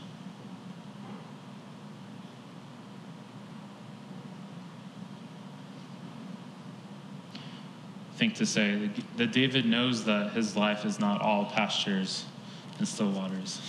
Think 8.21 8.35
to 8.35 8.45
say 8.45 8.87
that 9.17 9.31
David 9.31 9.65
knows 9.65 10.03
that 10.05 10.33
his 10.33 10.55
life 10.55 10.85
is 10.85 10.99
not 10.99 11.23
all 11.23 11.45
pastures 11.45 12.25
and 12.77 12.87
still 12.87 13.09
waters. 13.09 13.59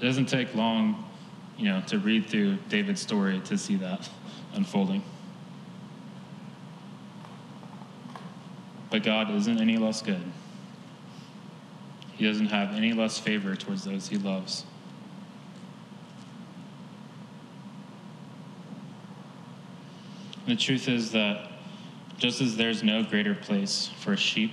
It 0.00 0.04
doesn't 0.04 0.26
take 0.26 0.54
long, 0.54 1.10
you 1.58 1.64
know, 1.64 1.82
to 1.88 1.98
read 1.98 2.28
through 2.28 2.58
David's 2.68 3.00
story 3.00 3.40
to 3.46 3.58
see 3.58 3.74
that 3.74 4.08
unfolding. 4.54 5.02
But 8.88 9.02
God 9.02 9.32
isn't 9.32 9.60
any 9.60 9.78
less 9.78 10.00
good. 10.00 10.22
He 12.12 12.24
doesn't 12.24 12.50
have 12.50 12.72
any 12.72 12.92
less 12.92 13.18
favor 13.18 13.56
towards 13.56 13.82
those 13.82 14.06
he 14.06 14.16
loves. 14.16 14.64
And 20.46 20.56
the 20.56 20.62
truth 20.62 20.88
is 20.88 21.10
that 21.10 21.48
just 22.22 22.40
as 22.40 22.56
there's 22.56 22.84
no 22.84 23.02
greater 23.02 23.34
place 23.34 23.90
for 23.98 24.12
a 24.12 24.16
sheep 24.16 24.52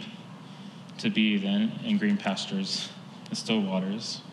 to 0.98 1.08
be 1.08 1.38
than 1.38 1.72
in 1.86 2.00
green 2.00 2.18
pastures 2.18 2.90
and 3.28 3.38
still 3.38 3.62
waters, 3.62 4.24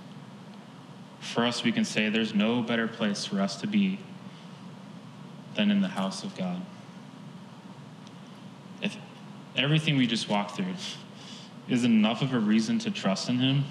for 1.20 1.44
us 1.44 1.62
we 1.62 1.70
can 1.70 1.84
say 1.84 2.08
there's 2.08 2.34
no 2.34 2.62
better 2.62 2.88
place 2.88 3.26
for 3.26 3.42
us 3.42 3.60
to 3.60 3.66
be 3.66 3.98
than 5.54 5.70
in 5.70 5.82
the 5.82 5.88
house 5.88 6.24
of 6.24 6.34
God. 6.34 6.62
If 8.80 8.96
everything 9.54 9.98
we 9.98 10.06
just 10.06 10.30
walked 10.30 10.56
through 10.56 10.74
is 11.68 11.84
enough 11.84 12.22
of 12.22 12.32
a 12.32 12.38
reason 12.38 12.78
to 12.80 12.90
trust 12.90 13.28
in 13.28 13.38
Him, 13.38 13.64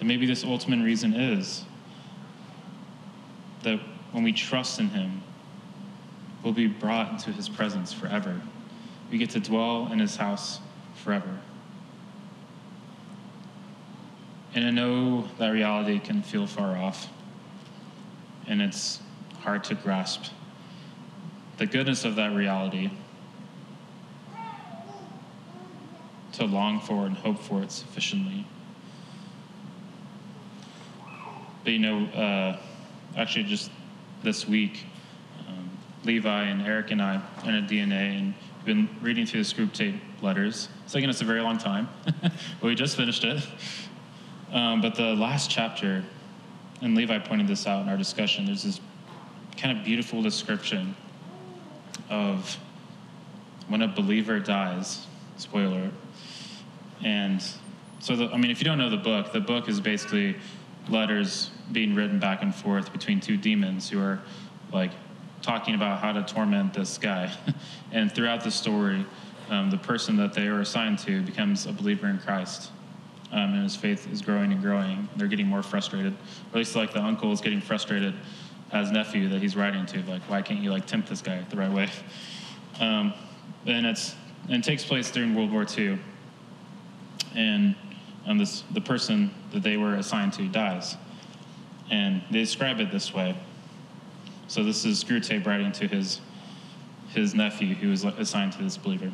then 0.00 0.08
maybe 0.08 0.26
this 0.26 0.42
ultimate 0.42 0.84
reason 0.84 1.14
is 1.14 1.64
that 3.62 3.78
when 4.10 4.24
we 4.24 4.32
trust 4.32 4.80
in 4.80 4.88
Him, 4.88 5.22
will 6.42 6.52
be 6.52 6.66
brought 6.66 7.10
into 7.10 7.32
his 7.32 7.48
presence 7.48 7.92
forever. 7.92 8.40
We 9.10 9.18
get 9.18 9.30
to 9.30 9.40
dwell 9.40 9.90
in 9.92 9.98
his 9.98 10.16
house 10.16 10.60
forever. 10.94 11.38
And 14.54 14.66
I 14.66 14.70
know 14.70 15.28
that 15.38 15.50
reality 15.50 15.98
can 15.98 16.22
feel 16.22 16.46
far 16.46 16.76
off, 16.76 17.08
and 18.46 18.62
it's 18.62 19.00
hard 19.40 19.64
to 19.64 19.74
grasp 19.74 20.32
the 21.58 21.66
goodness 21.66 22.04
of 22.04 22.16
that 22.16 22.34
reality, 22.34 22.90
to 26.32 26.44
long 26.44 26.80
for 26.80 27.06
and 27.06 27.16
hope 27.16 27.38
for 27.38 27.62
it 27.62 27.72
sufficiently. 27.72 28.46
But 31.64 31.72
you 31.72 31.78
know, 31.80 32.04
uh, 32.06 32.58
actually, 33.16 33.44
just 33.44 33.70
this 34.22 34.48
week, 34.48 34.84
Levi 36.04 36.44
and 36.44 36.62
Eric 36.62 36.90
and 36.90 37.02
I 37.02 37.16
a 37.16 37.48
DNA 37.48 38.18
and 38.18 38.34
been 38.64 38.88
reading 39.00 39.24
through 39.24 39.42
the 39.42 39.48
Screwtape 39.48 39.98
letters. 40.20 40.68
It's 40.84 40.92
taken 40.92 41.08
us 41.08 41.20
a 41.20 41.24
very 41.24 41.40
long 41.40 41.58
time, 41.58 41.88
but 42.22 42.32
we 42.62 42.74
just 42.74 42.96
finished 42.96 43.24
it. 43.24 43.42
Um, 44.52 44.80
but 44.80 44.94
the 44.94 45.14
last 45.14 45.50
chapter, 45.50 46.04
and 46.82 46.94
Levi 46.94 47.18
pointed 47.18 47.48
this 47.48 47.66
out 47.66 47.82
in 47.82 47.88
our 47.88 47.96
discussion, 47.96 48.46
there's 48.46 48.62
this 48.62 48.80
kind 49.56 49.76
of 49.76 49.84
beautiful 49.84 50.22
description 50.22 50.94
of 52.10 52.56
when 53.68 53.82
a 53.82 53.88
believer 53.88 54.38
dies, 54.38 55.06
spoiler. 55.36 55.90
And 57.04 57.42
so, 58.00 58.16
the, 58.16 58.28
I 58.28 58.36
mean, 58.36 58.50
if 58.50 58.60
you 58.60 58.64
don't 58.64 58.78
know 58.78 58.90
the 58.90 58.96
book, 58.96 59.32
the 59.32 59.40
book 59.40 59.68
is 59.68 59.80
basically 59.80 60.36
letters 60.88 61.50
being 61.72 61.94
written 61.94 62.18
back 62.18 62.42
and 62.42 62.54
forth 62.54 62.92
between 62.92 63.20
two 63.20 63.36
demons 63.36 63.90
who 63.90 64.00
are 64.00 64.20
like 64.72 64.92
talking 65.42 65.74
about 65.74 66.00
how 66.00 66.12
to 66.12 66.22
torment 66.22 66.74
this 66.74 66.98
guy. 66.98 67.32
and 67.92 68.12
throughout 68.12 68.42
the 68.42 68.50
story, 68.50 69.04
um, 69.50 69.70
the 69.70 69.78
person 69.78 70.16
that 70.16 70.34
they 70.34 70.46
are 70.46 70.60
assigned 70.60 70.98
to 71.00 71.22
becomes 71.22 71.66
a 71.66 71.72
believer 71.72 72.08
in 72.08 72.18
Christ. 72.18 72.70
Um, 73.30 73.54
and 73.54 73.62
his 73.62 73.76
faith 73.76 74.10
is 74.10 74.22
growing 74.22 74.52
and 74.52 74.62
growing. 74.62 75.08
They're 75.16 75.28
getting 75.28 75.46
more 75.46 75.62
frustrated. 75.62 76.12
Or 76.12 76.52
at 76.52 76.54
least 76.54 76.76
like 76.76 76.92
the 76.92 77.02
uncle 77.02 77.32
is 77.32 77.40
getting 77.40 77.60
frustrated 77.60 78.14
as 78.72 78.90
nephew 78.90 79.28
that 79.28 79.40
he's 79.40 79.56
writing 79.56 79.86
to. 79.86 80.02
Like, 80.04 80.22
why 80.22 80.42
can't 80.42 80.60
you 80.60 80.70
like 80.70 80.86
tempt 80.86 81.08
this 81.08 81.20
guy 81.22 81.44
the 81.48 81.56
right 81.56 81.72
way? 81.72 81.88
Um, 82.80 83.12
and 83.66 83.84
it's 83.86 84.14
and 84.44 84.62
it 84.62 84.64
takes 84.64 84.84
place 84.84 85.10
during 85.10 85.34
World 85.34 85.50
War 85.50 85.66
II. 85.76 85.98
And 87.34 87.74
um, 88.24 88.38
this 88.38 88.62
the 88.70 88.80
person 88.80 89.34
that 89.50 89.64
they 89.64 89.76
were 89.76 89.96
assigned 89.96 90.32
to 90.34 90.46
dies. 90.46 90.96
And 91.90 92.22
they 92.30 92.38
describe 92.38 92.78
it 92.78 92.92
this 92.92 93.12
way. 93.12 93.36
So 94.48 94.64
this 94.64 94.84
is 94.86 95.02
Screwtape 95.04 95.46
writing 95.46 95.72
to 95.72 95.86
his 95.86 96.20
his 97.10 97.34
nephew 97.34 97.74
who 97.74 97.88
was 97.90 98.04
assigned 98.04 98.52
to 98.52 98.62
this 98.62 98.76
believer. 98.76 99.12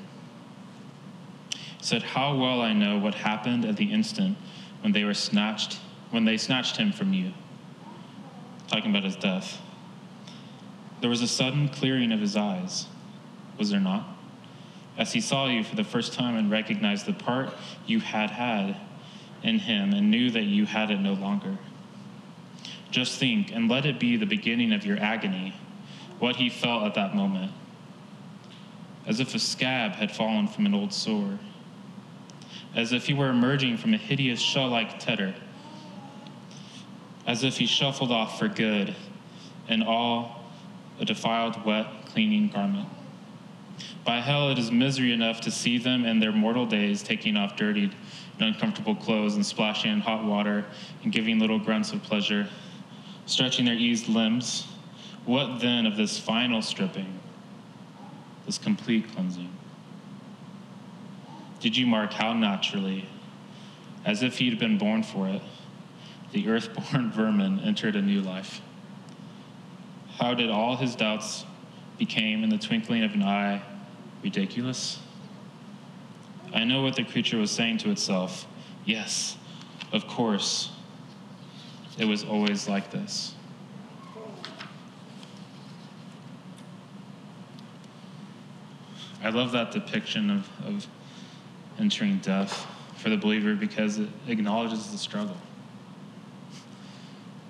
He 1.52 1.84
said, 1.84 2.02
How 2.02 2.36
well 2.36 2.60
I 2.60 2.72
know 2.72 2.98
what 2.98 3.14
happened 3.14 3.64
at 3.64 3.76
the 3.76 3.92
instant 3.92 4.36
when 4.80 4.92
they 4.92 5.04
were 5.04 5.14
snatched 5.14 5.78
when 6.10 6.24
they 6.24 6.36
snatched 6.36 6.76
him 6.76 6.92
from 6.92 7.12
you. 7.12 7.32
Talking 8.68 8.90
about 8.90 9.04
his 9.04 9.16
death. 9.16 9.60
There 11.00 11.10
was 11.10 11.22
a 11.22 11.28
sudden 11.28 11.68
clearing 11.68 12.12
of 12.12 12.20
his 12.20 12.36
eyes, 12.36 12.86
was 13.58 13.70
there 13.70 13.80
not? 13.80 14.06
As 14.96 15.12
he 15.12 15.20
saw 15.20 15.48
you 15.48 15.64
for 15.64 15.74
the 15.74 15.84
first 15.84 16.12
time 16.12 16.36
and 16.36 16.50
recognized 16.50 17.06
the 17.06 17.12
part 17.12 17.52
you 17.84 17.98
had 17.98 18.30
had 18.30 18.76
in 19.42 19.58
him 19.58 19.92
and 19.92 20.10
knew 20.10 20.30
that 20.30 20.44
you 20.44 20.66
had 20.66 20.90
it 20.90 21.00
no 21.00 21.14
longer. 21.14 21.58
Just 22.94 23.18
think 23.18 23.50
and 23.50 23.68
let 23.68 23.86
it 23.86 23.98
be 23.98 24.16
the 24.16 24.24
beginning 24.24 24.72
of 24.72 24.86
your 24.86 24.96
agony, 25.00 25.52
what 26.20 26.36
he 26.36 26.48
felt 26.48 26.84
at 26.84 26.94
that 26.94 27.12
moment, 27.12 27.50
as 29.04 29.18
if 29.18 29.34
a 29.34 29.38
scab 29.40 29.96
had 29.96 30.12
fallen 30.12 30.46
from 30.46 30.64
an 30.64 30.74
old 30.74 30.92
sore, 30.92 31.40
as 32.72 32.92
if 32.92 33.08
he 33.08 33.12
were 33.12 33.30
emerging 33.30 33.78
from 33.78 33.94
a 33.94 33.96
hideous 33.96 34.38
shell 34.38 34.68
like 34.68 35.00
tetter, 35.00 35.34
as 37.26 37.42
if 37.42 37.58
he 37.58 37.66
shuffled 37.66 38.12
off 38.12 38.38
for 38.38 38.46
good, 38.46 38.94
and 39.66 39.82
all 39.82 40.44
a 41.00 41.04
defiled, 41.04 41.64
wet, 41.64 41.88
clinging 42.04 42.46
garment. 42.46 42.88
By 44.04 44.20
hell, 44.20 44.50
it 44.50 44.58
is 44.60 44.70
misery 44.70 45.12
enough 45.12 45.40
to 45.40 45.50
see 45.50 45.78
them 45.78 46.04
in 46.04 46.20
their 46.20 46.30
mortal 46.30 46.64
days 46.64 47.02
taking 47.02 47.36
off 47.36 47.56
dirty 47.56 47.90
and 48.38 48.54
uncomfortable 48.54 48.94
clothes 48.94 49.34
and 49.34 49.44
splashing 49.44 49.90
in 49.90 49.98
hot 49.98 50.24
water 50.24 50.64
and 51.02 51.10
giving 51.10 51.40
little 51.40 51.58
grunts 51.58 51.92
of 51.92 52.00
pleasure, 52.04 52.48
stretching 53.26 53.64
their 53.64 53.74
eased 53.74 54.08
limbs. 54.08 54.66
What 55.24 55.60
then 55.60 55.86
of 55.86 55.96
this 55.96 56.18
final 56.18 56.60
stripping, 56.60 57.18
this 58.46 58.58
complete 58.58 59.10
cleansing? 59.12 59.50
Did 61.60 61.76
you 61.76 61.86
mark 61.86 62.12
how 62.12 62.34
naturally, 62.34 63.08
as 64.04 64.22
if 64.22 64.38
he'd 64.38 64.58
been 64.58 64.76
born 64.76 65.02
for 65.02 65.28
it, 65.28 65.40
the 66.32 66.48
earth-born 66.48 67.10
vermin 67.14 67.60
entered 67.60 67.96
a 67.96 68.02
new 68.02 68.20
life? 68.20 68.60
How 70.18 70.34
did 70.34 70.50
all 70.50 70.76
his 70.76 70.94
doubts 70.94 71.44
became 71.98 72.44
in 72.44 72.50
the 72.50 72.58
twinkling 72.58 73.02
of 73.02 73.14
an 73.14 73.22
eye 73.22 73.62
ridiculous? 74.22 74.98
I 76.52 76.64
know 76.64 76.82
what 76.82 76.96
the 76.96 77.04
creature 77.04 77.38
was 77.38 77.50
saying 77.50 77.78
to 77.78 77.90
itself. 77.90 78.46
Yes, 78.84 79.36
of 79.92 80.06
course. 80.06 80.70
It 81.98 82.06
was 82.06 82.24
always 82.24 82.68
like 82.68 82.90
this. 82.90 83.34
I 89.22 89.30
love 89.30 89.52
that 89.52 89.72
depiction 89.72 90.30
of, 90.30 90.48
of 90.66 90.86
entering 91.78 92.18
death 92.18 92.66
for 92.96 93.08
the 93.08 93.16
believer 93.16 93.54
because 93.54 93.98
it 93.98 94.08
acknowledges 94.28 94.90
the 94.90 94.98
struggle. 94.98 95.36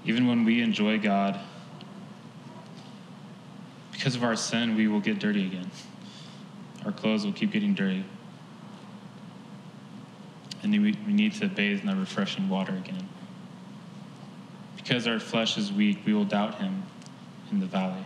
Even 0.04 0.26
when 0.28 0.44
we 0.44 0.62
enjoy 0.62 0.98
God, 0.98 1.40
because 3.92 4.14
of 4.14 4.22
our 4.22 4.36
sin, 4.36 4.76
we 4.76 4.86
will 4.86 5.00
get 5.00 5.18
dirty 5.18 5.46
again. 5.46 5.70
Our 6.84 6.92
clothes 6.92 7.24
will 7.24 7.32
keep 7.32 7.52
getting 7.52 7.74
dirty. 7.74 8.04
And 10.62 10.72
we, 10.72 10.96
we 11.06 11.12
need 11.12 11.32
to 11.34 11.48
bathe 11.48 11.80
in 11.80 11.86
the 11.86 11.96
refreshing 11.96 12.48
water 12.48 12.74
again. 12.74 13.08
Because 14.84 15.06
our 15.06 15.18
flesh 15.18 15.56
is 15.56 15.72
weak, 15.72 16.00
we 16.04 16.12
will 16.12 16.26
doubt 16.26 16.56
him 16.56 16.82
in 17.50 17.58
the 17.58 17.66
valley. 17.66 18.04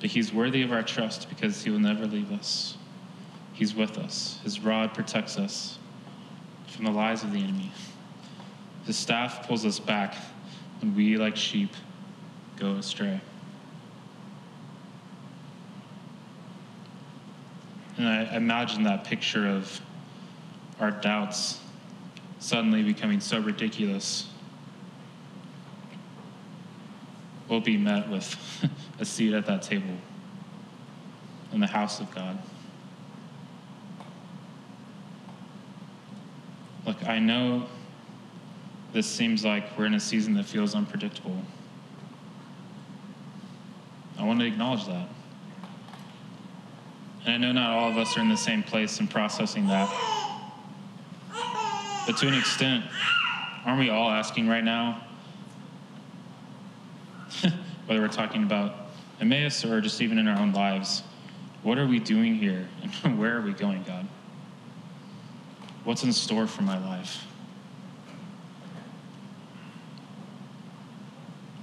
But 0.00 0.10
he's 0.10 0.32
worthy 0.32 0.62
of 0.62 0.72
our 0.72 0.82
trust 0.82 1.28
because 1.28 1.62
he 1.62 1.70
will 1.70 1.78
never 1.78 2.04
leave 2.04 2.32
us. 2.32 2.76
He's 3.52 3.76
with 3.76 3.96
us. 3.96 4.40
His 4.42 4.58
rod 4.58 4.92
protects 4.92 5.38
us 5.38 5.78
from 6.66 6.84
the 6.84 6.90
lies 6.90 7.22
of 7.22 7.30
the 7.32 7.38
enemy. 7.38 7.70
His 8.86 8.96
staff 8.96 9.46
pulls 9.46 9.64
us 9.64 9.78
back 9.78 10.16
when 10.80 10.96
we, 10.96 11.16
like 11.16 11.36
sheep, 11.36 11.70
go 12.56 12.72
astray. 12.72 13.20
And 17.96 18.08
I 18.08 18.34
imagine 18.34 18.82
that 18.82 19.04
picture 19.04 19.46
of 19.46 19.80
our 20.80 20.90
doubts 20.90 21.60
suddenly 22.42 22.82
becoming 22.82 23.20
so 23.20 23.38
ridiculous. 23.38 24.26
We'll 27.48 27.60
be 27.60 27.76
met 27.76 28.08
with 28.08 28.36
a 28.98 29.04
seat 29.04 29.32
at 29.32 29.46
that 29.46 29.62
table 29.62 29.94
in 31.52 31.60
the 31.60 31.68
house 31.68 32.00
of 32.00 32.12
God. 32.12 32.36
Look, 36.84 37.06
I 37.06 37.20
know 37.20 37.66
this 38.92 39.06
seems 39.06 39.44
like 39.44 39.78
we're 39.78 39.86
in 39.86 39.94
a 39.94 40.00
season 40.00 40.34
that 40.34 40.44
feels 40.44 40.74
unpredictable. 40.74 41.40
I 44.18 44.24
want 44.24 44.40
to 44.40 44.46
acknowledge 44.46 44.86
that. 44.86 45.08
And 47.24 47.34
I 47.34 47.36
know 47.36 47.52
not 47.52 47.70
all 47.70 47.90
of 47.90 47.98
us 47.98 48.16
are 48.16 48.20
in 48.20 48.28
the 48.28 48.36
same 48.36 48.64
place 48.64 48.98
in 48.98 49.06
processing 49.06 49.68
that. 49.68 49.88
But 52.06 52.16
to 52.18 52.28
an 52.28 52.34
extent, 52.34 52.84
aren't 53.64 53.78
we 53.78 53.90
all 53.90 54.10
asking 54.10 54.48
right 54.48 54.64
now, 54.64 55.04
whether 57.86 58.00
we're 58.00 58.08
talking 58.08 58.42
about 58.42 58.74
Emmaus 59.20 59.64
or 59.64 59.80
just 59.80 60.02
even 60.02 60.18
in 60.18 60.26
our 60.26 60.38
own 60.38 60.52
lives, 60.52 61.02
what 61.62 61.78
are 61.78 61.86
we 61.86 62.00
doing 62.00 62.34
here 62.34 62.68
and 62.82 63.18
where 63.18 63.38
are 63.38 63.42
we 63.42 63.52
going, 63.52 63.84
God? 63.84 64.08
What's 65.84 66.02
in 66.02 66.12
store 66.12 66.46
for 66.46 66.62
my 66.62 66.78
life? 66.78 67.24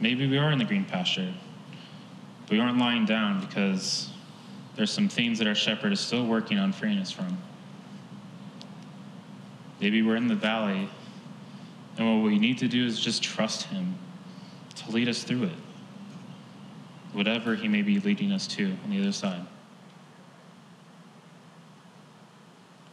Maybe 0.01 0.27
we 0.27 0.37
are 0.37 0.51
in 0.51 0.59
the 0.59 0.65
green 0.65 0.85
pasture. 0.85 1.33
But 2.43 2.51
we 2.51 2.59
aren't 2.59 2.77
lying 2.77 3.05
down 3.05 3.41
because 3.41 4.09
there's 4.75 4.91
some 4.91 5.09
things 5.09 5.39
that 5.39 5.47
our 5.47 5.55
shepherd 5.55 5.91
is 5.91 5.99
still 5.99 6.25
working 6.25 6.57
on 6.57 6.71
freeing 6.71 6.97
us 6.99 7.11
from. 7.11 7.37
Maybe 9.79 10.01
we're 10.01 10.15
in 10.15 10.27
the 10.27 10.35
valley, 10.35 10.89
and 11.97 12.21
what 12.21 12.25
we 12.25 12.37
need 12.37 12.57
to 12.59 12.67
do 12.67 12.85
is 12.85 12.99
just 12.99 13.23
trust 13.23 13.63
him 13.67 13.95
to 14.75 14.91
lead 14.91 15.07
us 15.07 15.23
through 15.23 15.43
it, 15.43 15.55
whatever 17.13 17.55
he 17.55 17.67
may 17.67 17.81
be 17.81 17.99
leading 17.99 18.31
us 18.31 18.47
to 18.47 18.75
on 18.83 18.89
the 18.89 18.99
other 18.99 19.11
side. 19.11 19.45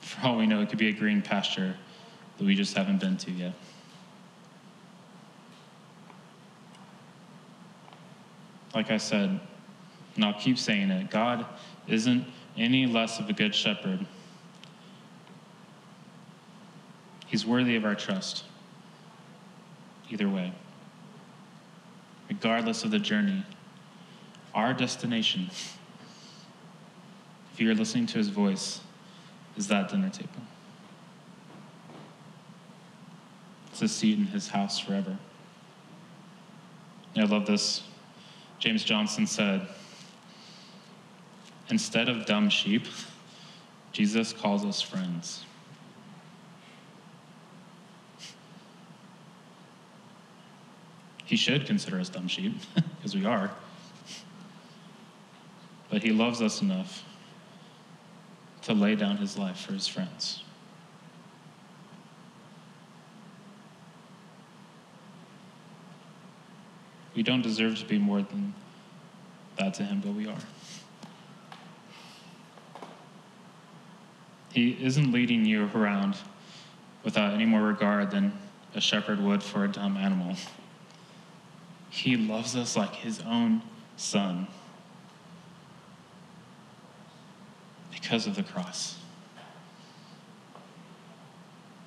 For 0.00 0.26
all 0.26 0.36
we 0.36 0.46
know, 0.46 0.60
it 0.60 0.68
could 0.68 0.78
be 0.78 0.88
a 0.88 0.92
green 0.92 1.22
pasture 1.22 1.74
that 2.38 2.44
we 2.44 2.54
just 2.54 2.76
haven't 2.76 3.00
been 3.00 3.16
to 3.18 3.30
yet. 3.30 3.52
like 8.76 8.90
I 8.90 8.98
said, 8.98 9.40
and 10.14 10.24
I'll 10.24 10.38
keep 10.38 10.58
saying 10.58 10.90
it, 10.90 11.10
God 11.10 11.46
isn't 11.88 12.26
any 12.58 12.86
less 12.86 13.18
of 13.18 13.30
a 13.30 13.32
good 13.32 13.54
shepherd. 13.54 14.06
He's 17.36 17.44
worthy 17.44 17.76
of 17.76 17.84
our 17.84 17.94
trust. 17.94 18.44
Either 20.08 20.26
way. 20.26 20.54
Regardless 22.30 22.82
of 22.82 22.90
the 22.90 22.98
journey, 22.98 23.44
our 24.54 24.72
destination, 24.72 25.50
if 27.52 27.60
you're 27.60 27.74
listening 27.74 28.06
to 28.06 28.16
his 28.16 28.28
voice, 28.28 28.80
is 29.54 29.68
that 29.68 29.90
dinner 29.90 30.08
table. 30.08 30.30
It's 33.70 33.82
a 33.82 33.88
seat 33.88 34.18
in 34.18 34.28
his 34.28 34.48
house 34.48 34.78
forever. 34.78 35.18
I 37.18 37.24
love 37.24 37.44
this 37.44 37.82
James 38.58 38.82
Johnson 38.82 39.26
said, 39.26 39.68
instead 41.68 42.08
of 42.08 42.24
dumb 42.24 42.48
sheep, 42.48 42.86
Jesus 43.92 44.32
calls 44.32 44.64
us 44.64 44.80
friends. 44.80 45.44
He 51.26 51.36
should 51.36 51.66
consider 51.66 52.00
us 52.00 52.08
dumb 52.08 52.28
sheep, 52.28 52.54
because 52.96 53.14
we 53.14 53.26
are. 53.26 53.50
But 55.90 56.02
he 56.02 56.10
loves 56.10 56.40
us 56.40 56.62
enough 56.62 57.04
to 58.62 58.72
lay 58.72 58.96
down 58.96 59.18
his 59.18 59.36
life 59.36 59.58
for 59.58 59.72
his 59.72 59.86
friends. 59.86 60.42
We 67.16 67.22
don't 67.22 67.40
deserve 67.40 67.78
to 67.78 67.86
be 67.86 67.98
more 67.98 68.20
than 68.20 68.52
that 69.58 69.72
to 69.74 69.84
Him, 69.84 70.02
but 70.04 70.12
we 70.12 70.26
are. 70.26 70.36
He 74.52 74.76
isn't 74.82 75.12
leading 75.12 75.46
you 75.46 75.68
around 75.74 76.16
without 77.04 77.32
any 77.32 77.46
more 77.46 77.62
regard 77.62 78.10
than 78.10 78.32
a 78.74 78.80
shepherd 78.80 79.18
would 79.20 79.42
for 79.42 79.64
a 79.64 79.68
dumb 79.68 79.96
animal. 79.96 80.36
He 81.96 82.16
loves 82.16 82.54
us 82.54 82.76
like 82.76 82.94
His 82.94 83.20
own 83.20 83.62
Son 83.96 84.46
because 87.90 88.26
of 88.26 88.36
the 88.36 88.42
cross. 88.42 88.98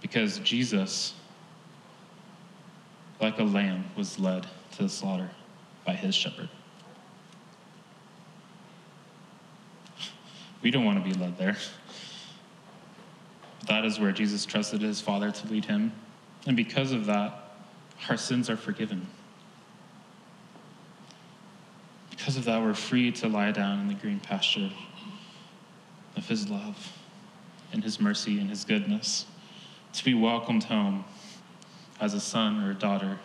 Because 0.02 0.40
Jesus, 0.40 1.14
like 3.22 3.38
a 3.40 3.44
lamb, 3.44 3.86
was 3.96 4.20
led 4.20 4.48
to 4.74 4.84
the 4.84 4.90
slaughter 4.90 5.30
by 5.86 5.94
his 5.94 6.16
shepherd. 6.16 6.50
We 10.62 10.72
don't 10.72 10.84
want 10.84 11.02
to 11.02 11.10
be 11.10 11.18
led 11.18 11.38
there. 11.38 11.56
But 13.60 13.70
That 13.70 13.86
is 13.86 14.00
where 14.00 14.12
Jesus 14.12 14.46
trusted 14.46 14.82
his 14.82 15.00
Father 15.00 15.32
to 15.32 15.48
lead 15.48 15.66
him. 15.66 15.94
And 16.48 16.58
because 16.58 16.92
of 16.92 17.06
that, 17.06 17.54
our 18.10 18.18
sins 18.18 18.50
are 18.50 18.58
forgiven. 18.58 19.08
Because 22.20 22.36
of 22.36 22.44
that, 22.46 22.62
we're 22.62 22.74
free 22.74 23.14
to 23.14 23.30
lie 23.30 23.52
down 23.52 23.80
in 23.80 23.88
the 23.88 23.94
green 23.94 24.20
pasture 24.20 24.70
of 26.18 26.28
his 26.28 26.50
love 26.50 26.92
and 27.72 27.82
his 27.82 27.98
mercy 27.98 28.40
and 28.40 28.50
his 28.50 28.66
goodness, 28.66 29.26
to 29.94 30.04
be 30.04 30.14
welcomed 30.14 30.66
home 30.66 31.06
as 32.02 32.14
a 32.14 32.20
son 32.20 32.62
or 32.62 32.72
a 32.72 32.74
daughter 32.74 33.20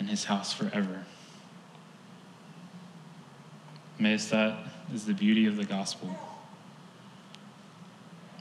in 0.00 0.06
his 0.08 0.24
house 0.24 0.52
forever. 0.52 1.04
Emmaus, 4.00 4.28
that 4.30 4.58
is 4.92 5.06
the 5.06 5.14
beauty 5.14 5.46
of 5.46 5.56
the 5.56 5.64
gospel, 5.64 6.16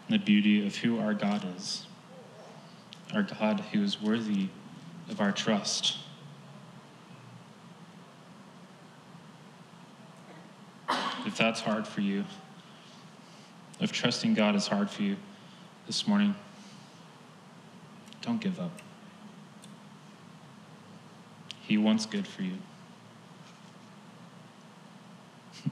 the 0.10 0.18
beauty 0.18 0.66
of 0.66 0.76
who 0.78 1.00
our 1.00 1.14
God 1.14 1.46
is, 1.56 1.86
our 3.14 3.22
God 3.22 3.60
who 3.72 3.84
is 3.84 4.02
worthy 4.02 4.50
of 5.10 5.22
our 5.22 5.32
trust. 5.32 6.00
If 11.28 11.36
that's 11.36 11.60
hard 11.60 11.86
for 11.86 12.00
you, 12.00 12.24
if 13.82 13.92
trusting 13.92 14.34
God 14.34 14.56
is 14.56 14.66
hard 14.66 14.90
for 14.90 15.04
you 15.04 15.18
this 15.86 16.08
morning, 16.08 16.34
don't 18.22 18.40
give 18.40 18.62
up. 18.62 18.72
He 21.60 21.78
wants 21.78 22.06
good 22.06 22.26
for 22.26 22.44
you. 22.44 22.54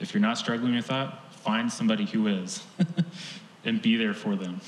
if 0.00 0.12
you're 0.12 0.20
not 0.20 0.36
struggling 0.36 0.74
with 0.74 0.88
that, 0.88 1.32
find 1.32 1.72
somebody 1.72 2.04
who 2.04 2.26
is 2.26 2.64
and 3.64 3.80
be 3.80 3.96
there 3.96 4.14
for 4.14 4.34
them. 4.34 4.60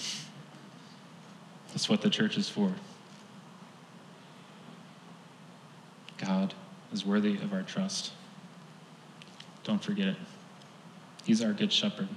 That's 1.71 1.89
what 1.89 2.03
the 2.03 2.11
church 2.11 2.39
is 2.39 2.49
for. 2.49 2.73
God 6.19 6.55
is 6.93 7.05
worthy 7.05 7.35
of 7.35 7.53
our 7.53 7.63
trust. 7.63 8.13
Don't 9.65 9.83
forget 9.83 10.09
it. 10.09 10.17
He's 11.25 11.43
our 11.43 11.53
good 11.53 11.73
shepherd, 11.73 12.09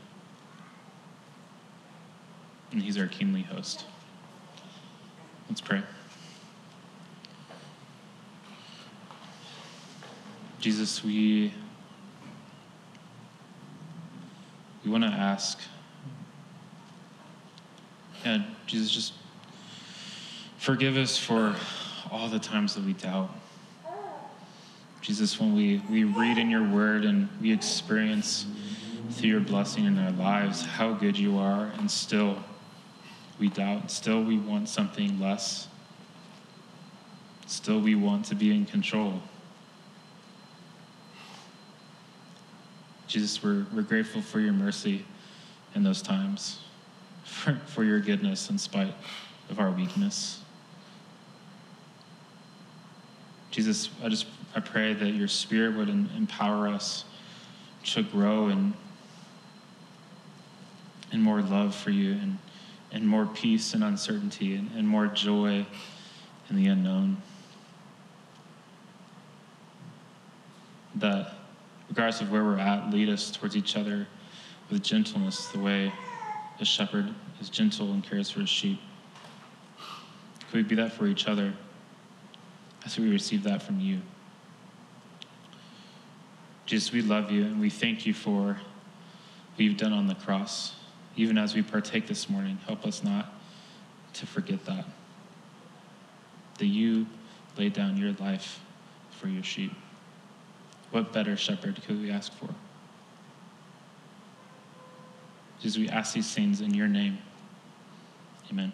and 2.71 2.81
He's 2.81 2.97
our 2.97 3.07
kingly 3.07 3.41
host. 3.41 3.85
Let's 5.49 5.61
pray. 5.61 5.83
Jesus, 10.59 11.03
we 11.03 11.53
we 14.85 14.91
want 14.91 15.03
to 15.03 15.09
ask, 15.09 15.59
yeah, 18.25 18.43
Jesus, 18.65 18.91
just 18.91 19.13
forgive 20.57 20.95
us 20.97 21.17
for 21.17 21.55
all 22.11 22.29
the 22.29 22.39
times 22.39 22.75
that 22.75 22.83
we 22.83 22.93
doubt. 22.93 23.29
Jesus, 25.03 25.37
when 25.37 25.53
we, 25.53 25.81
we 25.91 26.05
read 26.05 26.37
in 26.37 26.49
your 26.49 26.63
word 26.63 27.03
and 27.03 27.27
we 27.41 27.51
experience 27.51 28.45
through 29.11 29.31
your 29.31 29.41
blessing 29.41 29.83
in 29.83 29.99
our 29.99 30.11
lives 30.11 30.65
how 30.65 30.93
good 30.93 31.19
you 31.19 31.37
are, 31.37 31.73
and 31.77 31.91
still 31.91 32.41
we 33.37 33.49
doubt, 33.49 33.91
still 33.91 34.23
we 34.23 34.37
want 34.37 34.69
something 34.69 35.19
less, 35.19 35.67
still 37.47 37.81
we 37.81 37.95
want 37.95 38.23
to 38.23 38.35
be 38.35 38.55
in 38.55 38.65
control. 38.65 39.21
Jesus, 43.07 43.43
we're, 43.43 43.65
we're 43.75 43.81
grateful 43.81 44.21
for 44.21 44.39
your 44.39 44.53
mercy 44.53 45.05
in 45.75 45.83
those 45.83 46.01
times, 46.01 46.61
for, 47.25 47.59
for 47.65 47.83
your 47.83 47.99
goodness 47.99 48.49
in 48.49 48.57
spite 48.57 48.93
of 49.49 49.59
our 49.59 49.69
weakness. 49.69 50.39
Jesus, 53.51 53.89
I 54.01 54.07
just 54.07 54.25
I 54.55 54.59
pray 54.59 54.93
that 54.93 55.09
your 55.11 55.27
spirit 55.27 55.75
would 55.75 55.89
empower 55.89 56.67
us 56.67 57.05
to 57.85 58.03
grow 58.03 58.49
in, 58.49 58.73
in 61.11 61.21
more 61.21 61.41
love 61.41 61.75
for 61.75 61.89
you 61.89 62.11
and, 62.13 62.37
and 62.91 63.07
more 63.07 63.25
peace 63.25 63.73
and 63.73 63.83
uncertainty 63.83 64.55
and, 64.55 64.69
and 64.75 64.87
more 64.87 65.07
joy 65.07 65.65
in 66.49 66.55
the 66.55 66.67
unknown. 66.67 67.17
That 70.95 71.33
regardless 71.89 72.21
of 72.21 72.31
where 72.31 72.43
we're 72.43 72.59
at, 72.59 72.91
lead 72.91 73.09
us 73.09 73.31
towards 73.31 73.57
each 73.57 73.75
other 73.75 74.07
with 74.69 74.83
gentleness, 74.83 75.47
the 75.47 75.59
way 75.59 75.91
a 76.59 76.65
shepherd 76.65 77.13
is 77.41 77.49
gentle 77.49 77.91
and 77.91 78.03
cares 78.03 78.29
for 78.29 78.41
his 78.41 78.49
sheep. 78.49 78.79
Could 80.51 80.57
we 80.57 80.63
be 80.63 80.75
that 80.75 80.93
for 80.93 81.07
each 81.07 81.27
other? 81.27 81.53
As 82.85 82.99
we 82.99 83.09
receive 83.09 83.43
that 83.43 83.63
from 83.63 83.79
you. 83.79 84.01
Jesus, 86.65 86.91
we 86.91 87.01
love 87.01 87.31
you 87.31 87.43
and 87.43 87.59
we 87.59 87.69
thank 87.69 88.05
you 88.05 88.13
for 88.13 88.53
what 88.53 88.59
you've 89.57 89.77
done 89.77 89.93
on 89.93 90.07
the 90.07 90.15
cross. 90.15 90.75
Even 91.15 91.37
as 91.37 91.53
we 91.53 91.61
partake 91.61 92.07
this 92.07 92.29
morning, 92.29 92.57
help 92.65 92.85
us 92.85 93.03
not 93.03 93.33
to 94.13 94.25
forget 94.25 94.65
that. 94.65 94.85
That 96.57 96.65
you 96.65 97.07
laid 97.57 97.73
down 97.73 97.97
your 97.97 98.13
life 98.13 98.59
for 99.11 99.27
your 99.27 99.43
sheep. 99.43 99.71
What 100.91 101.11
better 101.11 101.35
shepherd 101.35 101.81
could 101.85 102.01
we 102.01 102.11
ask 102.11 102.31
for? 102.33 102.49
Jesus, 105.59 105.77
we 105.77 105.89
ask 105.89 106.13
these 106.13 106.33
things 106.33 106.61
in 106.61 106.73
your 106.73 106.87
name. 106.87 107.19
Amen. 108.51 108.73